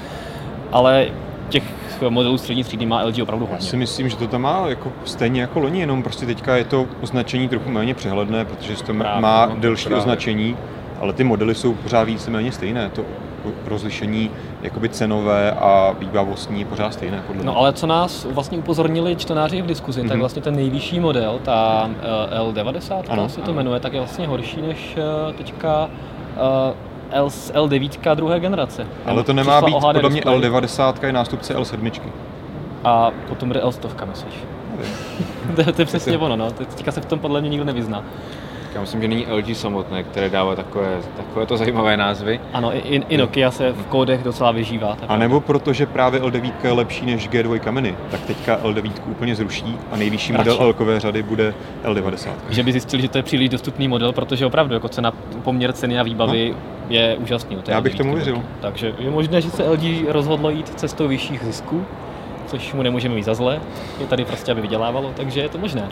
ale 0.74 1.06
těch 1.48 1.62
modelů 2.08 2.38
střední 2.38 2.64
třídy 2.64 2.86
má 2.86 3.02
LG 3.02 3.22
opravdu 3.22 3.46
hodně. 3.46 3.66
Já 3.66 3.70
si 3.70 3.76
myslím, 3.76 4.08
že 4.08 4.16
to 4.16 4.26
tam 4.26 4.42
má 4.42 4.68
jako 4.68 4.92
stejně 5.04 5.40
jako 5.40 5.58
loni, 5.60 5.80
jenom 5.80 6.02
prostě 6.02 6.26
teďka 6.26 6.56
je 6.56 6.64
to 6.64 6.86
označení 7.02 7.48
trochu 7.48 7.70
méně 7.70 7.94
přehledné, 7.94 8.44
protože 8.44 8.76
to 8.76 8.94
právě, 8.94 9.22
má 9.22 9.46
no, 9.46 9.56
delší 9.58 9.84
právě. 9.84 9.98
označení, 9.98 10.56
ale 11.00 11.12
ty 11.12 11.24
modely 11.24 11.54
jsou 11.54 11.74
pořád 11.74 12.04
víceméně 12.04 12.52
stejné. 12.52 12.90
To 12.90 13.04
rozlišení 13.66 14.30
jakoby 14.62 14.88
cenové 14.88 15.52
a 15.52 15.94
výbavostní 15.98 16.60
je 16.60 16.66
pořád 16.66 16.94
stejné. 16.94 17.22
Podle 17.26 17.44
no 17.44 17.56
ale 17.56 17.72
co 17.72 17.86
nás 17.86 18.24
vlastně 18.24 18.58
upozornili 18.58 19.16
čtenáři 19.16 19.62
v 19.62 19.66
diskuzi, 19.66 20.00
mm-hmm. 20.00 20.08
tak 20.08 20.12
mhm. 20.12 20.20
vlastně 20.20 20.42
ten 20.42 20.56
nejvyšší 20.56 21.00
model, 21.00 21.40
ta 21.44 21.90
uh, 22.42 22.52
L90, 22.52 23.02
ano, 23.08 23.28
se 23.28 23.40
to 23.40 23.44
ano. 23.44 23.54
jmenuje, 23.54 23.80
tak 23.80 23.92
je 23.92 24.00
vlastně 24.00 24.26
horší 24.26 24.62
než 24.62 24.96
uh, 24.96 25.34
teďka 25.34 25.84
uh, 25.84 26.93
L, 27.14 27.28
L9 27.28 28.14
druhé 28.14 28.40
generace. 28.40 28.86
Ale 29.06 29.24
to 29.24 29.32
nemá 29.32 29.60
být, 29.62 29.76
podle 29.92 30.10
mě 30.10 30.20
L90 30.20 30.94
je 31.06 31.12
nástupce 31.12 31.56
L7. 31.56 31.90
A 32.84 33.10
potom 33.28 33.48
bude 33.48 33.60
L100, 33.60 34.06
myslíš? 34.06 34.34
to, 35.56 35.72
to 35.72 35.82
je 35.82 35.86
přesně 35.86 36.18
ono, 36.18 36.36
no. 36.36 36.50
Teďka 36.50 36.92
se 36.92 37.00
v 37.00 37.04
tom 37.06 37.18
podle 37.18 37.40
mě 37.40 37.50
nikdo 37.50 37.64
nevyzná. 37.64 38.04
Já 38.74 38.80
myslím, 38.80 39.02
že 39.02 39.08
není 39.08 39.26
LG 39.30 39.56
samotné, 39.56 40.02
které 40.02 40.30
dává 40.30 40.56
takové, 40.56 40.98
takové 41.16 41.46
to 41.46 41.56
zajímavé 41.56 41.96
názvy. 41.96 42.40
Ano, 42.52 42.76
i, 42.76 43.02
i 43.08 43.16
Nokia 43.16 43.50
se 43.50 43.72
v 43.72 43.86
kódech 43.86 44.22
docela 44.22 44.52
vyžívá. 44.52 44.96
A 45.08 45.16
nebo 45.16 45.40
protože 45.40 45.86
právě 45.86 46.20
L9 46.20 46.52
je 46.64 46.72
lepší 46.72 47.06
než 47.06 47.28
G2 47.30 47.72
Mini, 47.72 47.96
tak 48.10 48.20
teďka 48.20 48.58
L9 48.62 48.92
úplně 49.06 49.34
zruší 49.34 49.78
a 49.92 49.96
nejvyšší 49.96 50.32
Radši. 50.32 50.50
model 50.50 50.74
L 50.78 51.00
řady 51.00 51.22
bude 51.22 51.54
L90. 51.84 52.30
Že 52.50 52.62
by 52.62 52.72
zjistili, 52.72 53.02
že 53.02 53.08
to 53.08 53.18
je 53.18 53.22
příliš 53.22 53.48
dostupný 53.48 53.88
model, 53.88 54.12
protože 54.12 54.46
opravdu 54.46 54.74
jako 54.74 54.88
cena, 54.88 55.12
poměr 55.42 55.72
ceny 55.72 55.98
a 55.98 56.02
výbavy 56.02 56.50
no. 56.52 56.58
je 56.88 57.16
úžasný. 57.16 57.58
Já 57.68 57.80
bych 57.80 57.94
tomu 57.94 58.14
věřil. 58.14 58.42
Takže 58.60 58.94
je 58.98 59.10
možné, 59.10 59.40
že 59.40 59.50
se 59.50 59.70
LG 59.70 59.82
rozhodlo 60.08 60.50
jít 60.50 60.68
cestou 60.68 61.08
vyšších 61.08 61.44
zisků, 61.44 61.84
což 62.46 62.72
mu 62.72 62.82
nemůžeme 62.82 63.14
mít 63.14 63.24
za 63.24 63.34
zlé. 63.34 63.60
Je 64.00 64.06
tady 64.06 64.24
prostě, 64.24 64.52
aby 64.52 64.60
vydělávalo, 64.60 65.12
takže 65.16 65.40
je 65.40 65.48
to 65.48 65.58
možné. 65.58 65.88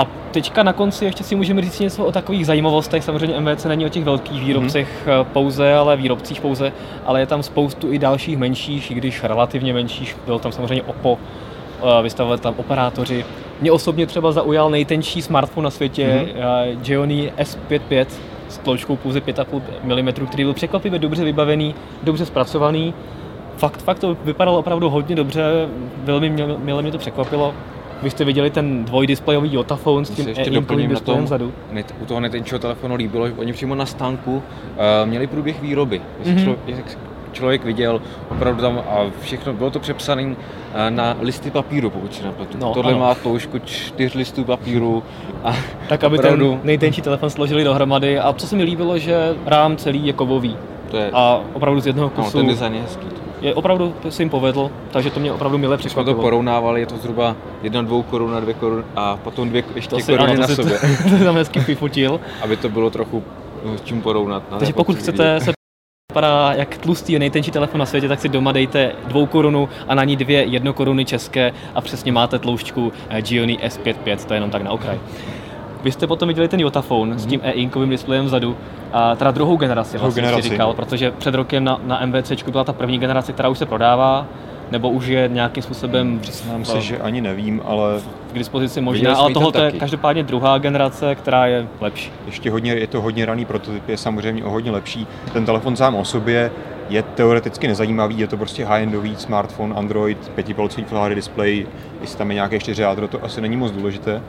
A 0.00 0.06
teďka 0.30 0.62
na 0.62 0.72
konci 0.72 1.04
ještě 1.04 1.24
si 1.24 1.34
můžeme 1.34 1.62
říct 1.62 1.80
něco 1.80 2.04
o 2.04 2.12
takových 2.12 2.46
zajímavostech. 2.46 3.04
Samozřejmě 3.04 3.40
MVC 3.40 3.64
není 3.64 3.86
o 3.86 3.88
těch 3.88 4.04
velkých 4.04 4.40
výrobcech 4.40 5.06
mm-hmm. 5.06 5.24
pouze, 5.24 5.74
ale 5.74 5.96
výrobcích 5.96 6.40
pouze, 6.40 6.72
ale 7.06 7.20
je 7.20 7.26
tam 7.26 7.42
spoustu 7.42 7.92
i 7.92 7.98
dalších 7.98 8.38
menších, 8.38 8.90
i 8.90 8.94
když 8.94 9.24
relativně 9.24 9.72
menších. 9.72 10.16
Byl 10.26 10.38
tam 10.38 10.52
samozřejmě 10.52 10.82
Oppo, 10.82 11.18
eh, 11.18 12.02
vystavovali 12.02 12.40
tam 12.40 12.54
operátoři. 12.56 13.24
Mě 13.60 13.72
osobně 13.72 14.06
třeba 14.06 14.32
zaujal 14.32 14.70
nejtenčí 14.70 15.22
smartphone 15.22 15.64
na 15.64 15.70
světě, 15.70 16.26
mm-hmm. 16.34 16.80
Geony 16.82 17.32
S55 17.38 18.06
s 18.48 18.58
tloušťkou 18.58 18.96
pouze 18.96 19.20
5,5 19.20 19.62
mm, 20.02 20.26
který 20.26 20.44
byl 20.44 20.54
překvapivě 20.54 20.98
dobře 20.98 21.24
vybavený, 21.24 21.74
dobře 22.02 22.26
zpracovaný. 22.26 22.94
Fakt, 23.56 23.82
fakt 23.82 23.98
to 23.98 24.16
vypadalo 24.24 24.58
opravdu 24.58 24.90
hodně 24.90 25.16
dobře, 25.16 25.68
velmi 26.04 26.30
milé 26.58 26.82
mě 26.82 26.92
to 26.92 26.98
překvapilo. 26.98 27.54
Vy 28.02 28.10
jste 28.10 28.24
viděli 28.24 28.50
ten 28.50 28.84
dvojdisplejový 28.84 29.54
Yotaphone 29.54 30.04
s 30.04 30.10
tím 30.10 30.28
e 30.28 30.88
na 30.88 31.00
tom, 31.00 31.24
vzadu? 31.24 31.52
U 32.02 32.06
toho 32.06 32.20
netenčího 32.20 32.58
telefonu 32.58 32.94
líbilo, 32.94 33.28
že 33.28 33.34
oni 33.34 33.52
přímo 33.52 33.74
na 33.74 33.86
stánku 33.86 34.34
uh, 34.34 34.42
měli 35.04 35.26
průběh 35.26 35.62
výroby. 35.62 36.00
Mm-hmm. 36.24 36.42
Člověk, 36.42 36.98
člověk 37.32 37.64
viděl 37.64 38.02
opravdu 38.30 38.62
tam 38.62 38.78
a 38.78 38.98
všechno, 39.20 39.52
bylo 39.52 39.70
to 39.70 39.78
přepsané 39.80 40.22
uh, 40.22 40.34
na 40.88 41.16
listy 41.20 41.50
papíru, 41.50 41.90
pokud 41.90 42.14
si 42.14 42.24
napletu. 42.24 42.58
No, 42.60 42.74
Tohle 42.74 42.92
ano. 42.92 43.00
má 43.00 43.14
toužku 43.14 43.58
čtyř 43.58 44.14
listů 44.14 44.44
papíru. 44.44 45.02
A 45.44 45.56
tak, 45.88 46.04
aby 46.04 46.18
opravdu... 46.18 46.50
ten 46.50 46.60
nejtenčí 46.64 47.02
telefon 47.02 47.30
složili 47.30 47.64
dohromady 47.64 48.18
a 48.18 48.32
co 48.32 48.46
se 48.46 48.56
mi 48.56 48.62
líbilo, 48.62 48.98
že 48.98 49.34
rám 49.46 49.76
celý 49.76 50.06
je 50.06 50.12
kovový 50.12 50.56
To 50.90 50.96
je, 50.96 51.10
A 51.12 51.40
opravdu 51.52 51.80
z 51.80 51.86
jednoho 51.86 52.12
no, 52.16 52.22
kusu 52.22 52.38
ten 52.38 52.46
design 52.46 52.74
je 52.74 52.82
hezký. 52.82 53.06
Je 53.40 53.54
opravdu 53.54 53.94
se 54.08 54.22
jim 54.22 54.30
povedl, 54.30 54.70
takže 54.90 55.10
to 55.10 55.20
mě 55.20 55.32
opravdu 55.32 55.58
milé 55.58 55.76
Když 55.76 55.92
jsme 55.92 56.00
to 56.00 56.04
překvapilo. 56.04 56.22
porovnávali, 56.22 56.80
je 56.80 56.86
to 56.86 56.96
zhruba 56.96 57.36
jedna 57.62 57.82
dvou 57.82 58.02
korun 58.02 58.32
na 58.32 58.40
dvě 58.40 58.54
korun 58.54 58.84
a 58.96 59.16
potom 59.16 59.48
dvě 59.48 59.64
ještě 59.74 59.90
To 59.90 60.00
si, 60.00 60.12
koruny 60.12 60.30
ano, 60.32 60.40
na 60.40 60.46
to 60.46 60.54
sobě, 60.54 60.78
to, 61.10 61.18
to 61.18 61.24
tam 61.24 61.34
hezky 61.34 61.60
vyfotil. 61.60 62.20
aby 62.42 62.56
to 62.56 62.68
bylo 62.68 62.90
trochu 62.90 63.22
no, 63.64 63.78
s 63.78 63.80
čím 63.82 64.02
porovnat. 64.02 64.50
Na 64.50 64.58
Takže 64.58 64.72
pokud 64.72 64.96
chcete 64.96 65.32
vidět. 65.34 65.44
se 65.44 65.52
vypadá 66.12 66.52
jak 66.52 66.78
tlustý 66.78 67.18
nejtenčí 67.18 67.50
telefon 67.50 67.78
na 67.80 67.86
světě, 67.86 68.08
tak 68.08 68.20
si 68.20 68.28
doma 68.28 68.52
dejte 68.52 68.92
dvou 69.06 69.26
korunu 69.26 69.68
a 69.88 69.94
na 69.94 70.04
ní 70.04 70.16
dvě 70.16 70.44
jedno 70.44 70.72
koruny 70.72 71.04
české 71.04 71.52
a 71.74 71.80
přesně 71.80 72.12
máte 72.12 72.38
tloušťku 72.38 72.92
eh, 73.08 73.22
Gioni 73.22 73.58
S55, 73.58 74.16
to 74.26 74.34
je 74.34 74.36
jenom 74.36 74.50
tak 74.50 74.62
na 74.62 74.70
okraj. 74.70 75.00
Vy 75.84 75.92
jste 75.92 76.06
potom 76.06 76.28
viděli 76.28 76.48
ten 76.48 76.60
Jotaphone 76.60 77.18
s 77.18 77.26
tím 77.26 77.40
e-inkovým 77.44 77.90
displejem 77.90 78.24
vzadu, 78.24 78.56
a 78.92 79.16
teda 79.16 79.30
druhou 79.30 79.56
generaci, 79.56 79.92
Druhou 79.92 80.04
vlastně 80.06 80.22
generaci. 80.22 80.42
si 80.42 80.48
říkal, 80.48 80.74
protože 80.74 81.10
před 81.10 81.34
rokem 81.34 81.64
na, 81.64 81.80
na 81.84 82.06
MVC 82.06 82.32
byla 82.50 82.64
ta 82.64 82.72
první 82.72 82.98
generace, 82.98 83.32
která 83.32 83.48
už 83.48 83.58
se 83.58 83.66
prodává, 83.66 84.26
nebo 84.70 84.90
už 84.90 85.06
je 85.06 85.28
nějakým 85.32 85.62
způsobem 85.62 86.18
Přiznám 86.18 86.62
v- 86.62 86.66
se, 86.68 86.80
že 86.80 86.98
ani 86.98 87.20
nevím, 87.20 87.62
ale 87.64 88.00
k 88.32 88.38
dispozici 88.38 88.80
možná, 88.80 89.14
ale 89.14 89.32
tohle 89.32 89.64
je 89.64 89.72
každopádně 89.72 90.22
druhá 90.22 90.58
generace, 90.58 91.14
která 91.14 91.46
je 91.46 91.66
lepší. 91.80 92.12
ještě 92.26 92.50
hodně, 92.50 92.72
je 92.72 92.86
to 92.86 93.00
hodně 93.00 93.26
raný 93.26 93.44
prototyp, 93.44 93.88
je 93.88 93.96
samozřejmě 93.96 94.44
o 94.44 94.50
hodně 94.50 94.70
lepší. 94.70 95.06
Ten 95.32 95.44
telefon 95.46 95.76
sám 95.76 95.94
o 95.94 96.04
sobě 96.04 96.50
je 96.88 97.02
teoreticky 97.02 97.68
nezajímavý, 97.68 98.18
je 98.18 98.26
to 98.26 98.36
prostě 98.36 98.64
high-endový 98.64 99.16
smartphone, 99.16 99.74
Android, 99.74 100.28
pětipalcový 100.34 100.84
Full 100.84 101.00
HD 101.00 101.14
display, 101.14 101.66
jestli 102.00 102.18
tam 102.18 102.30
je 102.30 102.34
nějaké 102.34 102.58
4 102.58 102.82
jádro, 102.82 103.08
to 103.08 103.24
asi 103.24 103.40
není 103.40 103.56
moc 103.56 103.72
důležité. 103.72 104.22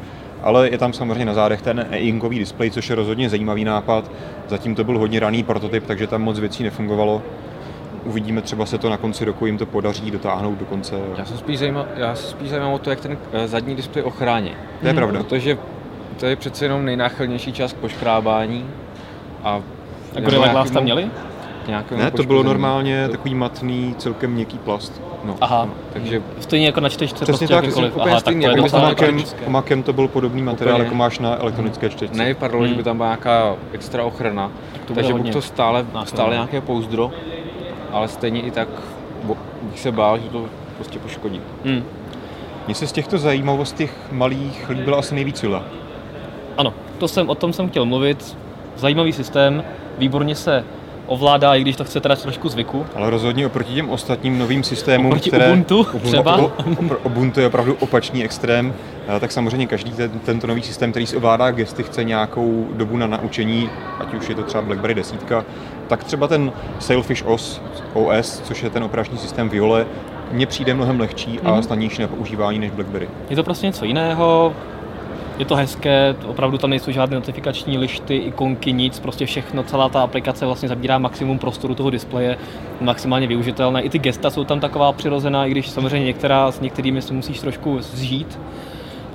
Ale 0.43 0.69
je 0.69 0.77
tam 0.77 0.93
samozřejmě 0.93 1.25
na 1.25 1.33
zádech 1.33 1.61
ten 1.61 1.85
e-inkový 1.91 2.39
display, 2.39 2.71
což 2.71 2.89
je 2.89 2.95
rozhodně 2.95 3.29
zajímavý 3.29 3.63
nápad. 3.65 4.11
Zatím 4.47 4.75
to 4.75 4.83
byl 4.83 4.97
hodně 4.99 5.19
raný 5.19 5.43
prototyp, 5.43 5.83
takže 5.87 6.07
tam 6.07 6.21
moc 6.21 6.39
věcí 6.39 6.63
nefungovalo. 6.63 7.21
Uvidíme, 8.05 8.41
třeba 8.41 8.65
se 8.65 8.77
to 8.77 8.89
na 8.89 8.97
konci 8.97 9.25
roku 9.25 9.45
jim 9.45 9.57
to 9.57 9.65
podaří 9.65 10.11
dotáhnout 10.11 10.55
do 10.59 10.65
konce. 10.65 10.95
Já 11.17 11.25
jsem 11.25 11.37
spíš 11.37 11.59
zajímavý, 11.59 11.89
já 11.95 12.15
se 12.15 12.27
spíš 12.27 12.49
zajímám 12.49 12.73
o 12.73 12.79
to, 12.79 12.89
jak 12.89 12.99
ten 12.99 13.17
eh, 13.33 13.47
zadní 13.47 13.75
displej 13.75 14.03
ochrání. 14.03 14.51
To 14.81 14.87
je 14.87 14.93
pravda. 14.93 15.19
Protože 15.19 15.57
to 16.19 16.25
je 16.25 16.35
přece 16.35 16.65
jenom 16.65 16.85
nejnáchylnější 16.85 17.53
část 17.53 17.73
k 17.73 17.75
poškrábání. 17.75 18.65
A, 19.43 19.61
A 20.15 20.19
Gorilla 20.19 20.47
Glass 20.47 20.71
tam 20.71 20.83
měli? 20.83 21.09
Ne, 21.97 22.11
to 22.11 22.23
bylo 22.23 22.43
normálně 22.43 23.05
To- 23.05 23.11
takový 23.11 23.35
matný, 23.35 23.95
celkem 23.97 24.31
měkký 24.31 24.57
plast. 24.57 25.01
No, 25.23 25.35
Aha. 25.41 25.65
no, 25.65 25.73
takže 25.93 26.21
Stejně 26.39 26.65
jako 26.65 26.79
na 26.79 26.89
čtečce, 26.89 27.15
Přesně 27.15 27.33
prostě 27.33 27.47
tak, 27.47 27.63
jakýkoliv. 27.63 27.95
úplně 27.95 28.11
Aha, 28.11 28.19
stejný, 28.19 28.41
tak 28.45 28.51
to 28.51 28.57
je 28.57 28.63
jako 28.63 28.69
s 28.69 28.81
Makem- 28.81 28.95
praktické. 28.95 29.45
Omakem 29.45 29.83
to 29.83 29.93
byl 29.93 30.07
podobný 30.07 30.41
materiál, 30.41 30.75
Úplně. 30.75 30.85
jako 30.85 30.95
máš 30.95 31.19
na 31.19 31.35
elektronické 31.35 31.89
čtečce. 31.89 32.17
nevypadalo, 32.17 32.63
že 32.63 32.67
Hmm. 32.67 32.77
by 32.77 32.83
tam 32.83 32.97
byla 32.97 33.09
nějaká 33.09 33.55
extra 33.71 34.03
ochrana. 34.03 34.51
to 34.87 34.93
takže 34.93 35.13
buď 35.13 35.33
to 35.33 35.41
stále, 35.41 35.85
stále 36.03 36.33
nějaké 36.35 36.61
pouzdro, 36.61 37.11
ale 37.91 38.07
stejně 38.07 38.41
i 38.41 38.51
tak 38.51 38.67
bych 39.61 39.79
se 39.79 39.91
bál, 39.91 40.17
že 40.19 40.29
to 40.29 40.45
prostě 40.75 40.99
poškodí. 40.99 41.41
Hmm. 41.65 41.83
Mně 42.65 42.75
se 42.75 42.87
z 42.87 42.91
těchto 42.91 43.17
zajímavostí 43.17 43.89
malých 44.11 44.69
líbila 44.69 44.99
asi 44.99 45.15
nejvíc 45.15 45.43
Jula. 45.43 45.63
Ano, 46.57 46.73
to 46.97 47.07
jsem, 47.07 47.29
o 47.29 47.35
tom 47.35 47.53
jsem 47.53 47.69
chtěl 47.69 47.85
mluvit. 47.85 48.37
Zajímavý 48.75 49.13
systém, 49.13 49.63
výborně 49.97 50.35
se 50.35 50.63
ovládá, 51.11 51.55
i 51.55 51.61
když 51.61 51.75
to 51.75 51.83
chce 51.83 51.99
teda 51.99 52.15
trošku 52.15 52.49
zvyku. 52.49 52.85
Ale 52.95 53.09
rozhodně 53.09 53.45
oproti 53.47 53.73
těm 53.75 53.89
ostatním 53.89 54.39
novým 54.39 54.63
systémům, 54.63 55.07
Oproti 55.07 55.29
které... 55.29 55.51
Ubuntu 55.51 55.83
třeba? 56.03 56.35
O- 56.37 56.45
o- 56.45 56.97
Ubuntu 57.03 57.39
je 57.39 57.47
opravdu 57.47 57.77
opačný 57.79 58.23
extrém, 58.23 58.73
eh, 59.15 59.19
tak 59.19 59.31
samozřejmě 59.31 59.67
každý 59.67 59.91
ten, 59.91 60.09
tento 60.25 60.47
nový 60.47 60.61
systém, 60.61 60.91
který 60.91 61.07
si 61.07 61.17
ovládá 61.17 61.51
gesty, 61.51 61.83
chce 61.83 62.03
nějakou 62.03 62.67
dobu 62.73 62.97
na 62.97 63.07
naučení, 63.07 63.69
ať 63.99 64.13
už 64.13 64.29
je 64.29 64.35
to 64.35 64.43
třeba 64.43 64.61
BlackBerry 64.61 64.93
10, 64.95 65.43
tak 65.87 66.03
třeba 66.03 66.27
ten 66.27 66.51
Sailfish 66.79 67.23
OS, 67.25 67.61
OS 67.93 68.39
což 68.43 68.63
je 68.63 68.69
ten 68.69 68.83
operační 68.83 69.17
systém 69.17 69.49
Viole, 69.49 69.85
mně 70.31 70.45
přijde 70.45 70.73
mnohem 70.73 70.99
lehčí 70.99 71.39
a 71.43 71.51
Mhm. 71.53 71.63
snadnější 71.63 72.01
na 72.01 72.07
používání 72.07 72.59
než 72.59 72.71
BlackBerry. 72.71 73.09
Je 73.29 73.35
to 73.35 73.43
prostě 73.43 73.65
něco 73.65 73.85
jiného, 73.85 74.53
je 75.37 75.45
to 75.45 75.55
hezké, 75.55 76.15
opravdu 76.27 76.57
tam 76.57 76.69
nejsou 76.69 76.91
žádné 76.91 77.15
notifikační 77.15 77.77
lišty, 77.77 78.15
ikonky, 78.15 78.73
nic, 78.73 78.99
prostě 78.99 79.25
všechno, 79.25 79.63
celá 79.63 79.89
ta 79.89 80.01
aplikace 80.01 80.45
vlastně 80.45 80.69
zabírá 80.69 80.97
maximum 80.97 81.39
prostoru 81.39 81.75
toho 81.75 81.89
displeje, 81.89 82.37
maximálně 82.81 83.27
využitelné. 83.27 83.81
I 83.81 83.89
ty 83.89 83.99
gesta 83.99 84.29
jsou 84.29 84.43
tam 84.43 84.59
taková 84.59 84.91
přirozená, 84.91 85.45
i 85.45 85.51
když 85.51 85.69
samozřejmě 85.69 86.05
některá, 86.05 86.51
s 86.51 86.59
některými 86.59 87.01
se 87.01 87.13
musíš 87.13 87.39
trošku 87.39 87.81
zžít. 87.81 88.39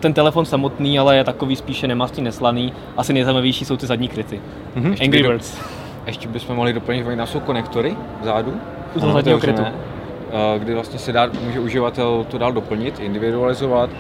Ten 0.00 0.12
telefon 0.12 0.44
samotný, 0.44 0.98
ale 0.98 1.16
je 1.16 1.24
takový 1.24 1.56
spíše 1.56 1.88
nemastný, 1.88 2.22
neslaný. 2.24 2.72
Asi 2.96 3.12
nejzajímavější 3.12 3.64
jsou 3.64 3.76
ty 3.76 3.86
zadní 3.86 4.08
kryty. 4.08 4.40
Mhm. 4.74 4.94
Angry 5.02 5.22
Birds. 5.22 5.58
Ještě 6.06 6.28
bychom 6.28 6.56
mohli 6.56 6.72
doplnit, 6.72 7.04
že 7.04 7.08
oni 7.10 7.20
jsou 7.24 7.40
konektory 7.40 7.96
vzadu. 8.20 8.54
U 8.94 9.00
toho 9.00 9.12
zadního 9.12 9.38
krytu. 9.38 9.62
eh, 9.64 10.58
Kdy 10.58 10.74
vlastně 10.74 10.98
se 10.98 11.12
dá, 11.12 11.30
může 11.46 11.60
uživatel 11.60 12.26
to 12.30 12.38
dál 12.38 12.52
doplnit, 12.52 13.00
individualizovat. 13.00 13.90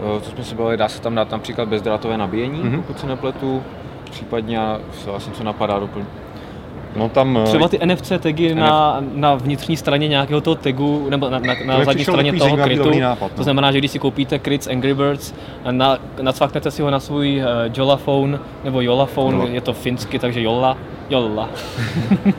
Eh, 0.00 0.20
Co 0.20 0.30
jsme 0.30 0.44
se 0.44 0.54
bavili, 0.54 0.76
dá 0.76 0.88
se 0.88 1.00
tam 1.02 1.14
dát 1.14 1.30
například 1.30 1.68
bezdrátové 1.68 2.16
nabíjení, 2.18 2.60
Mhm. 2.62 2.76
pokud 2.82 2.98
se 3.00 3.06
nepletu. 3.06 3.62
Případně, 4.10 4.58
se 5.04 5.10
vlastně 5.10 5.32
co 5.32 5.44
napadá 5.44 5.78
doplnit. 5.78 6.08
No 6.96 7.08
tam... 7.08 7.38
eh, 7.42 7.44
Třeba 7.44 7.68
ty 7.68 7.78
NFC 7.86 8.12
tagy 8.18 8.54
na, 8.54 8.96
na 9.14 9.34
vnitřní 9.34 9.76
straně 9.76 10.08
nějakého 10.08 10.40
toho 10.40 10.54
tagu, 10.54 11.06
nebo 11.10 11.30
na, 11.30 11.38
na, 11.38 11.54
na 11.64 11.84
zadní 11.84 12.04
straně 12.04 12.32
toho 12.32 12.56
krytu. 12.56 13.00
nápad, 13.00 13.28
To 13.28 13.34
no. 13.38 13.44
znamená, 13.44 13.72
že 13.72 13.78
když 13.78 13.90
si 13.90 13.98
koupíte 13.98 14.38
kryt 14.38 14.62
z 14.62 14.66
Angry 14.66 14.94
Birds, 14.94 15.34
na, 15.70 15.98
nacvaknete 16.22 16.70
si 16.70 16.82
ho 16.82 16.90
na 16.90 17.00
svůj 17.00 17.36
uh, 17.42 17.44
Jollaphone, 17.76 18.38
nebo 18.64 18.80
Jollaphone, 18.80 19.36
Jolla. 19.36 19.48
je 19.50 19.60
to 19.60 19.72
finsky, 19.72 20.18
takže 20.18 20.42
Jolla, 20.42 20.76
Jolla. 21.10 21.48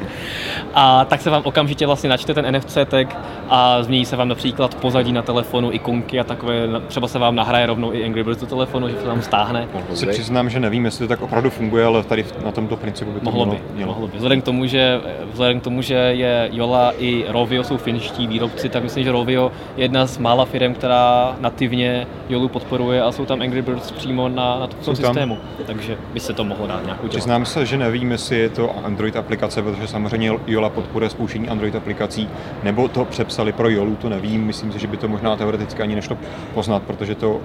a 0.73 1.05
tak 1.05 1.21
se 1.21 1.29
vám 1.29 1.41
okamžitě 1.45 1.85
vlastně 1.85 2.09
načte 2.09 2.33
ten 2.33 2.57
NFC 2.57 2.77
tag 2.85 3.17
a 3.49 3.83
změní 3.83 4.05
se 4.05 4.15
vám 4.15 4.27
například 4.27 4.75
pozadí 4.75 5.11
na 5.11 5.21
telefonu, 5.21 5.71
ikonky 5.73 6.19
a 6.19 6.23
takové, 6.23 6.67
třeba 6.87 7.07
se 7.07 7.19
vám 7.19 7.35
nahraje 7.35 7.65
rovnou 7.65 7.93
i 7.93 8.05
Angry 8.05 8.23
Birds 8.23 8.41
do 8.41 8.47
telefonu, 8.47 8.89
že 8.89 8.95
se 9.01 9.07
vám 9.07 9.21
stáhne. 9.21 9.67
se 9.93 10.05
přiznám, 10.05 10.49
že 10.49 10.59
nevím, 10.59 10.85
jestli 10.85 11.07
to 11.07 11.09
tak 11.09 11.21
opravdu 11.21 11.49
funguje, 11.49 11.85
ale 11.85 12.03
tady 12.03 12.25
na 12.45 12.51
tomto 12.51 12.77
principu 12.77 13.11
by 13.11 13.19
to 13.19 13.25
Mohlo 13.25 13.45
by, 13.45 13.51
mělo. 13.51 13.65
mělo. 13.75 13.91
mohlo 13.91 14.07
by. 14.07 14.17
Vzhledem 14.17 14.41
k 14.41 14.43
tomu, 14.43 14.65
že, 14.65 15.01
vzhledem 15.31 15.59
k 15.59 15.63
tomu, 15.63 15.81
že 15.81 15.93
je 15.93 16.49
Jola 16.51 16.93
i 16.97 17.25
Rovio 17.27 17.63
jsou 17.63 17.77
finští 17.77 18.27
výrobci, 18.27 18.69
tak 18.69 18.83
myslím, 18.83 19.03
že 19.03 19.11
Rovio 19.11 19.51
je 19.77 19.83
jedna 19.83 20.05
z 20.05 20.17
mála 20.17 20.45
firm, 20.45 20.73
která 20.73 21.35
nativně 21.39 22.07
Jolu 22.29 22.47
podporuje 22.47 23.01
a 23.01 23.11
jsou 23.11 23.25
tam 23.25 23.41
Angry 23.41 23.61
Birds 23.61 23.91
přímo 23.91 24.29
na, 24.29 24.59
na 24.59 24.67
tom 24.67 24.95
systému. 24.95 25.37
Takže 25.65 25.97
by 26.13 26.19
se 26.19 26.33
to 26.33 26.43
mohlo 26.43 26.67
dát 26.67 26.83
nějak 26.83 27.03
udělat. 27.03 27.09
Přiznám 27.09 27.45
se, 27.45 27.65
že 27.65 27.77
nevím, 27.77 28.11
jestli 28.11 28.39
je 28.39 28.49
to 28.49 28.75
Android 28.83 29.15
aplikace, 29.15 29.61
protože 29.61 29.87
samozřejmě 29.87 30.31
Jola 30.59 30.69
podporuje 30.69 31.09
spouštění 31.09 31.49
Android 31.49 31.75
aplikací, 31.75 32.29
nebo 32.63 32.87
to 32.87 33.05
přepsali 33.05 33.51
pro 33.51 33.69
Jolu, 33.69 33.95
to 33.95 34.09
nevím. 34.09 34.45
Myslím 34.45 34.71
si, 34.71 34.79
že 34.79 34.87
by 34.87 34.97
to 34.97 35.07
možná 35.07 35.35
teoreticky 35.35 35.81
ani 35.81 35.95
nešlo 35.95 36.17
poznat, 36.53 36.83
protože 36.83 37.15
to 37.15 37.39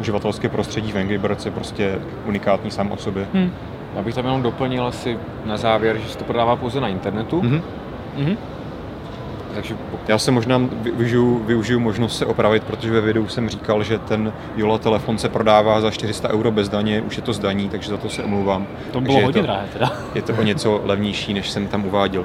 uživatelské 0.00 0.48
prostředí 0.48 0.92
v 0.92 0.96
Angry 0.98 1.18
Birds 1.18 1.44
je 1.46 1.50
prostě 1.52 1.98
unikátní 2.26 2.70
sám 2.70 2.92
o 2.92 2.96
sobě. 2.96 3.26
Hm. 3.34 3.50
Já 3.96 4.02
bych 4.02 4.14
tam 4.14 4.24
jenom 4.24 4.42
doplnil 4.42 4.86
asi 4.86 5.18
na 5.44 5.56
závěr, 5.56 5.98
že 5.98 6.08
se 6.08 6.18
to 6.18 6.24
prodává 6.24 6.56
pouze 6.56 6.80
na 6.80 6.88
internetu, 6.88 7.42
Mhm. 7.42 7.62
Mhm. 8.16 8.36
takže 9.54 9.74
Já 10.08 10.18
se 10.18 10.30
možná 10.30 10.58
vy- 10.58 10.90
využiju, 10.90 11.42
využiju 11.46 11.80
možnost 11.80 12.18
se 12.18 12.26
opravit, 12.26 12.64
protože 12.64 12.90
ve 12.90 13.00
videu 13.00 13.28
jsem 13.28 13.48
říkal, 13.48 13.82
že 13.82 13.98
ten 13.98 14.32
Jola 14.56 14.78
telefon 14.78 15.18
se 15.18 15.28
prodává 15.28 15.80
za 15.80 15.90
400 15.90 16.28
euro 16.30 16.50
bez 16.50 16.68
daně, 16.68 17.00
už 17.02 17.16
je 17.16 17.22
to 17.22 17.32
zdaní, 17.32 17.68
takže 17.68 17.90
za 17.90 17.96
to 17.96 18.08
se 18.08 18.22
omlouvám. 18.22 18.66
To 18.66 18.92
Takže 18.92 19.00
bylo 19.06 19.18
je 19.18 19.24
hodně 19.24 19.40
to, 19.40 19.46
drahé 19.46 19.66
teda. 19.72 19.92
Je 20.14 20.22
to 20.22 20.32
o 20.38 20.42
něco 20.42 20.80
levnější, 20.84 21.34
než 21.34 21.50
jsem 21.50 21.66
tam 21.68 21.84
uváděl. 21.86 22.24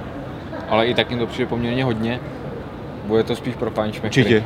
Ale 0.69 0.87
i 0.87 0.93
tak 0.93 1.09
jim 1.09 1.19
to 1.19 1.27
přijde 1.27 1.49
poměrně 1.49 1.83
hodně. 1.83 2.19
Bude 3.05 3.23
to 3.23 3.35
spíš 3.35 3.55
pro 3.55 3.71
fajnšmekry. 3.71 4.21
Určitě. 4.21 4.43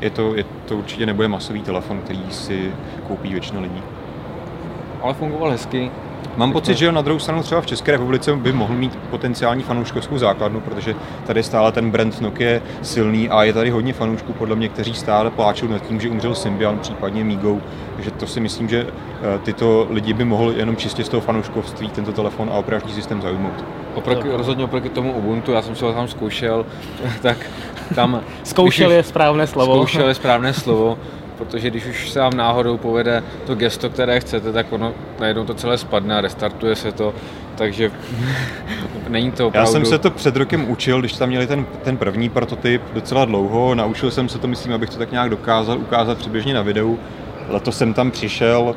Je 0.00 0.10
to, 0.10 0.34
je 0.34 0.44
to 0.66 0.76
určitě 0.76 1.06
nebude 1.06 1.28
masový 1.28 1.62
telefon, 1.62 2.00
který 2.00 2.22
si 2.30 2.72
koupí 3.08 3.28
většina 3.28 3.60
lidí. 3.60 3.82
Ale 5.02 5.14
fungoval 5.14 5.50
hezky. 5.50 5.90
Mám 6.36 6.52
pocit, 6.52 6.76
že 6.76 6.92
na 6.92 7.02
druhou 7.02 7.18
stranu 7.18 7.42
třeba 7.42 7.60
v 7.60 7.66
České 7.66 7.92
republice 7.92 8.36
by 8.36 8.52
mohl 8.52 8.74
mít 8.74 8.96
potenciální 9.10 9.62
fanouškovskou 9.62 10.18
základnu, 10.18 10.60
protože 10.60 10.94
tady 11.26 11.42
stále 11.42 11.72
ten 11.72 11.90
brand 11.90 12.20
Nokia 12.20 12.60
silný 12.82 13.28
a 13.28 13.42
je 13.42 13.52
tady 13.52 13.70
hodně 13.70 13.92
fanoušků, 13.92 14.32
podle 14.32 14.56
mě, 14.56 14.68
kteří 14.68 14.94
stále 14.94 15.30
pláčou 15.30 15.68
nad 15.68 15.78
tím, 15.78 16.00
že 16.00 16.08
umřel 16.08 16.34
Symbian, 16.34 16.78
případně 16.78 17.24
Migo. 17.24 17.58
Takže 17.94 18.10
to 18.10 18.26
si 18.26 18.40
myslím, 18.40 18.68
že 18.68 18.86
eh, 18.86 19.38
tyto 19.38 19.86
lidi 19.90 20.12
by 20.12 20.24
mohl 20.24 20.52
jenom 20.56 20.76
čistě 20.76 21.04
z 21.04 21.08
toho 21.08 21.20
fanouškovství 21.20 21.88
tento 21.88 22.12
telefon 22.12 22.50
a 22.52 22.52
operační 22.52 22.92
systém 22.92 23.22
zaujmout. 23.22 23.64
Oproti, 23.94 24.28
rozhodně 24.32 24.64
oproti 24.64 24.88
tomu 24.88 25.12
Ubuntu, 25.12 25.52
já 25.52 25.62
jsem 25.62 25.76
si 25.76 25.84
ho 25.84 25.92
tam 25.92 26.08
zkoušel, 26.08 26.66
tak 27.22 27.36
tam... 27.94 28.20
Zkoušel 28.44 28.90
je 28.92 29.02
správné 29.02 29.46
slovo. 29.46 29.74
Zkoušel 29.74 30.08
je 30.08 30.14
správné 30.14 30.52
slovo, 30.52 30.98
protože 31.38 31.70
když 31.70 31.86
už 31.86 32.10
se 32.10 32.20
vám 32.20 32.36
náhodou 32.36 32.76
povede 32.76 33.22
to 33.46 33.54
gesto, 33.54 33.90
které 33.90 34.20
chcete, 34.20 34.52
tak 34.52 34.72
ono 34.72 34.94
najednou 35.20 35.44
to 35.44 35.54
celé 35.54 35.78
spadne 35.78 36.18
a 36.18 36.20
restartuje 36.20 36.76
se 36.76 36.92
to, 36.92 37.14
takže 37.54 37.90
není 39.08 39.32
to 39.32 39.42
Já 39.42 39.46
opravdu... 39.46 39.72
jsem 39.72 39.86
se 39.86 39.98
to 39.98 40.10
před 40.10 40.36
rokem 40.36 40.70
učil, 40.70 41.00
když 41.00 41.12
tam 41.12 41.28
měli 41.28 41.46
ten, 41.46 41.66
ten 41.84 41.96
první 41.96 42.28
prototyp 42.28 42.82
docela 42.92 43.24
dlouho, 43.24 43.74
naučil 43.74 44.10
jsem 44.10 44.28
se 44.28 44.38
to, 44.38 44.46
myslím, 44.48 44.72
abych 44.72 44.90
to 44.90 44.98
tak 44.98 45.12
nějak 45.12 45.30
dokázal 45.30 45.78
ukázat 45.78 46.18
přibližně 46.18 46.54
na 46.54 46.62
videu. 46.62 46.98
Letos 47.48 47.78
jsem 47.78 47.94
tam 47.94 48.10
přišel, 48.10 48.74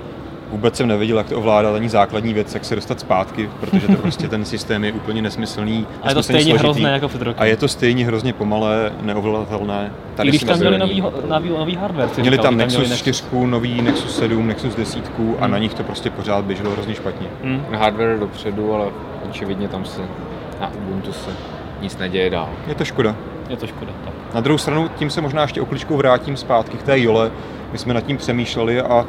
vůbec 0.51 0.75
jsem 0.75 0.87
nevěděl, 0.87 1.17
jak 1.17 1.29
to 1.29 1.37
ovládat 1.37 1.75
ani 1.75 1.89
základní 1.89 2.33
věc, 2.33 2.53
jak 2.53 2.65
se 2.65 2.75
dostat 2.75 2.99
zpátky, 2.99 3.49
protože 3.59 3.87
to 3.87 3.95
prostě 3.95 4.27
ten 4.27 4.45
systém 4.45 4.83
je 4.83 4.91
úplně 4.91 5.21
nesmyslný. 5.21 5.87
A 6.01 6.09
je 6.09 6.15
to 6.15 6.23
stejně 6.23 6.43
složitý. 6.43 6.59
hrozné 6.59 6.91
jako 6.91 7.07
před 7.07 7.21
rokem. 7.21 7.43
A 7.43 7.45
je 7.45 7.57
to 7.57 7.67
stejně 7.67 8.05
hrozně 8.05 8.33
pomalé, 8.33 8.91
neovladatelné. 9.01 9.91
Tady 10.15 10.29
I 10.29 10.31
když 10.31 10.43
tam 10.43 10.59
měli 10.59 10.77
nový, 10.77 11.03
nový, 11.29 11.49
nový 11.49 11.75
hardware. 11.75 12.09
Měli 12.17 12.37
tam 12.37 12.57
Nexus 12.57 12.95
4, 12.95 13.23
nový 13.45 13.81
Nexus 13.81 14.17
7, 14.17 14.47
Nexus 14.47 14.75
10 14.75 15.17
hmm. 15.17 15.35
a 15.39 15.47
na 15.47 15.57
nich 15.57 15.73
to 15.73 15.83
prostě 15.83 16.09
pořád 16.09 16.45
běželo 16.45 16.71
hrozně 16.71 16.95
špatně. 16.95 17.27
Hmm. 17.43 17.65
Hardware 17.71 18.19
dopředu, 18.19 18.73
ale 18.73 18.85
očividně 19.29 19.67
tam 19.67 19.85
se 19.85 20.01
na 20.61 20.71
Ubuntu 20.73 21.13
se 21.13 21.31
nic 21.81 21.97
neděje 21.97 22.29
dál. 22.29 22.49
Je 22.67 22.75
to 22.75 22.85
škoda. 22.85 23.15
Je 23.49 23.57
to 23.57 23.67
škoda, 23.67 23.91
tak. 24.05 24.13
Na 24.33 24.41
druhou 24.41 24.57
stranu, 24.57 24.89
tím 24.95 25.09
se 25.09 25.21
možná 25.21 25.41
ještě 25.41 25.61
okličkou 25.61 25.97
vrátím 25.97 26.37
zpátky 26.37 26.77
k 26.77 26.83
té 26.83 26.99
Jole. 26.99 27.31
My 27.71 27.77
jsme 27.77 27.93
nad 27.93 28.01
tím 28.01 28.17
přemýšleli 28.17 28.81
a 28.81 29.05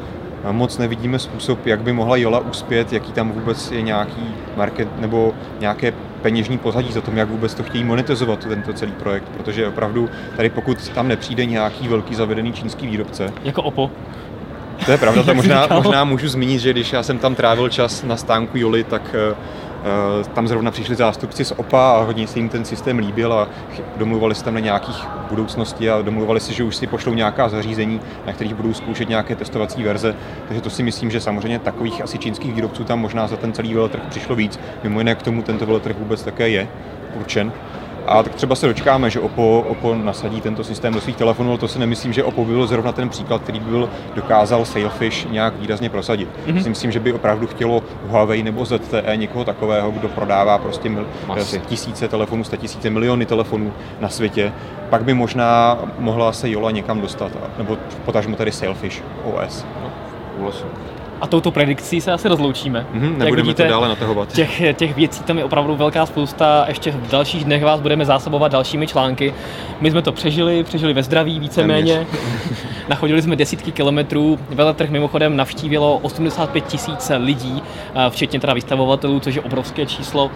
moc 0.51 0.78
nevidíme 0.78 1.18
způsob, 1.18 1.66
jak 1.66 1.80
by 1.82 1.93
mohla 1.93 2.16
Jola 2.16 2.38
uspět, 2.38 2.93
jaký 2.93 3.12
tam 3.12 3.32
vůbec 3.32 3.70
je 3.70 3.82
nějaký 3.82 4.34
market 4.57 5.01
nebo 5.01 5.34
nějaké 5.61 5.93
peněžní 6.22 6.59
pozadí 6.59 6.93
za 6.93 7.01
tom, 7.01 7.16
jak 7.16 7.28
vůbec 7.28 7.55
to 7.55 7.62
chtějí 7.62 7.84
monetizovat, 7.84 8.47
tento 8.47 8.72
celý 8.72 8.93
projekt, 8.93 9.28
protože 9.36 9.68
opravdu 9.68 10.09
tady 10.36 10.51
pokud 10.51 10.88
tam 10.88 11.09
nepřijde 11.09 11.47
nějaký 11.47 11.88
velký 11.88 12.14
zavedený 12.14 12.53
čínský 12.53 12.86
výrobce. 12.86 13.32
Jako 13.45 13.62
OPPO. 13.62 13.90
To 14.84 14.90
je 14.90 14.99
pravda, 14.99 15.22
to 15.22 15.34
možná, 15.43 15.68
možná 15.72 16.05
můžu 16.05 16.28
zmínit, 16.28 16.61
že 16.61 16.72
když 16.72 16.93
já 16.93 17.03
jsem 17.03 17.18
tam 17.18 17.34
trávil 17.34 17.68
čas 17.68 18.03
na 18.03 18.16
stánku 18.16 18.59
Joli, 18.59 18.84
tak 18.84 19.14
eh, 19.14 19.34
tam 20.35 20.49
zrovna 20.49 20.70
přišli 20.70 20.95
zástupci 20.95 21.45
z 21.45 21.53
OPA 21.57 21.93
a 21.93 22.03
hodně 22.03 22.26
se 22.26 22.39
jim 22.39 22.49
ten 22.49 22.64
systém 22.64 22.99
líbil 22.99 23.33
a 23.33 23.49
domluvali 23.97 24.35
se 24.35 24.45
tam 24.45 24.55
na 24.55 24.61
nějakých 24.61 25.07
budoucnosti 25.30 25.91
a 25.91 26.03
domluvali 26.03 26.41
si, 26.41 26.55
že 26.55 26.64
už 26.64 26.76
si 26.76 26.87
pošlou 26.87 27.14
nějaká 27.14 27.49
zařízení, 27.49 28.01
na 28.26 28.33
kterých 28.33 28.55
budou 28.55 28.74
zkoušet 28.74 29.09
nějaké 29.09 29.37
testovací 29.37 29.83
verze. 29.83 30.14
Takže 30.49 30.62
to 30.62 30.70
si 30.70 30.83
myslím, 30.83 31.11
že 31.11 31.20
samozřejmě 31.20 31.59
takových 31.59 32.03
asi 32.03 32.18
čínských 32.18 32.55
výrobců 32.55 32.85
tam 32.85 33.01
možná 33.01 33.26
za 33.26 33.37
ten 33.37 33.53
celý 33.53 33.74
veletrh 33.74 34.03
přišlo 34.09 34.37
víc. 34.37 34.61
Mimo 34.83 35.01
jiné 35.01 35.14
k 35.14 35.22
tomu 35.22 35.43
tento 35.43 35.66
veletrh 35.66 35.99
vůbec 35.99 36.22
také 36.22 36.49
je 36.49 36.68
určen. 37.14 37.53
A 38.07 38.23
tak 38.23 38.35
třeba 38.35 38.55
se 38.55 38.67
dočkáme, 38.67 39.11
že 39.11 39.21
Oppo, 39.21 39.65
Oppo 39.69 39.95
nasadí 39.95 40.41
tento 40.41 40.65
systém 40.65 40.95
do 40.95 41.01
svých 41.01 41.17
telefonů, 41.17 41.51
ale 41.51 41.59
to 41.59 41.69
si 41.69 41.79
nemyslím, 41.79 42.13
že 42.13 42.25
Oppo 42.25 42.45
by 42.45 42.53
byl 42.53 42.67
zrovna 42.67 42.93
ten 42.93 43.09
příklad, 43.09 43.43
který 43.43 43.61
by 43.61 43.71
byl 43.71 43.89
dokázal 44.15 44.65
Sailfish 44.65 45.27
nějak 45.31 45.57
výrazně 45.57 45.91
prosadit. 45.91 46.29
Mm-hmm. 46.47 46.69
Myslím, 46.69 46.93
že 46.93 47.01
by 47.01 47.13
opravdu 47.13 47.47
chtělo 47.47 47.83
Huawei 48.09 48.43
nebo 48.43 48.65
ZTE 48.65 49.17
někoho 49.17 49.45
takového, 49.45 49.91
kdo 49.91 50.09
prodává 50.09 50.59
prostě 50.59 50.89
mil, 50.89 51.07
tisíce 51.67 52.09
telefonů, 52.09 52.45
sta 52.45 52.57
tisíce, 52.57 52.91
miliony 52.91 53.27
telefonů 53.27 53.73
na 54.01 54.09
světě. 54.09 54.53
Pak 54.91 55.05
by 55.05 55.15
možná 55.15 55.79
mohla 55.99 56.33
se 56.33 56.51
Jola 56.51 56.71
někam 56.71 57.01
dostat, 57.01 57.33
nebo 57.59 57.79
potažmo 58.05 58.37
tady 58.37 58.53
Sailfish 58.53 59.03
OS. 59.25 59.67
No, 59.83 59.91
a 61.23 61.27
touto 61.27 61.51
predikcí 61.51 62.01
se 62.01 62.12
asi 62.12 62.29
rozloučíme. 62.29 62.87
Mm-hmm, 62.95 63.16
nebudeme 63.16 63.43
vidíte, 63.43 63.62
to 63.62 63.70
dále 63.70 63.89
natahovat. 63.89 64.33
Těch, 64.33 64.62
těch 64.77 64.97
věcí 64.97 65.23
tam 65.23 65.39
je 65.39 65.45
opravdu 65.45 65.77
velká 65.77 66.07
spousta. 66.07 66.64
Ještě 66.68 66.91
v 66.91 67.11
dalších 67.11 67.45
dnech 67.45 67.64
vás 67.64 67.81
budeme 67.81 68.05
zásobovat 68.05 68.53
dalšími 68.53 68.87
články. 68.87 69.35
My 69.81 69.91
jsme 69.91 70.03
to 70.03 70.12
přežili, 70.12 70.64
přežili 70.64 70.93
ve 70.93 71.03
zdraví 71.03 71.41
víceméně. 71.41 72.07
Nachodili 72.89 73.23
jsme 73.23 73.37
desítky 73.37 73.73
kilometrů. 73.73 74.39
Veletrh 74.51 74.91
mimochodem 74.91 75.37
navštívilo 75.37 75.99
85 75.99 76.66
tisíc 76.66 77.11
lidí, 77.18 77.62
včetně 78.09 78.41
teda 78.41 78.55
vystavovatelů, 78.55 79.20
což 79.20 79.35
je 79.35 79.41
obrovské 79.41 79.87
číslo. 79.87 80.31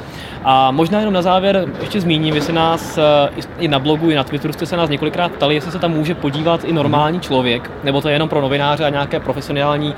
A 0.44 0.70
možná 0.70 0.98
jenom 0.98 1.14
na 1.14 1.22
závěr 1.22 1.68
ještě 1.80 2.00
zmíním, 2.00 2.34
jestli 2.34 2.52
nás 2.52 2.98
i 3.58 3.68
na 3.68 3.78
blogu, 3.78 4.10
i 4.10 4.14
na 4.14 4.24
Twitteru 4.24 4.52
jste 4.52 4.66
se 4.66 4.76
nás 4.76 4.90
několikrát 4.90 5.32
ptali, 5.32 5.54
jestli 5.54 5.72
se 5.72 5.78
tam 5.78 5.92
může 5.92 6.14
podívat 6.14 6.64
i 6.64 6.72
normální 6.72 7.20
člověk, 7.20 7.70
nebo 7.84 8.00
to 8.00 8.08
je 8.08 8.14
jenom 8.14 8.28
pro 8.28 8.40
novináře 8.40 8.84
a 8.84 8.88
nějaké 8.88 9.20
profesionální 9.20 9.94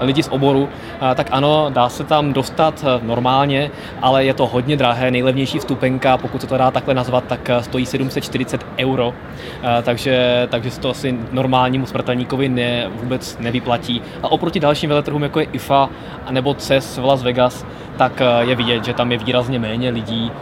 lidi 0.00 0.22
z 0.22 0.28
oboru, 0.28 0.68
tak 1.14 1.28
ano, 1.30 1.66
dá 1.70 1.88
se 1.88 2.04
tam 2.04 2.32
dostat 2.32 2.84
eh, 2.84 3.06
normálně, 3.06 3.70
ale 4.02 4.24
je 4.24 4.34
to 4.34 4.46
hodně 4.46 4.76
drahé. 4.76 5.10
Nejlevnější 5.10 5.58
vstupenka, 5.58 6.16
pokud 6.16 6.40
se 6.40 6.46
to 6.46 6.58
dá 6.58 6.70
takhle 6.70 6.94
nazvat, 6.94 7.24
tak 7.24 7.50
eh, 7.50 7.62
stojí 7.62 7.86
740 7.86 8.66
euro, 8.78 9.14
eh, 9.62 9.82
takže, 9.82 10.46
takže 10.50 10.70
se 10.70 10.80
to 10.80 10.90
asi 10.90 11.18
normálnímu 11.32 11.86
smrtelníkovi 11.86 12.48
ne, 12.48 12.88
vůbec 12.88 13.38
nevyplatí. 13.38 14.02
A 14.22 14.32
oproti 14.32 14.60
dalším 14.60 14.88
veletrhům, 14.88 15.22
jako 15.22 15.40
je 15.40 15.46
IFA 15.52 15.88
nebo 16.30 16.54
CES 16.54 16.98
v 16.98 17.04
Las 17.04 17.22
Vegas, 17.22 17.66
tak 17.96 18.22
je 18.40 18.54
vidět, 18.54 18.84
že 18.84 18.94
tam 18.94 19.12
je 19.12 19.18
výrazně 19.18 19.58
méně 19.58 19.90
lidí 19.90 20.32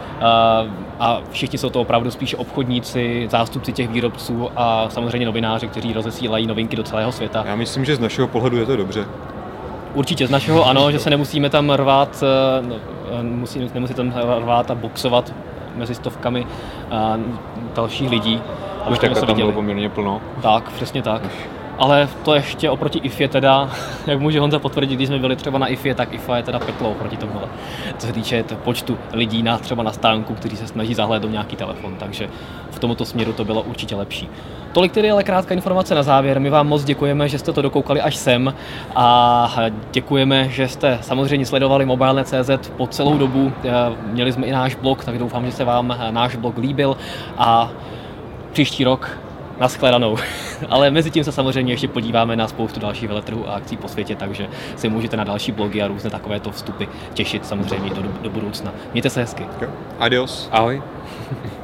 a 0.99 1.21
všichni 1.31 1.57
jsou 1.57 1.69
to 1.69 1.81
opravdu 1.81 2.11
spíše 2.11 2.37
obchodníci, 2.37 3.27
zástupci 3.31 3.73
těch 3.73 3.89
výrobců 3.89 4.49
a 4.55 4.89
samozřejmě 4.89 5.25
novináři, 5.25 5.67
kteří 5.67 5.93
rozesílají 5.93 6.47
novinky 6.47 6.75
do 6.75 6.83
celého 6.83 7.11
světa. 7.11 7.43
Já 7.47 7.55
myslím, 7.55 7.85
že 7.85 7.95
z 7.95 7.99
našeho 7.99 8.27
pohledu 8.27 8.57
je 8.57 8.65
to 8.65 8.75
dobře. 8.75 9.05
Určitě 9.93 10.27
z 10.27 10.29
našeho 10.29 10.65
ano, 10.65 10.91
že 10.91 10.99
se 10.99 11.09
nemusíme 11.09 11.49
tam 11.49 11.69
rvát, 11.69 12.23
eh, 12.23 12.61
no, 12.67 12.75
eh, 13.19 13.23
musí, 13.23 13.71
nemusí 13.73 13.93
tam 13.93 14.13
rvát 14.39 14.71
a 14.71 14.75
boxovat 14.75 15.33
mezi 15.75 15.95
stovkami 15.95 16.47
dalších 17.75 18.09
lidí. 18.09 18.41
Už 18.89 18.99
tak 18.99 19.13
tam 19.13 19.35
bylo 19.35 19.51
poměrně 19.51 19.89
plno. 19.89 20.21
Tak, 20.41 20.71
přesně 20.71 21.01
tak. 21.01 21.21
Ale 21.77 22.09
to 22.23 22.35
ještě 22.35 22.69
oproti 22.69 22.99
IFě 22.99 23.27
teda, 23.27 23.69
jak 24.07 24.19
může 24.19 24.39
Honza 24.39 24.59
potvrdit, 24.59 24.95
když 24.95 25.07
jsme 25.07 25.19
byli 25.19 25.35
třeba 25.35 25.59
na 25.59 25.67
IFě, 25.67 25.95
tak 25.95 26.13
IFA 26.13 26.37
je 26.37 26.43
teda 26.43 26.59
peklo 26.59 26.89
oproti 26.89 27.17
tomu. 27.17 27.33
Co 27.97 28.07
se 28.07 28.13
týče 28.13 28.43
počtu 28.43 28.97
lidí 29.13 29.43
na 29.43 29.57
třeba 29.57 29.83
na 29.83 29.91
stánku, 29.91 30.33
kteří 30.33 30.57
se 30.57 30.67
snaží 30.67 30.93
zahlédnout 30.93 31.31
nějaký 31.31 31.55
telefon, 31.55 31.95
takže 31.99 32.29
v 32.71 32.79
tomto 32.79 33.05
směru 33.05 33.33
to 33.33 33.45
bylo 33.45 33.61
určitě 33.61 33.95
lepší. 33.95 34.29
Tolik 34.71 34.91
tedy 34.91 35.11
ale 35.11 35.23
krátká 35.23 35.53
informace 35.53 35.95
na 35.95 36.03
závěr. 36.03 36.39
My 36.39 36.49
vám 36.49 36.67
moc 36.67 36.83
děkujeme, 36.83 37.29
že 37.29 37.39
jste 37.39 37.53
to 37.53 37.61
dokoukali 37.61 38.01
až 38.01 38.15
sem 38.15 38.53
a 38.95 39.55
děkujeme, 39.91 40.49
že 40.49 40.67
jste 40.67 40.99
samozřejmě 41.01 41.45
sledovali 41.45 41.85
mobilne.cz 41.85 42.69
po 42.77 42.87
celou 42.87 43.17
dobu. 43.17 43.53
Měli 44.05 44.31
jsme 44.31 44.45
i 44.45 44.51
náš 44.51 44.75
blog, 44.75 45.05
tak 45.05 45.17
doufám, 45.17 45.45
že 45.45 45.51
se 45.51 45.63
vám 45.63 45.97
náš 46.11 46.35
blog 46.35 46.57
líbil 46.57 46.97
a 47.37 47.69
příští 48.51 48.83
rok 48.83 49.24
Naschledanou. 49.59 50.17
Ale 50.69 50.91
mezi 50.91 51.11
tím 51.11 51.23
se 51.23 51.31
samozřejmě 51.31 51.73
ještě 51.73 51.87
podíváme 51.87 52.35
na 52.35 52.47
spoustu 52.47 52.79
dalších 52.79 53.07
veletrhů 53.07 53.49
a 53.49 53.53
akcí 53.53 53.77
po 53.77 53.87
světě, 53.87 54.15
takže 54.15 54.47
si 54.75 54.89
můžete 54.89 55.17
na 55.17 55.23
další 55.23 55.51
blogy 55.51 55.81
a 55.81 55.87
různé 55.87 56.09
takovéto 56.09 56.51
vstupy 56.51 56.85
těšit 57.13 57.45
samozřejmě 57.45 57.89
do, 57.89 58.01
do 58.21 58.29
budoucna. 58.29 58.73
Mějte 58.93 59.09
se 59.09 59.21
hezky. 59.21 59.45
Adios. 59.99 60.49
Ahoj. 60.51 60.83